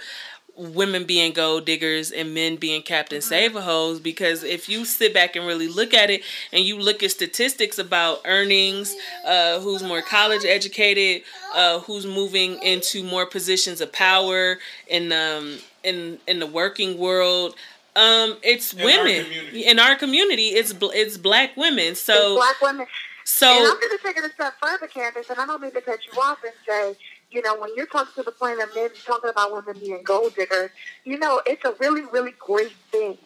women 0.58 1.04
being 1.04 1.34
gold 1.34 1.66
diggers 1.66 2.10
and 2.10 2.32
men 2.32 2.56
being 2.56 2.80
captain 2.80 3.20
save 3.20 3.54
a 3.56 3.60
hoes 3.60 4.00
because 4.00 4.42
if 4.42 4.70
you 4.70 4.86
sit 4.86 5.12
back 5.12 5.36
and 5.36 5.46
really 5.46 5.68
look 5.68 5.92
at 5.92 6.08
it 6.08 6.22
and 6.50 6.64
you 6.64 6.78
look 6.78 7.02
at 7.02 7.10
statistics 7.10 7.78
about 7.78 8.20
earnings 8.24 8.96
uh, 9.26 9.60
who's 9.60 9.82
more 9.82 10.00
college 10.00 10.46
educated 10.46 11.22
uh, 11.54 11.78
who's 11.80 12.06
moving 12.06 12.58
into 12.62 13.04
more 13.04 13.26
positions 13.26 13.82
of 13.82 13.92
power 13.92 14.56
in 14.88 15.12
um 15.12 15.58
in 15.84 16.18
in 16.26 16.38
the 16.38 16.46
working 16.46 16.96
world 16.96 17.54
um 17.94 18.38
it's 18.42 18.72
In 18.72 18.82
women 18.82 19.24
community. 19.24 19.66
in 19.66 19.78
our 19.78 19.94
community 19.94 20.48
it's 20.48 20.72
bl- 20.72 20.90
it's 20.94 21.18
black 21.18 21.54
women 21.58 21.88
It's 21.92 22.00
so 22.00 22.36
black 22.36 22.62
women. 22.62 22.86
And 23.26 23.66
so 23.66 23.72
I'm 23.72 23.80
going 23.80 23.98
to 23.98 24.02
take 24.02 24.16
it 24.16 24.24
a 24.24 24.32
step 24.32 24.54
further, 24.62 24.86
Candace, 24.86 25.30
and 25.30 25.38
I 25.38 25.46
don't 25.46 25.60
mean 25.60 25.72
to 25.72 25.80
cut 25.80 26.00
you 26.06 26.20
off 26.20 26.38
and 26.44 26.52
say, 26.66 26.96
you 27.30 27.42
know, 27.42 27.58
when 27.58 27.70
you're 27.76 27.86
talking 27.86 28.12
to 28.16 28.22
the 28.22 28.32
point 28.32 28.62
of 28.62 28.74
men 28.74 28.90
talking 29.04 29.30
about 29.30 29.52
women 29.52 29.76
being 29.80 30.02
gold 30.04 30.34
diggers, 30.36 30.70
you 31.04 31.18
know, 31.18 31.42
it's 31.44 31.64
a 31.64 31.74
really, 31.80 32.02
really 32.12 32.34
great 32.38 32.72
thing 32.92 33.18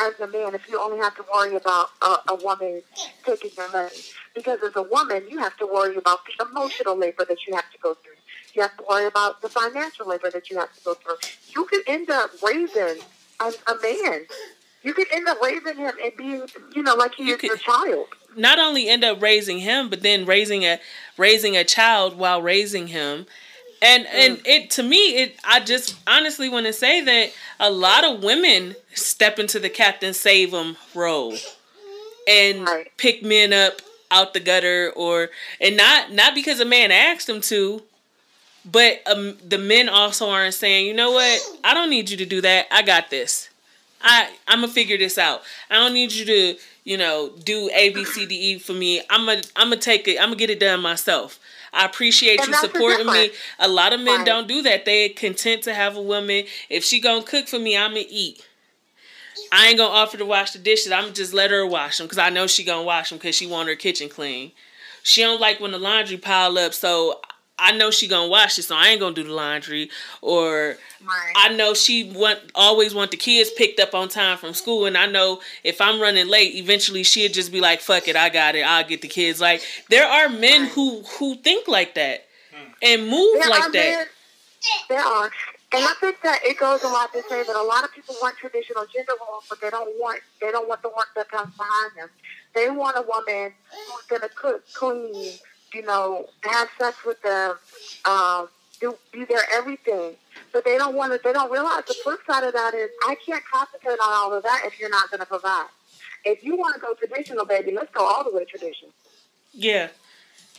as 0.00 0.18
a 0.20 0.26
man 0.28 0.54
if 0.54 0.68
you 0.68 0.80
only 0.80 0.98
have 0.98 1.16
to 1.16 1.24
worry 1.34 1.56
about 1.56 1.90
a, 2.02 2.16
a 2.28 2.34
woman 2.36 2.82
taking 3.24 3.50
your 3.56 3.70
money. 3.72 3.90
Because 4.34 4.60
as 4.62 4.76
a 4.76 4.82
woman, 4.82 5.24
you 5.28 5.38
have 5.38 5.56
to 5.56 5.66
worry 5.66 5.96
about 5.96 6.20
the 6.26 6.46
emotional 6.46 6.96
labor 6.96 7.24
that 7.28 7.46
you 7.46 7.54
have 7.54 7.70
to 7.72 7.78
go 7.78 7.94
through. 7.94 8.12
You 8.54 8.62
have 8.62 8.76
to 8.76 8.84
worry 8.88 9.06
about 9.06 9.42
the 9.42 9.48
financial 9.48 10.06
labor 10.06 10.30
that 10.30 10.50
you 10.50 10.58
have 10.58 10.72
to 10.74 10.80
go 10.84 10.94
through. 10.94 11.16
You 11.54 11.64
could 11.66 11.82
end 11.88 12.10
up 12.10 12.30
raising 12.42 13.02
a, 13.40 13.52
a 13.66 13.74
man. 13.82 14.26
You 14.82 14.94
could 14.94 15.06
end 15.12 15.28
up 15.28 15.40
raising 15.42 15.76
him 15.76 15.92
and 16.02 16.16
being, 16.16 16.48
you 16.74 16.82
know, 16.82 16.94
like 16.94 17.14
he 17.14 17.24
You 17.24 17.34
is 17.34 17.40
could- 17.40 17.48
your 17.48 17.56
child. 17.58 18.06
not 18.36 18.58
only 18.58 18.88
end 18.88 19.04
up 19.04 19.20
raising 19.20 19.58
him, 19.60 19.88
but 19.88 20.02
then 20.02 20.24
raising 20.24 20.64
a 20.64 20.78
raising 21.16 21.56
a 21.56 21.64
child 21.64 22.16
while 22.16 22.40
raising 22.40 22.88
him. 22.88 23.26
And 23.82 24.06
and 24.08 24.40
it 24.44 24.70
to 24.72 24.82
me 24.82 25.16
it 25.22 25.36
I 25.44 25.60
just 25.60 25.94
honestly 26.06 26.48
want 26.48 26.66
to 26.66 26.72
say 26.72 27.00
that 27.00 27.32
a 27.60 27.70
lot 27.70 28.04
of 28.04 28.22
women 28.22 28.74
step 28.94 29.38
into 29.38 29.58
the 29.60 29.70
captain 29.70 30.14
save 30.14 30.52
'em 30.54 30.76
role 30.94 31.36
and 32.26 32.64
Right. 32.66 32.90
pick 32.96 33.22
men 33.22 33.52
up 33.52 33.80
out 34.10 34.32
the 34.34 34.40
gutter 34.40 34.92
or 34.96 35.30
and 35.60 35.76
not 35.76 36.12
not 36.12 36.34
because 36.34 36.60
a 36.60 36.64
man 36.64 36.90
asked 36.90 37.26
them 37.26 37.40
to 37.42 37.82
but 38.64 39.00
um, 39.06 39.36
the 39.46 39.58
men 39.58 39.88
also 39.88 40.28
aren't 40.28 40.54
saying 40.54 40.86
you 40.86 40.94
know 40.94 41.10
what 41.12 41.40
i 41.62 41.72
don't 41.74 41.90
need 41.90 42.08
you 42.10 42.16
to 42.16 42.24
do 42.26 42.40
that 42.40 42.66
i 42.70 42.80
got 42.82 43.10
this 43.10 43.47
i 44.02 44.30
i'm 44.46 44.60
gonna 44.60 44.72
figure 44.72 44.98
this 44.98 45.18
out 45.18 45.42
i 45.70 45.74
don't 45.74 45.92
need 45.94 46.12
you 46.12 46.24
to 46.24 46.56
you 46.84 46.96
know 46.96 47.30
do 47.44 47.70
a 47.74 47.90
b 47.90 48.04
c 48.04 48.26
d 48.26 48.34
e 48.34 48.58
for 48.58 48.72
me 48.72 49.00
i'm 49.10 49.26
gonna 49.26 49.42
i'm 49.56 49.68
gonna 49.68 49.76
take 49.80 50.06
it 50.08 50.18
i'm 50.20 50.26
gonna 50.28 50.36
get 50.36 50.50
it 50.50 50.60
done 50.60 50.80
myself 50.80 51.38
I 51.70 51.84
appreciate 51.84 52.40
And 52.40 52.48
you 52.48 52.54
supporting 52.54 53.06
me. 53.06 53.30
A 53.58 53.68
lot 53.68 53.92
of 53.92 54.00
men 54.00 54.20
Right. 54.20 54.26
don't 54.26 54.48
do 54.48 54.62
that. 54.62 54.86
They 54.86 55.10
content 55.10 55.64
to 55.64 55.74
have 55.74 55.96
a 55.96 56.00
woman. 56.00 56.46
If 56.70 56.82
she 56.82 56.98
gonna 56.98 57.22
cook 57.22 57.46
for 57.46 57.58
me, 57.58 57.76
I'ma 57.76 58.00
eat. 58.08 58.42
I 59.52 59.68
ain't 59.68 59.78
gonna 59.78 59.94
offer 59.94 60.16
to 60.16 60.24
wash 60.24 60.52
the 60.52 60.58
dishes. 60.58 60.92
I'm 60.92 61.12
just 61.12 61.32
let 61.32 61.50
her 61.50 61.66
wash 61.66 61.98
them 61.98 62.06
because 62.06 62.18
I 62.18 62.30
know 62.30 62.46
she 62.46 62.64
gonna 62.64 62.84
wash 62.84 63.10
them 63.10 63.18
because 63.18 63.34
she 63.34 63.46
want 63.46 63.68
her 63.68 63.76
kitchen 63.76 64.08
clean. 64.08 64.52
She 65.02 65.22
don't 65.22 65.40
like 65.40 65.60
when 65.60 65.72
the 65.72 65.78
laundry 65.78 66.16
pile 66.16 66.56
up, 66.58 66.74
so 66.74 67.20
I 67.58 67.72
know 67.72 67.90
she 67.90 68.08
gonna 68.08 68.28
wash 68.28 68.58
it. 68.58 68.62
So 68.64 68.76
I 68.76 68.88
ain't 68.88 69.00
gonna 69.00 69.14
do 69.14 69.24
the 69.24 69.32
laundry. 69.32 69.90
Or 70.20 70.76
Right. 71.04 71.32
I 71.36 71.48
know 71.54 71.74
she 71.74 72.10
want 72.12 72.40
always 72.54 72.92
want 72.94 73.10
the 73.12 73.16
kids 73.16 73.50
picked 73.56 73.78
up 73.80 73.94
on 73.94 74.08
time 74.08 74.36
from 74.36 74.52
school, 74.54 74.86
and 74.86 74.96
I 74.98 75.06
know 75.06 75.40
if 75.62 75.80
I'm 75.80 76.00
running 76.00 76.26
late, 76.28 76.54
eventually 76.56 77.02
she'll 77.04 77.30
just 77.30 77.52
be 77.52 77.60
like, 77.60 77.80
"Fuck 77.80 78.08
it, 78.08 78.16
I 78.16 78.28
got 78.28 78.56
it. 78.56 78.62
I'll 78.62 78.84
get 78.86 79.02
the 79.02 79.08
kids." 79.08 79.40
Like 79.40 79.62
there 79.90 80.06
are 80.06 80.28
men 80.28 80.66
who 80.66 81.02
who 81.18 81.36
think 81.36 81.68
like 81.68 81.94
that 81.94 82.26
and 82.82 83.08
move 83.08 83.38
There 83.40 83.48
like 83.50 83.72
that. 83.72 83.72
men- 83.72 84.06
There 84.88 85.00
are. 85.00 85.30
And 85.70 85.84
I 85.84 85.92
think 86.00 86.22
that 86.22 86.40
it 86.44 86.58
goes 86.58 86.82
a 86.82 86.88
lot 86.88 87.12
to 87.12 87.22
say 87.28 87.42
that 87.42 87.54
a 87.54 87.62
lot 87.62 87.84
of 87.84 87.92
people 87.92 88.16
want 88.22 88.36
traditional 88.38 88.86
gender 88.86 89.12
roles, 89.28 89.44
but 89.50 89.60
they 89.60 89.68
don't 89.70 89.94
want 90.00 90.20
they 90.40 90.50
don't 90.50 90.66
want 90.68 90.80
the 90.82 90.88
work 90.88 91.08
that 91.14 91.30
comes 91.30 91.54
behind 91.56 91.92
them. 91.96 92.08
They 92.54 92.70
want 92.70 92.96
a 92.96 93.02
woman 93.02 93.52
who's 93.70 94.02
gonna 94.08 94.30
cook, 94.34 94.64
clean, 94.72 95.34
you 95.74 95.82
know, 95.82 96.28
have 96.44 96.68
sex 96.78 96.96
with 97.04 97.20
them, 97.22 97.56
um, 98.06 98.48
do 98.80 98.96
be 99.12 99.24
their 99.24 99.44
everything. 99.52 100.14
But 100.52 100.64
they 100.64 100.78
don't 100.78 100.94
want 100.94 101.12
to. 101.12 101.20
They 101.22 101.32
don't 101.32 101.50
realize 101.50 101.84
the 101.86 101.94
flip 101.94 102.20
side 102.26 102.44
of 102.44 102.52
that 102.54 102.74
is 102.74 102.90
I 103.06 103.16
can't 103.24 103.42
concentrate 103.44 103.98
on 104.00 104.12
all 104.12 104.32
of 104.32 104.42
that 104.42 104.62
if 104.64 104.78
you're 104.78 104.90
not 104.90 105.10
gonna 105.10 105.26
provide. 105.26 105.66
If 106.24 106.42
you 106.42 106.56
want 106.56 106.74
to 106.74 106.80
go 106.80 106.94
traditional, 106.94 107.44
baby, 107.44 107.72
let's 107.72 107.92
go 107.92 108.06
all 108.06 108.24
the 108.24 108.32
way 108.34 108.44
traditional. 108.44 108.92
Yeah. 109.52 109.88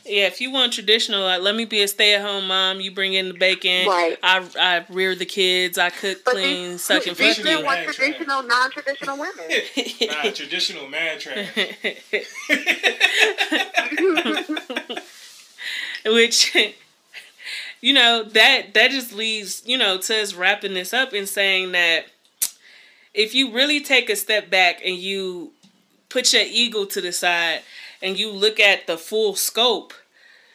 Yeah, 0.06 0.26
if 0.26 0.40
you 0.40 0.50
want 0.50 0.72
traditional, 0.72 1.20
like 1.22 1.42
let 1.42 1.54
me 1.54 1.66
be 1.66 1.82
a 1.82 1.88
stay 1.88 2.14
at 2.14 2.22
home 2.22 2.46
mom, 2.48 2.80
you 2.80 2.90
bring 2.90 3.12
in 3.12 3.28
the 3.28 3.34
bacon, 3.34 3.86
Right. 3.86 4.18
I 4.22 4.48
I 4.58 4.86
rear 4.88 5.14
the 5.14 5.26
kids, 5.26 5.76
I 5.76 5.90
cook, 5.90 6.24
But 6.24 6.32
clean, 6.32 6.72
these, 6.72 6.82
suck 6.82 7.06
and 7.06 7.14
these 7.16 7.36
feed 7.36 7.44
men 7.44 7.58
you. 7.58 7.64
want 7.64 7.80
Man, 7.80 7.92
traditional, 7.92 8.42
non-traditional 8.42 9.18
women. 9.18 9.62
nah, 10.08 10.30
traditional 10.30 10.88
man 10.88 11.18
trash. 11.18 11.48
Which 16.06 16.56
you 17.80 17.92
know, 17.92 18.22
that 18.22 18.74
that 18.74 18.90
just 18.90 19.12
leaves, 19.12 19.62
you 19.66 19.78
know, 19.78 19.98
to 19.98 20.20
us 20.20 20.34
wrapping 20.34 20.74
this 20.74 20.92
up 20.92 21.12
and 21.12 21.28
saying 21.28 21.72
that 21.72 22.06
if 23.14 23.34
you 23.34 23.52
really 23.52 23.80
take 23.80 24.10
a 24.10 24.16
step 24.16 24.50
back 24.50 24.80
and 24.84 24.96
you 24.96 25.52
put 26.08 26.32
your 26.32 26.42
ego 26.42 26.84
to 26.84 27.00
the 27.00 27.12
side 27.12 27.62
and 28.02 28.18
you 28.18 28.30
look 28.30 28.60
at 28.60 28.86
the 28.86 28.98
full 28.98 29.34
scope, 29.34 29.94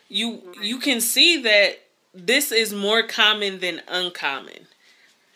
you 0.07 0.33
mm-hmm. 0.33 0.63
you 0.63 0.79
can 0.79 1.01
see 1.01 1.41
that 1.41 1.79
this 2.13 2.51
is 2.51 2.73
more 2.73 3.03
common 3.03 3.59
than 3.59 3.81
uncommon. 3.87 4.67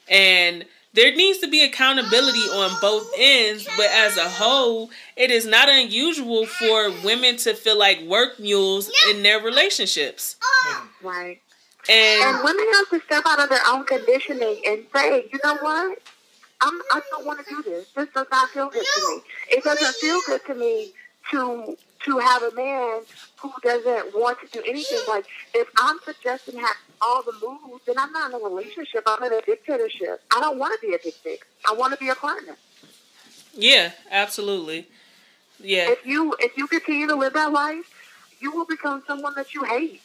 And 0.10 0.66
there 0.94 1.16
needs 1.16 1.38
to 1.40 1.48
be 1.48 1.64
accountability 1.64 2.40
on 2.40 2.80
both 2.82 3.12
ends, 3.16 3.68
but 3.78 3.88
as 3.92 4.18
a 4.18 4.28
whole, 4.28 4.90
it 5.16 5.30
is 5.30 5.46
not 5.46 5.70
unusual 5.70 6.48
for 6.48 6.90
women 7.04 7.38
to 7.38 7.54
feel 7.54 7.78
like 7.78 8.02
work 8.02 8.40
mules 8.40 8.90
in 9.12 9.22
their 9.22 9.40
relationships. 9.40 10.38
Right. 11.04 11.42
And 11.90 12.36
And 12.36 12.44
women 12.44 12.66
have 12.74 12.90
to 12.90 13.02
step 13.06 13.24
out 13.26 13.40
of 13.40 13.50
their 13.50 13.62
own 13.68 13.86
conditioning 13.86 14.62
and 14.68 14.86
say, 14.94 15.26
you 15.32 15.40
know 15.44 15.58
what? 15.58 16.00
I'm, 16.62 16.74
I 16.92 17.02
don't 17.10 17.26
want 17.26 17.40
to 17.40 17.46
do 17.50 17.64
this. 17.64 17.90
This 17.96 18.10
does 18.14 18.28
not 18.32 18.50
feel 18.50 18.70
good 18.70 18.86
to 18.86 19.16
me. 19.16 19.22
It 19.50 19.64
doesn't 19.64 19.96
feel 19.96 20.20
good 20.28 20.46
to 20.48 20.56
me 20.56 20.92
to 21.32 21.78
to 22.06 22.18
have 22.18 22.44
a 22.44 22.56
man 22.56 23.02
who 23.38 23.52
doesn't 23.62 24.16
want 24.16 24.38
to 24.40 24.48
do 24.48 24.64
anything. 24.68 25.00
Like 25.08 25.26
if 25.54 25.68
I'm 25.78 25.98
suggesting 26.06 26.58
have 26.60 26.76
all 27.02 27.24
the 27.24 27.34
moves, 27.42 27.84
then 27.86 27.98
I'm 27.98 28.12
not 28.12 28.32
in 28.32 28.40
a 28.40 28.44
relationship. 28.44 29.04
I'm 29.06 29.24
in 29.24 29.34
a 29.34 29.42
dictatorship. 29.42 30.22
I 30.34 30.40
don't 30.40 30.58
want 30.58 30.80
to 30.80 30.88
be 30.88 30.94
a 30.94 30.98
dictator. 30.98 31.44
I 31.68 31.74
want 31.74 31.94
to 31.94 32.00
be 32.00 32.10
a 32.10 32.16
partner. 32.16 32.56
yeah, 33.54 33.92
absolutely. 34.12 34.88
Yeah. 35.62 35.90
if 35.90 36.06
you 36.06 36.36
if 36.40 36.58
you 36.58 36.68
continue 36.68 37.08
to 37.08 37.16
live 37.16 37.34
that 37.34 37.52
life, 37.52 37.92
you 38.40 38.52
will 38.52 38.66
become 38.66 39.04
someone 39.06 39.34
that 39.36 39.54
you 39.54 39.64
hate. 39.64 40.02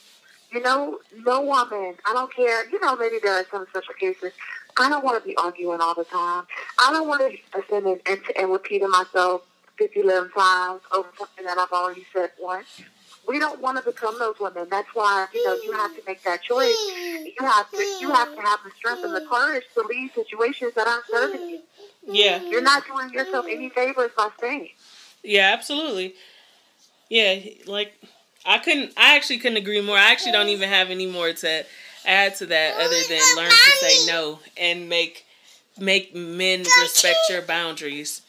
You 0.54 0.60
know, 0.60 1.00
no 1.26 1.40
woman. 1.40 1.96
I 2.06 2.12
don't 2.12 2.32
care. 2.32 2.68
You 2.70 2.78
know, 2.80 2.94
maybe 2.94 3.16
there 3.20 3.34
are 3.34 3.44
some 3.50 3.66
special 3.70 3.94
cases. 3.94 4.32
I 4.78 4.88
don't 4.88 5.04
want 5.04 5.20
to 5.20 5.28
be 5.28 5.36
arguing 5.36 5.80
all 5.80 5.94
the 5.96 6.04
time. 6.04 6.44
I 6.78 6.92
don't 6.92 7.08
want 7.08 7.22
to 7.22 7.30
be 7.30 7.42
listening 7.56 7.98
and, 8.06 8.20
and 8.38 8.52
repeating 8.52 8.88
myself 8.88 9.42
50, 9.78 10.00
11 10.00 10.30
times 10.30 10.80
over 10.94 11.08
something 11.18 11.44
that 11.44 11.58
I've 11.58 11.72
already 11.72 12.06
said 12.12 12.30
once. 12.40 12.82
We 13.26 13.40
don't 13.40 13.60
want 13.60 13.78
to 13.78 13.90
become 13.90 14.16
those 14.20 14.36
women. 14.38 14.68
That's 14.70 14.88
why 14.94 15.26
you 15.34 15.44
know 15.44 15.56
you 15.64 15.72
have 15.72 15.96
to 15.96 16.02
make 16.06 16.22
that 16.22 16.42
choice. 16.42 16.76
You 16.86 17.34
have 17.40 17.68
to 17.70 17.96
you 18.00 18.12
have 18.12 18.32
to 18.34 18.40
have 18.40 18.60
the 18.64 18.70
strength 18.76 19.02
and 19.02 19.14
the 19.14 19.26
courage 19.28 19.64
to 19.74 19.80
leave 19.80 20.12
situations 20.14 20.74
that 20.74 20.86
aren't 20.86 21.06
serving 21.06 21.48
you. 21.48 21.60
Yeah. 22.06 22.42
You're 22.42 22.60
not 22.60 22.86
doing 22.86 23.10
yourself 23.10 23.46
any 23.48 23.70
favors 23.70 24.10
by 24.16 24.28
staying. 24.36 24.68
Yeah, 25.22 25.52
absolutely. 25.54 26.14
Yeah, 27.08 27.40
like 27.66 27.94
I 28.46 28.58
couldn't 28.58 28.92
I 28.96 29.16
actually 29.16 29.38
couldn't 29.38 29.58
agree 29.58 29.80
more. 29.80 29.96
I 29.96 30.10
actually 30.10 30.32
don't 30.32 30.48
even 30.48 30.68
have 30.68 30.90
any 30.90 31.06
more 31.06 31.32
to 31.32 31.64
add 32.06 32.34
to 32.36 32.46
that 32.46 32.74
other 32.74 33.00
than 33.08 33.36
learn 33.36 33.50
to 33.50 33.70
say 33.80 34.06
no 34.06 34.40
and 34.56 34.88
make 34.88 35.26
make 35.78 36.14
men 36.14 36.60
respect 36.82 37.18
your 37.30 37.42
boundaries 37.42 38.22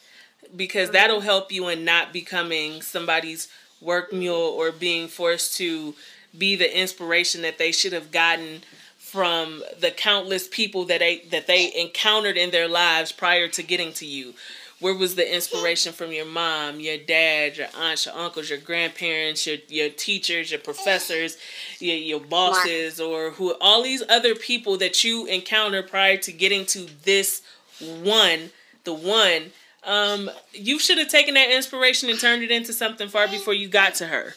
because 0.55 0.91
that'll 0.91 1.21
help 1.21 1.51
you 1.51 1.67
in 1.67 1.83
not 1.83 2.13
becoming 2.13 2.81
somebody's 2.81 3.49
work 3.81 4.13
mule 4.13 4.35
or 4.35 4.71
being 4.71 5.07
forced 5.07 5.57
to 5.57 5.93
be 6.37 6.55
the 6.55 6.79
inspiration 6.79 7.41
that 7.41 7.57
they 7.57 7.71
should 7.71 7.93
have 7.93 8.11
gotten 8.11 8.61
from 8.97 9.63
the 9.79 9.91
countless 9.91 10.47
people 10.47 10.85
that 10.85 10.99
they 10.99 11.19
that 11.31 11.47
they 11.47 11.71
encountered 11.75 12.37
in 12.37 12.51
their 12.51 12.67
lives 12.67 13.11
prior 13.11 13.47
to 13.47 13.63
getting 13.63 13.93
to 13.93 14.05
you. 14.05 14.33
Where 14.81 14.93
was 14.93 15.15
the 15.15 15.33
inspiration 15.33 15.93
from 15.93 16.11
your 16.11 16.25
mom, 16.25 16.79
your 16.81 16.97
dad, 16.97 17.55
your 17.57 17.67
aunts, 17.77 18.05
your 18.05 18.15
uncles, 18.15 18.49
your 18.49 18.59
grandparents, 18.59 19.47
your 19.47 19.57
your 19.69 19.89
teachers, 19.89 20.51
your 20.51 20.59
professors, 20.59 21.37
your 21.79 21.95
your 21.95 22.19
bosses, 22.19 22.99
or 22.99 23.31
who 23.31 23.53
all 23.61 23.83
these 23.83 24.03
other 24.09 24.35
people 24.35 24.77
that 24.77 25.03
you 25.03 25.25
encounter 25.27 25.81
prior 25.81 26.17
to 26.17 26.31
getting 26.33 26.65
to 26.67 26.87
this 27.03 27.41
one, 27.79 28.51
the 28.83 28.93
one. 28.93 29.51
Um, 29.85 30.29
you 30.51 30.79
should 30.79 30.97
have 30.97 31.09
taken 31.09 31.35
that 31.35 31.51
inspiration 31.51 32.09
and 32.09 32.19
turned 32.19 32.43
it 32.43 32.51
into 32.51 32.73
something 32.73 33.07
far 33.07 33.27
before 33.27 33.53
you 33.53 33.67
got 33.67 33.95
to 33.95 34.07
her. 34.07 34.33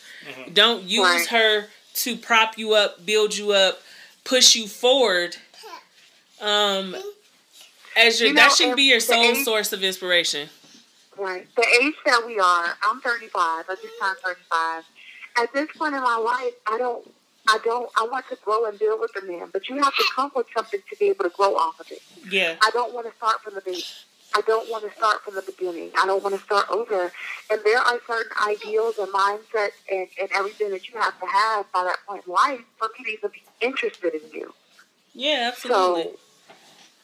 Don't 0.53 0.85
use 0.85 1.01
Right. 1.05 1.27
her 1.29 1.67
to 1.95 2.17
prop 2.17 2.59
you 2.59 2.75
up, 2.75 3.05
build 3.05 3.35
you 3.37 3.53
up, 3.53 3.83
push 4.25 4.55
you 4.55 4.69
forward. 4.69 5.37
Um, 6.41 6.95
as 7.99 8.21
your 8.21 8.29
You 8.31 8.35
that 8.37 8.49
know, 8.49 8.55
should 8.55 8.77
be 8.77 8.85
your 8.85 9.01
sole 9.01 9.23
age- 9.23 9.45
source 9.45 9.73
of 9.73 9.83
inspiration. 9.83 10.49
Right. 11.17 11.47
The 11.57 11.67
age 11.83 11.95
that 12.07 12.23
we 12.27 12.39
are, 12.39 12.67
I'm 12.83 13.01
35. 13.01 13.33
I 13.69 13.75
just 13.75 13.99
turned 14.01 14.19
35. 14.25 14.85
At 15.37 15.53
this 15.53 15.69
point 15.77 15.95
in 15.95 16.03
my 16.03 16.17
life, 16.17 16.55
I 16.67 16.79
don't, 16.79 17.11
I 17.49 17.59
don't, 17.65 17.91
I 17.97 18.07
want 18.11 18.27
to 18.29 18.37
grow 18.45 18.67
and 18.67 18.79
build 18.79 19.01
with 19.01 19.11
a 19.21 19.27
man, 19.27 19.49
but 19.53 19.69
you 19.69 19.77
have 19.83 19.95
to 19.97 20.05
come 20.15 20.31
with 20.37 20.47
something 20.57 20.81
to 20.89 20.97
be 20.97 21.07
able 21.07 21.25
to 21.25 21.31
grow 21.31 21.57
off 21.57 21.81
of 21.81 21.91
it. 21.91 22.03
Yeah, 22.31 22.55
I 22.63 22.71
don't 22.73 22.93
want 22.95 23.07
to 23.11 23.17
start 23.17 23.43
from 23.43 23.55
the 23.55 23.61
base. 23.63 24.05
I 24.35 24.43
don't 24.43 24.71
want 24.71 24.85
to 24.89 24.95
start 24.97 25.25
from 25.25 25.35
the 25.37 25.43
beginning. 25.43 25.91
I 25.99 26.05
don't 26.07 26.23
want 26.23 26.35
to 26.37 26.41
start 26.43 26.67
over. 26.71 27.11
And 27.51 27.61
there 27.65 27.79
are 27.79 27.99
certain 28.07 28.31
ideals 28.47 28.99
and 28.99 29.09
mindsets 29.09 29.73
and, 29.91 30.07
and 30.21 30.29
everything 30.35 30.71
that 30.71 30.87
you 30.89 30.99
have 31.01 31.19
to 31.19 31.27
have 31.27 31.73
by 31.73 31.85
that 31.85 31.97
point 32.07 32.25
in 32.27 32.33
life 32.35 32.61
for 32.77 32.91
me 32.99 33.05
to 33.07 33.11
even 33.13 33.31
be 33.31 33.43
interested 33.61 34.15
in 34.15 34.21
you. 34.33 34.53
yeah, 35.15 35.51
absolutely. 35.53 36.03
So, 36.13 36.19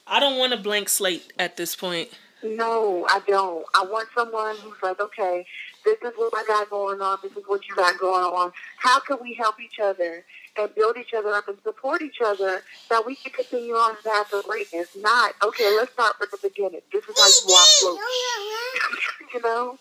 I 0.06 0.20
don't 0.20 0.38
want 0.38 0.52
a 0.52 0.56
blank 0.56 0.88
slate 0.88 1.32
at 1.38 1.56
this 1.56 1.74
point. 1.74 2.10
No, 2.42 3.06
I 3.08 3.20
don't. 3.26 3.64
I 3.74 3.84
want 3.84 4.08
someone 4.14 4.56
who's 4.56 4.76
like, 4.82 5.00
okay, 5.00 5.46
this 5.84 5.96
is 6.02 6.12
what 6.16 6.32
I 6.36 6.44
got 6.46 6.68
going 6.68 7.00
on. 7.00 7.18
This 7.22 7.32
is 7.32 7.44
what 7.46 7.66
you 7.66 7.74
got 7.74 7.98
going 7.98 8.24
on. 8.24 8.52
How 8.76 9.00
can 9.00 9.16
we 9.22 9.34
help 9.34 9.58
each 9.60 9.80
other 9.82 10.24
and 10.58 10.74
build 10.74 10.98
each 10.98 11.14
other 11.14 11.30
up 11.30 11.48
and 11.48 11.56
support 11.62 12.02
each 12.02 12.18
other 12.24 12.62
that 12.90 13.06
we 13.06 13.16
can 13.16 13.32
continue 13.32 13.74
on 13.74 13.96
the 14.02 14.10
path 14.10 14.32
of 14.34 14.44
greatness? 14.44 14.88
Not, 14.96 15.34
okay, 15.42 15.74
let's 15.76 15.92
start 15.92 16.16
from 16.18 16.28
the 16.30 16.38
beginning. 16.48 16.82
This 16.92 17.04
is 17.04 17.18
how 17.18 17.26
you 17.26 17.54
walk 17.54 17.66
slow. 17.66 17.96
you 19.34 19.42
know? 19.42 19.78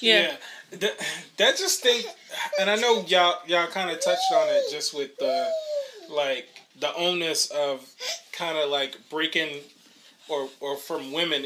Yeah, 0.00 0.36
That, 0.72 0.98
that 1.36 1.56
just 1.58 1.82
think, 1.82 2.06
and 2.58 2.70
I 2.70 2.76
know 2.76 3.04
y'all 3.06 3.38
y'all 3.46 3.66
kind 3.66 3.90
of 3.90 4.00
touched 4.00 4.32
on 4.32 4.48
it 4.48 4.62
just 4.70 4.94
with 4.94 5.16
the 5.18 5.46
like 6.08 6.48
the 6.80 6.94
onus 6.94 7.50
of 7.50 7.94
kind 8.32 8.58
of 8.58 8.70
like 8.70 8.96
breaking 9.10 9.60
or 10.28 10.48
or 10.60 10.76
from 10.76 11.12
women 11.12 11.44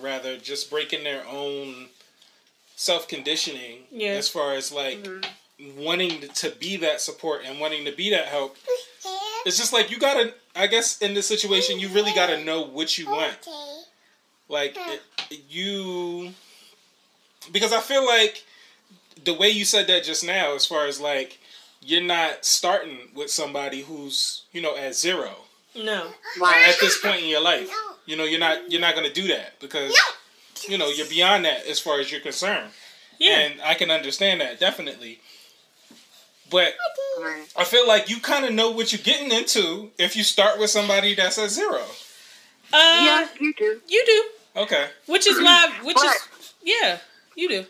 rather 0.00 0.36
just 0.36 0.70
breaking 0.70 1.04
their 1.04 1.26
own 1.26 1.88
self 2.74 3.08
conditioning 3.08 3.84
Yeah. 3.90 4.10
as 4.10 4.28
far 4.28 4.54
as 4.54 4.70
like 4.70 4.98
mm-hmm. 4.98 5.82
wanting 5.82 6.28
to 6.28 6.50
be 6.50 6.76
that 6.78 7.00
support 7.00 7.42
and 7.44 7.58
wanting 7.58 7.84
to 7.86 7.92
be 7.92 8.10
that 8.10 8.26
help. 8.26 8.56
It's 9.44 9.56
just 9.56 9.72
like 9.72 9.90
you 9.90 9.98
gotta. 9.98 10.34
I 10.54 10.66
guess 10.66 11.00
in 11.00 11.14
this 11.14 11.26
situation, 11.26 11.78
you 11.78 11.88
really 11.88 12.12
gotta 12.14 12.42
know 12.42 12.62
what 12.62 12.98
you 12.98 13.06
want. 13.06 13.46
Like 14.48 14.76
it, 14.76 15.02
you, 15.48 16.32
because 17.52 17.72
I 17.72 17.80
feel 17.80 18.04
like 18.04 18.44
the 19.24 19.34
way 19.34 19.48
you 19.50 19.64
said 19.64 19.86
that 19.86 20.04
just 20.04 20.24
now, 20.24 20.54
as 20.54 20.66
far 20.66 20.86
as 20.86 21.00
like 21.00 21.38
you're 21.86 22.02
not 22.02 22.44
starting 22.44 22.98
with 23.14 23.30
somebody 23.30 23.82
who's 23.82 24.42
you 24.52 24.60
know 24.60 24.76
at 24.76 24.94
zero 24.94 25.30
no, 25.74 26.10
Right. 26.40 26.68
at 26.68 26.80
this 26.80 26.98
point 26.98 27.20
in 27.22 27.28
your 27.28 27.42
life. 27.42 27.70
You 28.06 28.16
know, 28.16 28.24
you're 28.24 28.40
not 28.40 28.70
you're 28.72 28.80
not 28.80 28.94
gonna 28.94 29.12
do 29.12 29.28
that 29.28 29.60
because 29.60 29.94
you 30.68 30.78
know 30.78 30.88
you're 30.88 31.06
beyond 31.08 31.44
that 31.44 31.66
as 31.66 31.78
far 31.80 32.00
as 32.00 32.10
you're 32.10 32.20
concerned, 32.22 32.70
yeah, 33.18 33.38
and 33.40 33.60
I 33.62 33.74
can 33.74 33.90
understand 33.90 34.40
that 34.40 34.58
definitely. 34.58 35.20
But 36.50 36.74
I 37.56 37.64
feel 37.64 37.86
like 37.86 38.08
you 38.08 38.20
kind 38.20 38.44
of 38.46 38.52
know 38.54 38.70
what 38.70 38.92
you're 38.92 39.02
getting 39.02 39.32
into 39.32 39.90
if 39.98 40.14
you 40.16 40.22
start 40.22 40.58
with 40.60 40.70
somebody 40.70 41.14
that's 41.14 41.38
at 41.38 41.50
zero. 41.50 41.82
uh, 42.72 43.00
Yes, 43.02 43.30
you 43.40 43.52
do. 43.54 43.80
you 43.88 44.02
do, 44.06 44.60
Okay. 44.62 44.86
which 45.06 45.26
is 45.26 45.36
why, 45.42 45.72
which 45.82 45.96
is 45.96 46.28
yeah, 46.62 46.98
you 47.34 47.48
do. 47.48 47.64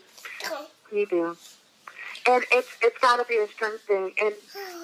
You 0.93 1.05
do. 1.07 1.37
And 2.29 2.43
it's 2.51 2.67
it's 2.81 2.97
got 2.99 3.17
to 3.17 3.25
be 3.25 3.37
a 3.37 3.47
strength 3.47 3.83
thing. 3.83 4.11
And, 4.21 4.33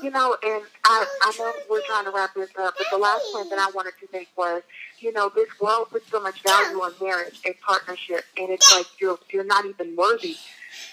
you 0.01 0.09
know, 0.11 0.37
and 0.43 0.63
I, 0.85 1.05
I 1.21 1.33
know 1.37 1.53
we're 1.69 1.81
trying 1.81 2.05
to 2.05 2.11
wrap 2.11 2.33
this 2.33 2.49
up, 2.57 2.75
but 2.77 2.87
the 2.91 2.97
last 2.97 3.23
point 3.33 3.49
that 3.49 3.59
I 3.59 3.69
wanted 3.75 3.93
to 3.99 4.07
make 4.13 4.29
was, 4.37 4.61
you 4.99 5.11
know, 5.11 5.29
this 5.33 5.49
world 5.59 5.89
puts 5.89 6.09
so 6.09 6.21
much 6.21 6.41
value 6.43 6.77
on 6.77 6.93
marriage 7.01 7.41
and 7.45 7.53
partnership, 7.61 8.23
and 8.37 8.49
it's 8.49 8.73
like 8.73 8.85
you're, 8.99 9.19
you're 9.29 9.43
not 9.43 9.65
even 9.65 9.95
worthy. 9.95 10.37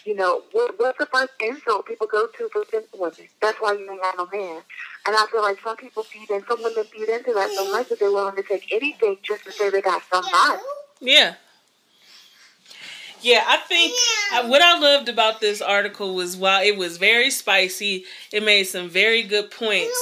You 0.04 0.14
know, 0.14 0.42
what, 0.52 0.78
what's 0.78 0.98
the 0.98 1.06
first 1.06 1.32
insult 1.40 1.86
people 1.86 2.06
go 2.06 2.26
to 2.26 2.48
for 2.52 2.64
women? 2.98 3.28
That's 3.40 3.58
why 3.58 3.74
you 3.74 3.90
ain't 3.90 4.02
got 4.02 4.16
no 4.16 4.28
man. 4.32 4.62
And 5.06 5.16
I 5.16 5.26
feel 5.30 5.42
like 5.42 5.58
some 5.62 5.76
people 5.76 6.02
feed 6.02 6.30
in, 6.30 6.44
some 6.46 6.62
women 6.62 6.84
feed 6.84 7.08
into 7.08 7.32
that 7.34 7.50
so 7.52 7.70
much 7.70 7.88
that 7.88 8.00
they're 8.00 8.10
willing 8.10 8.36
to 8.36 8.42
take 8.42 8.72
anything 8.72 9.18
just 9.22 9.44
to 9.44 9.52
say 9.52 9.70
they 9.70 9.80
got 9.80 10.02
somebody. 10.12 10.62
Yeah. 11.00 11.34
Yeah, 13.22 13.44
I 13.46 13.56
think 13.58 13.92
I, 14.32 14.46
what 14.48 14.62
I 14.62 14.78
loved 14.78 15.08
about 15.08 15.40
this 15.40 15.60
article 15.60 16.14
was 16.14 16.36
while 16.36 16.62
it 16.62 16.76
was 16.76 16.96
very 16.96 17.30
spicy, 17.30 18.04
it 18.32 18.42
made 18.42 18.64
some 18.64 18.88
very 18.88 19.22
good 19.22 19.50
points. 19.50 19.98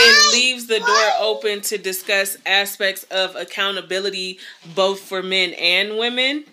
It 0.00 0.32
leaves 0.32 0.66
the 0.66 0.78
door 0.80 1.10
open 1.20 1.60
to 1.62 1.78
discuss 1.78 2.36
aspects 2.46 3.04
of 3.04 3.34
accountability 3.36 4.38
both 4.74 5.00
for 5.00 5.22
men 5.22 5.54
and 5.54 5.98
women. 5.98 6.44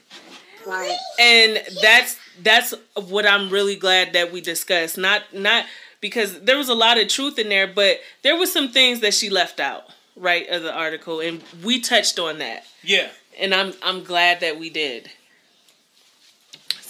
Right. 0.65 0.97
And 1.19 1.61
that's 1.81 2.17
that's 2.41 2.73
what 2.95 3.25
I'm 3.25 3.49
really 3.49 3.75
glad 3.75 4.13
that 4.13 4.31
we 4.31 4.41
discussed. 4.41 4.97
Not 4.97 5.21
not 5.33 5.65
because 6.01 6.41
there 6.41 6.57
was 6.57 6.69
a 6.69 6.73
lot 6.73 6.97
of 6.99 7.07
truth 7.07 7.37
in 7.39 7.49
there, 7.49 7.67
but 7.67 7.99
there 8.23 8.35
was 8.35 8.51
some 8.51 8.69
things 8.69 8.99
that 9.01 9.13
she 9.13 9.29
left 9.29 9.59
out, 9.59 9.83
right, 10.15 10.47
of 10.49 10.63
the 10.63 10.73
article 10.73 11.19
and 11.19 11.41
we 11.63 11.79
touched 11.79 12.19
on 12.19 12.39
that 12.39 12.65
Yeah. 12.83 13.09
and 13.39 13.53
I'm 13.53 13.73
I'm 13.83 14.03
glad 14.03 14.39
that 14.39 14.59
we 14.59 14.69
did. 14.69 15.09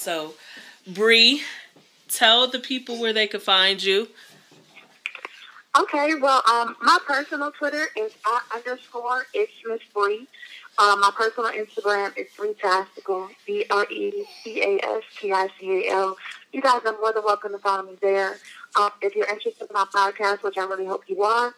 So, 0.05 0.35
Bree, 0.85 1.41
tell 2.07 2.47
the 2.47 2.59
people 2.59 3.01
where 3.01 3.11
they 3.11 3.25
could 3.25 3.41
find 3.41 3.81
you. 3.81 4.07
Okay, 5.75 6.13
well, 6.13 6.43
um, 6.47 6.75
my 6.79 6.99
personal 7.07 7.51
Twitter 7.51 7.87
is 7.97 8.11
at 8.23 8.43
underscore 8.55 9.25
it's 9.33 9.51
Miss 9.65 9.81
Bree. 9.95 10.27
Um, 10.77 10.99
my 10.99 11.09
personal 11.17 11.49
Instagram 11.49 12.15
is 12.15 12.27
Breetastical, 12.37 13.29
B 13.47 13.65
R 13.71 13.87
E 13.91 14.27
C 14.43 14.61
A 14.61 14.79
S 14.85 15.03
T 15.19 15.31
I 15.31 15.47
C 15.59 15.87
A 15.87 15.93
L. 15.93 16.17
You 16.53 16.61
guys 16.61 16.81
are 16.85 16.95
more 16.99 17.11
than 17.11 17.23
welcome 17.23 17.53
to 17.53 17.57
follow 17.57 17.81
me 17.81 17.97
there. 17.99 18.35
Um, 18.79 18.91
if 19.01 19.15
you're 19.15 19.27
interested 19.27 19.67
in 19.67 19.73
my 19.73 19.85
podcast, 19.85 20.43
which 20.43 20.59
I 20.59 20.65
really 20.65 20.85
hope 20.85 21.05
you 21.07 21.23
are, 21.23 21.55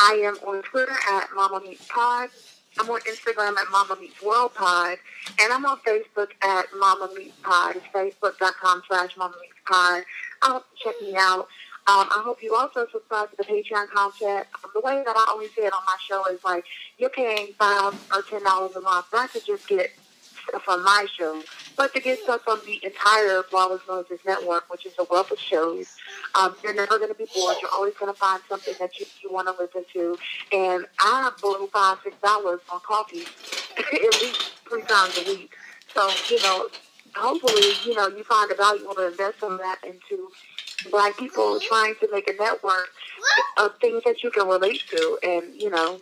I 0.00 0.14
am 0.14 0.34
on 0.48 0.62
Twitter 0.64 0.96
at 1.12 1.28
Mama 1.32 1.60
Meets 1.60 1.86
Pod. 1.86 2.30
I'm 2.78 2.90
on 2.90 3.00
Instagram 3.02 3.56
at 3.56 3.70
Mama 3.70 3.96
Meets 4.00 4.22
World 4.22 4.54
Pod, 4.54 4.98
and 5.40 5.52
I'm 5.52 5.64
on 5.64 5.78
Facebook 5.78 6.30
at 6.42 6.66
Mama 6.76 7.08
Meets 7.16 7.36
Pod. 7.42 7.76
It's 7.76 7.86
facebook.com 7.86 8.82
slash 8.88 9.16
Mama 9.16 9.34
Meets 9.40 9.54
Pod. 9.66 10.04
You 10.46 10.60
check 10.76 10.94
me 11.02 11.14
out. 11.16 11.48
Um, 11.86 12.08
I 12.10 12.22
hope 12.24 12.42
you 12.42 12.54
also 12.54 12.86
subscribe 12.90 13.30
to 13.30 13.36
the 13.36 13.44
Patreon 13.44 13.88
content. 13.90 14.46
Um, 14.64 14.70
the 14.74 14.80
way 14.80 15.02
that 15.04 15.14
I 15.16 15.26
always 15.28 15.50
say 15.54 15.62
it 15.66 15.72
on 15.72 15.82
my 15.86 15.96
show 16.08 16.24
is 16.32 16.42
like 16.42 16.64
you're 16.96 17.10
paying 17.10 17.48
five 17.58 17.94
or 18.10 18.22
ten 18.22 18.42
dollars 18.42 18.74
a 18.74 18.80
month 18.80 19.06
I 19.12 19.26
could 19.26 19.44
just 19.44 19.68
get 19.68 19.90
stuff 20.48 20.68
on 20.68 20.84
my 20.84 21.06
show, 21.18 21.42
but 21.76 21.92
to 21.94 22.00
get 22.00 22.18
stuff 22.20 22.42
on 22.48 22.58
the 22.66 22.80
entire 22.84 23.42
Flawless 23.44 23.82
Noises 23.88 24.20
Network, 24.26 24.70
which 24.70 24.86
is 24.86 24.92
a 24.98 25.04
wealth 25.10 25.30
of 25.30 25.38
shows. 25.38 25.96
Um, 26.34 26.54
you're 26.62 26.74
never 26.74 26.98
going 26.98 27.10
to 27.10 27.14
be 27.14 27.26
bored. 27.34 27.56
You're 27.60 27.70
always 27.72 27.94
going 27.94 28.12
to 28.12 28.18
find 28.18 28.42
something 28.48 28.74
that 28.78 28.98
you, 28.98 29.06
you 29.22 29.32
want 29.32 29.48
to 29.48 29.54
listen 29.62 29.84
to. 29.92 30.16
And 30.52 30.86
I 31.00 31.30
blew 31.40 31.66
five, 31.68 31.98
six 32.02 32.16
dollars 32.22 32.60
on 32.72 32.80
coffee 32.80 33.24
at 33.78 34.22
least 34.22 34.52
three 34.68 34.82
times 34.82 35.18
a 35.18 35.30
week. 35.30 35.54
So, 35.94 36.10
you 36.28 36.42
know, 36.42 36.68
hopefully, 37.14 37.72
you 37.84 37.94
know, 37.94 38.08
you 38.08 38.24
find 38.24 38.50
a 38.50 38.54
valuable 38.54 38.94
to 38.94 39.08
invest 39.08 39.40
some 39.40 39.52
of 39.52 39.58
that 39.60 39.78
into 39.84 40.30
black 40.90 41.16
people 41.16 41.58
trying 41.60 41.94
to 42.00 42.08
make 42.12 42.28
a 42.28 42.34
network 42.34 42.88
of 43.58 43.76
things 43.80 44.02
that 44.04 44.22
you 44.22 44.30
can 44.30 44.48
relate 44.48 44.82
to. 44.90 45.18
And, 45.22 45.60
you 45.60 45.70
know, 45.70 46.00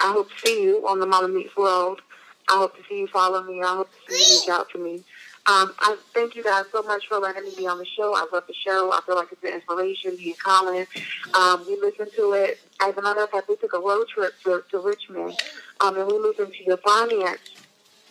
I 0.00 0.12
hope 0.12 0.28
to 0.30 0.46
see 0.46 0.62
you 0.62 0.86
on 0.88 0.98
the 1.00 1.06
Mama 1.06 1.28
Meets 1.28 1.56
World. 1.56 2.00
I 2.48 2.58
hope 2.58 2.76
to 2.76 2.82
see 2.88 2.98
you 3.00 3.06
follow 3.06 3.42
me. 3.42 3.62
I 3.62 3.76
hope 3.76 3.90
to 4.06 4.12
see 4.14 4.32
you 4.34 4.40
reach 4.40 4.48
out 4.48 4.70
to 4.70 4.78
me. 4.78 5.04
Um, 5.44 5.72
I 5.80 5.96
thank 6.14 6.36
you 6.36 6.44
guys 6.44 6.66
so 6.70 6.82
much 6.82 7.08
for 7.08 7.18
letting 7.18 7.42
me 7.42 7.50
be 7.56 7.66
on 7.66 7.78
the 7.78 7.84
show. 7.84 8.14
I 8.14 8.26
love 8.32 8.44
the 8.46 8.54
show. 8.54 8.92
I 8.92 9.00
feel 9.04 9.16
like 9.16 9.28
it's 9.32 9.42
an 9.42 9.54
inspiration. 9.54 10.16
Me 10.16 10.26
and 10.26 10.38
Colin, 10.38 10.86
um, 11.34 11.64
we 11.66 11.76
listened 11.80 12.10
to 12.14 12.32
it. 12.34 12.60
As 12.80 12.96
a 12.96 13.02
matter 13.02 13.24
of 13.24 13.30
fact, 13.30 13.48
we 13.48 13.56
took 13.56 13.72
a 13.74 13.78
road 13.80 14.06
trip 14.08 14.34
to, 14.44 14.62
to 14.70 14.78
Richmond, 14.78 15.36
um, 15.80 15.96
and 15.96 16.06
we 16.06 16.18
listened 16.18 16.52
to 16.52 16.64
your 16.64 16.76
finance, 16.76 17.40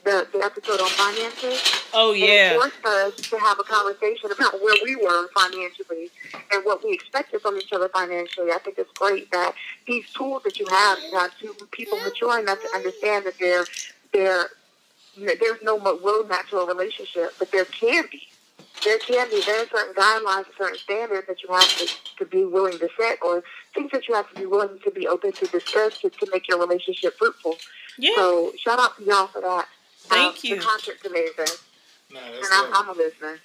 the, 0.03 0.27
the 0.34 0.39
episode 0.43 0.82
on 0.82 0.89
finances. 0.89 1.61
Oh 1.93 2.11
And 2.13 2.21
it 2.23 2.29
yeah. 2.29 2.53
forced 2.55 2.86
us 2.86 3.15
to 3.29 3.38
have 3.38 3.59
a 3.59 3.63
conversation 3.63 4.29
about 4.32 4.55
where 4.61 4.75
we 4.84 4.97
were 4.97 5.29
financially 5.29 6.09
and 6.51 6.65
what 6.65 6.84
we 6.84 6.91
expected 6.91 7.41
from 7.41 7.55
each 7.57 7.71
other 7.71 7.88
financially. 7.89 8.51
I 8.51 8.57
think 8.57 8.77
it's 8.77 8.91
great 8.93 9.32
that 9.32 9.53
these 9.88 10.11
tools 10.11 10.43
that 10.43 10.59
you 10.59 10.65
have, 10.67 10.99
you 10.99 11.11
got 11.11 11.32
two 11.39 11.55
people 11.71 11.97
mature 11.99 12.38
enough 12.39 12.59
to 12.61 12.69
understand 12.75 13.25
that 13.25 13.36
they're, 13.39 13.63
they're, 14.14 14.47
there's 15.18 15.62
no 15.64 15.80
mo- 15.80 15.97
roadmap 15.99 16.47
to 16.49 16.57
a 16.59 16.66
relationship, 16.68 17.34
but 17.39 17.51
there 17.51 17.66
can 17.66 18.05
be. 18.12 18.22
There 18.84 18.97
can 18.99 19.30
be. 19.30 19.41
There 19.45 19.62
are 19.62 19.68
certain 19.68 19.93
guidelines, 19.93 20.45
certain 20.57 20.78
standards 20.78 21.28
that 21.28 21.43
you 21.43 21.49
have 21.53 21.78
to, 21.78 21.88
to 22.18 22.26
be 22.26 22.45
willing 22.45 22.80
to 22.80 22.89
set, 22.99 23.20
or 23.22 23.43
things 23.76 23.91
that 23.91 24.07
you 24.07 24.16
have 24.16 24.28
to 24.34 24.36
be 24.39 24.45
willing 24.45 24.80
to 24.84 24.91
be 24.91 25.07
open 25.07 25.32
to 25.34 25.45
discuss 25.47 25.99
to, 25.99 26.09
to 26.09 26.28
make 26.32 26.47
your 26.47 26.59
relationship 26.59 27.16
fruitful. 27.18 27.57
Yeah. 27.97 28.12
So 28.16 28.53
shout 28.57 28.80
out 28.80 28.97
to 28.97 29.03
y'all 29.03 29.28
for 29.28 29.41
that. 29.41 29.68
Thank 30.03 30.34
Um, 30.36 30.39
you. 30.43 30.55
The 30.55 30.62
content's 30.62 31.05
amazing, 31.05 31.57
Nah, 32.12 32.20
and 32.20 32.45
I'm. 32.53 32.74
I'm 32.74 32.89
a 32.89 32.93
listener. 32.93 33.39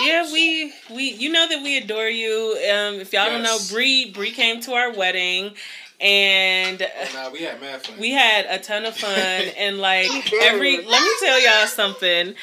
Yeah, 0.00 0.30
we 0.32 0.72
we 0.90 1.10
you 1.12 1.30
know 1.32 1.48
that 1.48 1.62
we 1.62 1.78
adore 1.78 2.08
you. 2.08 2.52
Um, 2.70 2.94
if 3.00 3.12
y'all 3.12 3.26
don't 3.26 3.42
know, 3.42 3.58
Bree 3.70 4.10
Bree 4.12 4.30
came 4.30 4.60
to 4.62 4.72
our 4.72 4.92
wedding, 4.92 5.54
and 6.00 6.82
Oh, 6.82 7.10
nah, 7.14 7.30
we 7.30 7.42
had 7.42 7.60
mad 7.60 7.82
fun. 7.86 7.98
we 7.98 8.12
had 8.12 8.46
a 8.48 8.58
ton 8.58 8.84
of 8.84 8.96
fun. 8.96 9.10
and 9.56 9.78
like 9.78 10.32
every, 10.42 10.76
let 10.84 11.02
me 11.02 11.10
tell 11.20 11.40
y'all 11.40 11.66
something. 11.66 12.34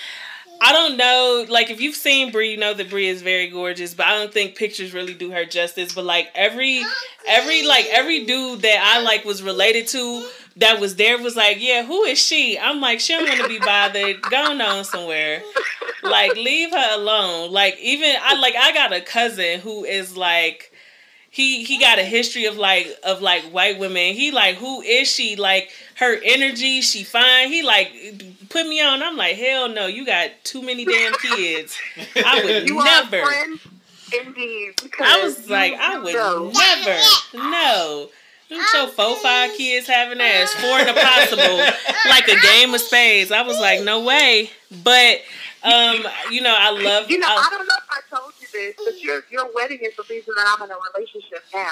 I 0.61 0.71
don't 0.71 0.95
know, 0.95 1.45
like 1.49 1.69
if 1.71 1.81
you've 1.81 1.95
seen 1.95 2.31
Bree, 2.31 2.51
you 2.51 2.57
know 2.57 2.73
that 2.73 2.89
Bree 2.89 3.07
is 3.09 3.21
very 3.21 3.49
gorgeous, 3.49 3.93
but 3.93 4.05
I 4.05 4.17
don't 4.17 4.31
think 4.31 4.55
pictures 4.55 4.93
really 4.93 5.13
do 5.13 5.31
her 5.31 5.43
justice. 5.43 5.93
But 5.93 6.05
like 6.05 6.29
every, 6.35 6.83
every 7.27 7.65
like 7.67 7.85
every 7.91 8.25
dude 8.25 8.61
that 8.61 8.79
I 8.81 9.01
like 9.01 9.25
was 9.25 9.43
related 9.43 9.87
to 9.87 10.25
that 10.57 10.79
was 10.79 10.95
there 10.95 11.17
was 11.17 11.35
like, 11.35 11.57
yeah, 11.59 11.83
who 11.83 12.03
is 12.03 12.17
she? 12.19 12.57
I'm 12.57 12.79
like, 12.79 12.99
she 13.01 13.13
don't 13.13 13.27
want 13.27 13.41
to 13.41 13.47
be 13.49 13.59
bothered. 13.59 14.21
Go 14.21 14.37
on 14.37 14.85
somewhere. 14.85 15.41
Like 16.01 16.35
leave 16.35 16.71
her 16.71 16.95
alone. 16.95 17.51
Like 17.51 17.77
even 17.79 18.15
I 18.21 18.35
like 18.39 18.55
I 18.55 18.73
got 18.73 18.93
a 18.93 19.01
cousin 19.01 19.59
who 19.59 19.83
is 19.83 20.15
like 20.15 20.71
he 21.33 21.63
he 21.63 21.79
got 21.79 21.97
a 21.97 22.03
history 22.03 22.45
of 22.45 22.57
like 22.57 22.87
of 23.03 23.21
like 23.21 23.41
white 23.45 23.79
women. 23.79 24.13
He 24.13 24.29
like 24.31 24.55
who 24.57 24.81
is 24.81 25.07
she? 25.07 25.35
Like 25.35 25.71
her 25.95 26.15
energy, 26.23 26.81
she 26.81 27.03
fine. 27.03 27.47
He 27.49 27.63
like 27.63 27.91
put 28.49 28.67
me 28.67 28.79
on. 28.81 29.01
I'm 29.01 29.17
like 29.17 29.35
hell 29.35 29.67
no. 29.67 29.87
You 29.87 30.05
got 30.05 30.29
too 30.43 30.61
many 30.61 30.85
damn 30.85 31.13
kids. 31.13 31.75
I 32.15 32.41
would 32.43 32.67
You 32.69 32.83
never. 32.83 33.23
indeed. 34.25 34.73
I 35.01 35.23
was 35.23 35.49
like 35.49 35.73
I 35.73 35.97
would 35.97 36.13
know. 36.13 36.51
never. 36.51 36.99
No. 37.33 38.09
You 38.49 38.61
show 38.67 38.85
four 38.87 39.15
five 39.15 39.51
kids 39.57 39.87
having 39.87 40.21
ass 40.21 40.53
four 40.53 40.79
in 40.79 40.87
a 40.87 40.93
possible 40.93 41.57
like 42.09 42.27
a 42.27 42.39
game 42.41 42.71
of 42.75 42.81
spades. 42.81 43.31
I 43.31 43.41
was 43.41 43.59
like 43.59 43.81
no 43.83 44.03
way. 44.03 44.51
But 44.83 45.21
um 45.63 46.05
you 46.29 46.41
know 46.41 46.55
I 46.55 46.69
love 46.69 47.09
You 47.09 47.17
know, 47.17 47.27
I- 47.27 47.47
I 47.47 47.49
don't 47.49 47.67
know 47.67 47.73
if 47.75 47.89
I 47.89 48.15
told 48.15 48.33
you 48.39 48.42
this, 48.53 48.75
but 48.85 49.01
your 49.01 49.23
your 49.31 49.49
wedding 49.53 49.79
is 49.81 49.95
the 49.97 50.03
reason 50.09 50.33
that 50.37 50.55
I'm 50.57 50.63
in 50.63 50.71
a 50.71 50.77
relationship 50.95 51.43
now. 51.53 51.71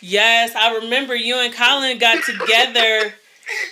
Yes, 0.00 0.54
I 0.54 0.76
remember 0.76 1.14
you 1.14 1.36
and 1.36 1.54
Colin 1.54 1.98
got 1.98 2.22
together. 2.26 3.14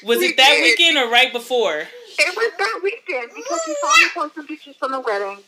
Was 0.02 0.18
We 0.18 0.26
it 0.28 0.36
that 0.38 0.48
did. 0.48 0.62
weekend 0.62 0.96
or 0.96 1.10
right 1.10 1.32
before? 1.32 1.80
It 2.18 2.34
was 2.36 2.52
that 2.58 2.80
weekend 2.82 3.30
because 3.36 3.60
he 3.66 3.74
saw 3.80 3.88
me 3.88 4.06
post 4.14 4.34
some 4.36 4.46
pictures 4.46 4.74
from 4.76 4.92
the 4.92 5.00
wedding, 5.00 5.38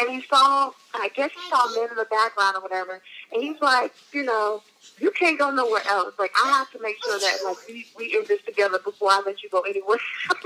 and 0.00 0.10
he 0.10 0.22
saw, 0.26 0.70
I 0.94 1.10
guess 1.14 1.30
he 1.32 1.50
saw 1.50 1.68
men 1.78 1.90
in 1.90 1.96
the 1.96 2.06
background 2.10 2.56
or 2.56 2.62
whatever, 2.62 3.02
and 3.30 3.42
he's 3.42 3.60
like, 3.60 3.92
you 4.12 4.22
know, 4.22 4.62
you 4.98 5.10
can't 5.10 5.38
go 5.38 5.50
nowhere 5.50 5.82
else. 5.90 6.14
Like 6.18 6.32
I 6.42 6.48
have 6.48 6.70
to 6.72 6.80
make 6.80 6.96
sure 7.04 7.18
that 7.18 7.38
like 7.44 7.58
we 7.68 7.86
we 7.98 8.16
end 8.16 8.26
this 8.26 8.40
together 8.42 8.78
before 8.82 9.10
I 9.10 9.20
let 9.26 9.42
you 9.42 9.50
go 9.50 9.60
anywhere. 9.62 9.98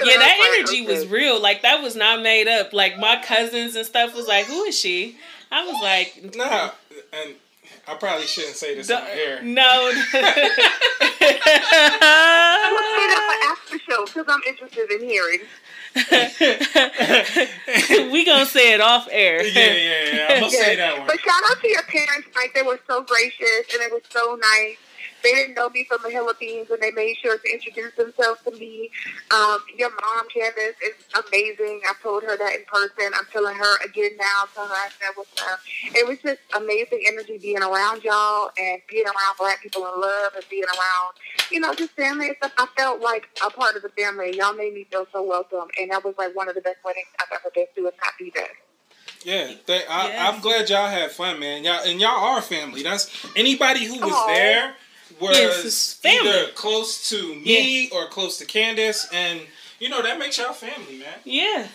Yeah, 0.00 0.16
that 0.16 0.54
energy 0.60 0.86
was 0.86 1.08
real. 1.08 1.42
Like 1.42 1.62
that 1.62 1.82
was 1.82 1.96
not 1.96 2.22
made 2.22 2.46
up. 2.46 2.72
Like 2.72 2.98
my 3.00 3.20
cousins 3.20 3.74
and 3.74 3.84
stuff 3.84 4.14
was 4.14 4.28
like, 4.28 4.44
"Who 4.46 4.62
is 4.62 4.78
she?" 4.78 5.16
I 5.50 5.64
was 5.64 5.80
like, 5.82 6.34
Nah, 6.36 6.70
and 7.12 7.34
I 7.86 7.94
probably 7.94 8.26
shouldn't 8.26 8.56
say 8.56 8.74
this 8.74 8.90
on 8.90 9.02
air. 9.06 9.40
"No." 9.42 9.92
I'm 9.92 9.92
gonna 9.92 10.04
say 12.92 13.06
that 13.08 13.22
for 13.28 13.36
after 13.50 13.78
show 13.90 14.04
because 14.06 14.26
I'm 14.28 14.42
interested 14.46 14.90
in 14.90 15.00
hearing. 15.08 15.40
we 18.12 18.24
gonna 18.24 18.46
say 18.46 18.72
it 18.74 18.80
off 18.80 19.08
air. 19.10 19.44
Yeah, 19.44 19.72
yeah, 19.72 20.14
yeah. 20.14 20.26
I'm 20.30 20.40
gonna 20.40 20.50
say 20.52 20.76
that 20.76 20.98
one. 20.98 21.06
But 21.06 21.20
shout 21.20 21.42
out 21.50 21.60
to 21.60 21.68
your 21.68 21.82
parents, 21.82 22.28
like 22.36 22.54
they 22.54 22.62
were 22.62 22.78
so 22.86 23.02
gracious 23.02 23.66
and 23.72 23.82
it 23.82 23.90
was 23.92 24.02
so 24.10 24.38
nice. 24.40 24.76
They 25.22 25.32
didn't 25.32 25.54
know 25.54 25.68
me 25.70 25.84
from 25.84 25.98
the 26.02 26.10
Philippines, 26.10 26.68
and 26.70 26.80
they 26.80 26.90
made 26.92 27.16
sure 27.16 27.38
to 27.38 27.52
introduce 27.52 27.94
themselves 27.94 28.40
to 28.44 28.52
me. 28.52 28.90
Um, 29.30 29.58
your 29.76 29.90
mom, 29.90 30.26
Candace, 30.32 30.76
is 30.84 30.94
amazing. 31.14 31.80
I 31.84 31.94
told 32.02 32.22
her 32.22 32.36
that 32.36 32.54
in 32.54 32.64
person. 32.66 33.12
I'm 33.14 33.26
telling 33.32 33.56
her 33.56 33.84
again 33.84 34.12
now. 34.18 34.44
Tell 34.54 34.66
her 34.66 34.74
I 34.74 34.88
said 34.98 35.10
what's 35.14 35.30
up. 35.42 35.60
It 35.94 36.06
was 36.06 36.18
just 36.18 36.40
amazing 36.56 37.02
energy 37.06 37.38
being 37.38 37.62
around 37.62 38.04
y'all 38.04 38.50
and 38.58 38.80
being 38.88 39.06
around 39.06 39.36
black 39.38 39.62
people 39.62 39.82
in 39.86 40.00
love 40.00 40.32
and 40.34 40.44
being 40.50 40.64
around, 40.64 41.14
you 41.50 41.60
know, 41.60 41.74
just 41.74 41.92
family 41.92 42.28
and 42.28 42.36
stuff. 42.38 42.52
I 42.58 42.66
felt 42.76 43.00
like 43.00 43.28
a 43.44 43.50
part 43.50 43.76
of 43.76 43.82
the 43.82 43.90
family. 43.90 44.36
Y'all 44.36 44.54
made 44.54 44.74
me 44.74 44.86
feel 44.90 45.06
so 45.12 45.22
welcome, 45.22 45.68
and 45.80 45.90
that 45.90 46.04
was 46.04 46.14
like 46.18 46.34
one 46.34 46.48
of 46.48 46.54
the 46.54 46.60
best 46.60 46.78
weddings 46.84 47.06
I've 47.20 47.32
ever 47.32 47.50
been 47.54 47.66
to. 47.76 47.86
And 47.86 47.94
happy 48.00 48.30
day. 48.30 48.46
Yeah, 49.24 49.52
they, 49.66 49.84
I, 49.86 50.06
Yes. 50.08 50.34
I'm 50.34 50.40
glad 50.40 50.70
y'all 50.70 50.88
had 50.88 51.10
fun, 51.10 51.40
man. 51.40 51.64
Y'all 51.64 51.80
and 51.84 52.00
y'all 52.00 52.24
are 52.24 52.40
family. 52.42 52.82
That's 52.82 53.10
anybody 53.34 53.84
who 53.84 53.98
was 53.98 54.14
Aw. 54.14 54.26
there 54.26 54.74
was 55.20 55.36
Yes, 55.38 55.94
family. 55.94 56.28
either 56.30 56.48
close 56.52 57.08
to 57.10 57.34
me 57.36 57.88
or 57.90 58.08
close 58.08 58.38
to 58.38 58.44
Candace, 58.44 59.06
and 59.12 59.40
you 59.78 59.88
know 59.88 60.02
that 60.02 60.18
makes 60.18 60.38
y'all 60.38 60.52
family, 60.52 60.98
man. 60.98 61.20
Yeah. 61.24 61.68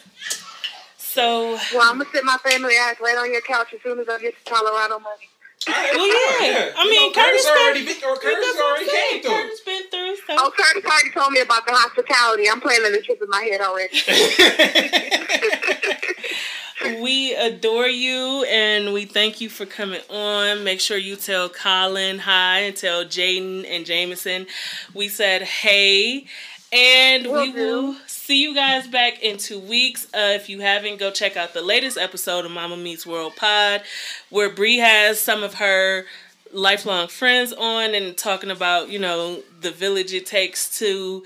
So, 0.98 1.60
Well, 1.74 1.82
I'm 1.84 2.00
gonna 2.00 2.10
sit 2.12 2.24
my 2.24 2.38
family 2.38 2.76
ass 2.76 3.00
right 3.00 3.18
on 3.18 3.32
your 3.32 3.42
couch 3.42 3.74
as 3.74 3.82
soon 3.84 4.00
as 4.00 4.10
I 4.10 4.20
get 4.20 4.34
to 4.44 4.50
Colorado 4.52 4.98
money. 5.00 5.30
well, 5.68 6.08
yeah. 6.08 6.72
I 6.76 6.84
You 6.86 6.90
mean, 6.90 7.12
know, 7.14 7.22
Curtis 7.22 7.46
Curtis 7.46 7.62
already 7.62 7.86
been, 7.86 8.00
been, 8.00 8.10
or 8.10 8.16
Curtis 8.18 8.46
that's 8.46 8.58
what 8.58 8.66
I'm 8.66 8.72
already 8.72 8.90
saying. 8.90 9.12
came 9.12 9.22
through. 9.22 9.32
Curtis 9.44 9.62
been 9.62 9.84
through. 9.92 10.16
So. 10.16 10.36
Oh, 10.40 10.52
Curtis 10.58 10.84
already 10.86 11.12
told 11.12 11.32
me 11.32 11.42
about 11.42 11.66
the 11.68 11.74
hospitality. 11.74 12.50
I'm 12.50 12.60
planning 12.62 12.92
the 12.92 13.02
trip 13.02 13.22
in 13.22 13.30
my 13.30 13.44
head 13.44 13.62
already. 13.62 13.96
We 16.82 17.34
adore 17.36 17.88
you 17.88 18.46
and 18.50 18.94
we 18.94 19.06
thank 19.06 19.40
you 19.40 19.50
for 19.50 19.66
coming 19.66 20.02
on. 20.10 20.64
Make 20.64 20.80
sure 20.82 20.98
you 20.98 21.16
tell 21.16 21.48
Colin 21.50 22.20
hi 22.20 22.60
and 22.60 22.76
tell 22.76 23.06
Jaden 23.06 23.66
and 23.70 23.86
Jameson 23.86 24.48
we 24.94 25.08
said 25.08 25.44
hey. 25.44 26.26
And 26.72 27.28
Will 27.28 27.42
we 27.42 27.52
do. 27.52 27.58
will 27.58 27.96
see 28.08 28.42
you 28.42 28.56
guys 28.56 28.88
back 28.88 29.22
in 29.22 29.38
two 29.38 29.60
weeks. 29.60 30.06
Uh, 30.06 30.32
if 30.34 30.50
you 30.50 30.62
haven't, 30.62 30.98
go 31.00 31.12
check 31.12 31.38
out 31.38 31.54
the 31.54 31.62
latest 31.62 31.98
episode 31.98 32.46
of 32.46 32.52
Mama 32.52 32.76
Meets 32.76 33.06
World 33.06 33.36
Pod, 33.36 33.84
where 34.32 34.50
Bree 34.50 34.78
has 34.78 35.20
some 35.20 35.44
of 35.44 35.56
her 35.56 36.06
lifelong 36.52 37.08
friends 37.08 37.54
on 37.54 37.94
and 37.94 38.18
talking 38.18 38.50
about 38.52 38.90
you 38.90 38.98
know 39.00 39.42
the 39.62 39.72
village 39.72 40.14
it 40.14 40.26
takes 40.26 40.80
to 40.80 41.24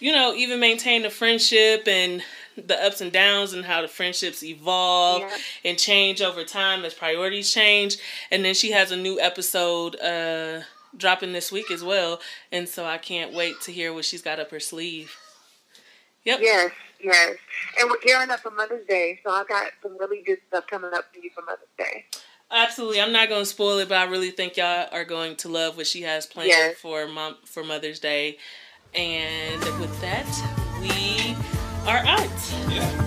you 0.00 0.12
know 0.12 0.34
even 0.34 0.58
maintain 0.60 1.04
a 1.04 1.10
friendship 1.10 1.86
and 1.88 2.22
the 2.56 2.76
ups 2.84 3.00
and 3.00 3.12
downs 3.12 3.52
and 3.52 3.64
how 3.64 3.82
the 3.82 3.88
friendships 3.88 4.42
evolve 4.42 5.20
Yeah. 5.22 5.36
and 5.64 5.78
change 5.78 6.20
over 6.22 6.44
time 6.44 6.84
as 6.84 6.94
priorities 6.94 7.52
change 7.52 7.96
and 8.30 8.44
then 8.44 8.54
she 8.54 8.70
has 8.72 8.90
a 8.90 8.96
new 8.96 9.20
episode 9.20 9.96
uh 10.00 10.62
dropping 10.96 11.32
this 11.32 11.52
week 11.52 11.70
as 11.70 11.84
well 11.84 12.20
and 12.50 12.68
so 12.68 12.84
i 12.86 12.96
can't 12.98 13.34
wait 13.34 13.60
to 13.60 13.70
hear 13.72 13.92
what 13.92 14.04
she's 14.04 14.22
got 14.22 14.40
up 14.40 14.50
her 14.50 14.60
sleeve 14.60 15.14
yep 16.24 16.38
Yes, 16.40 16.72
yes. 17.02 17.36
And 17.78 17.90
we're 17.90 18.00
gearing 18.00 18.30
up 18.30 18.40
for 18.40 18.50
Mother's 18.50 18.86
Day, 18.86 19.20
so 19.22 19.30
I've 19.30 19.46
got 19.48 19.66
some 19.82 19.96
really 19.98 20.22
good 20.22 20.38
stuff 20.48 20.66
coming 20.66 20.90
up 20.94 21.04
for 21.12 21.20
you 21.20 21.30
for 21.34 21.42
Mother's 21.42 21.68
Day. 21.78 22.06
Absolutely. 22.50 23.00
I'm 23.00 23.12
not 23.12 23.28
going 23.28 23.42
to 23.42 23.46
spoil 23.46 23.78
it, 23.78 23.88
but 23.88 23.98
I 23.98 24.04
really 24.04 24.30
think 24.30 24.56
y'all 24.56 24.88
are 24.92 25.04
going 25.04 25.36
to 25.36 25.48
love 25.48 25.76
what 25.76 25.86
she 25.86 26.02
has 26.02 26.24
planned 26.26 26.48
Yes. 26.48 26.76
for 26.78 27.06
mom 27.06 27.36
for 27.44 27.62
Mother's 27.62 28.00
Day. 28.00 28.38
And 28.94 29.60
with 29.78 30.00
that, 30.00 30.26
we 30.80 31.36
are 31.86 31.98
out. 31.98 32.30
Yeah. 32.68 33.06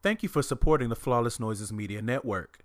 Thank 0.00 0.22
you 0.22 0.28
for 0.28 0.42
supporting 0.42 0.88
the 0.88 0.96
Flawless 0.96 1.38
Noises 1.38 1.70
Media 1.70 2.00
Network. 2.00 2.64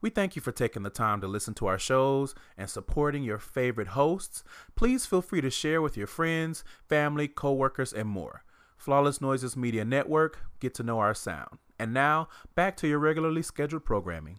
We 0.00 0.10
thank 0.10 0.36
you 0.36 0.42
for 0.42 0.52
taking 0.52 0.84
the 0.84 0.90
time 0.90 1.20
to 1.20 1.26
listen 1.26 1.54
to 1.54 1.66
our 1.66 1.78
shows 1.78 2.34
and 2.56 2.70
supporting 2.70 3.24
your 3.24 3.38
favorite 3.38 3.88
hosts. 3.88 4.44
Please 4.76 5.06
feel 5.06 5.22
free 5.22 5.40
to 5.40 5.50
share 5.50 5.82
with 5.82 5.96
your 5.96 6.06
friends, 6.06 6.62
family, 6.88 7.26
coworkers, 7.26 7.92
and 7.92 8.08
more. 8.08 8.44
Flawless 8.76 9.20
Noises 9.20 9.56
Media 9.56 9.84
Network, 9.84 10.38
get 10.60 10.72
to 10.74 10.84
know 10.84 11.00
our 11.00 11.14
sound. 11.14 11.58
And 11.80 11.92
now, 11.92 12.28
back 12.54 12.76
to 12.76 12.88
your 12.88 13.00
regularly 13.00 13.42
scheduled 13.42 13.84
programming. 13.84 14.38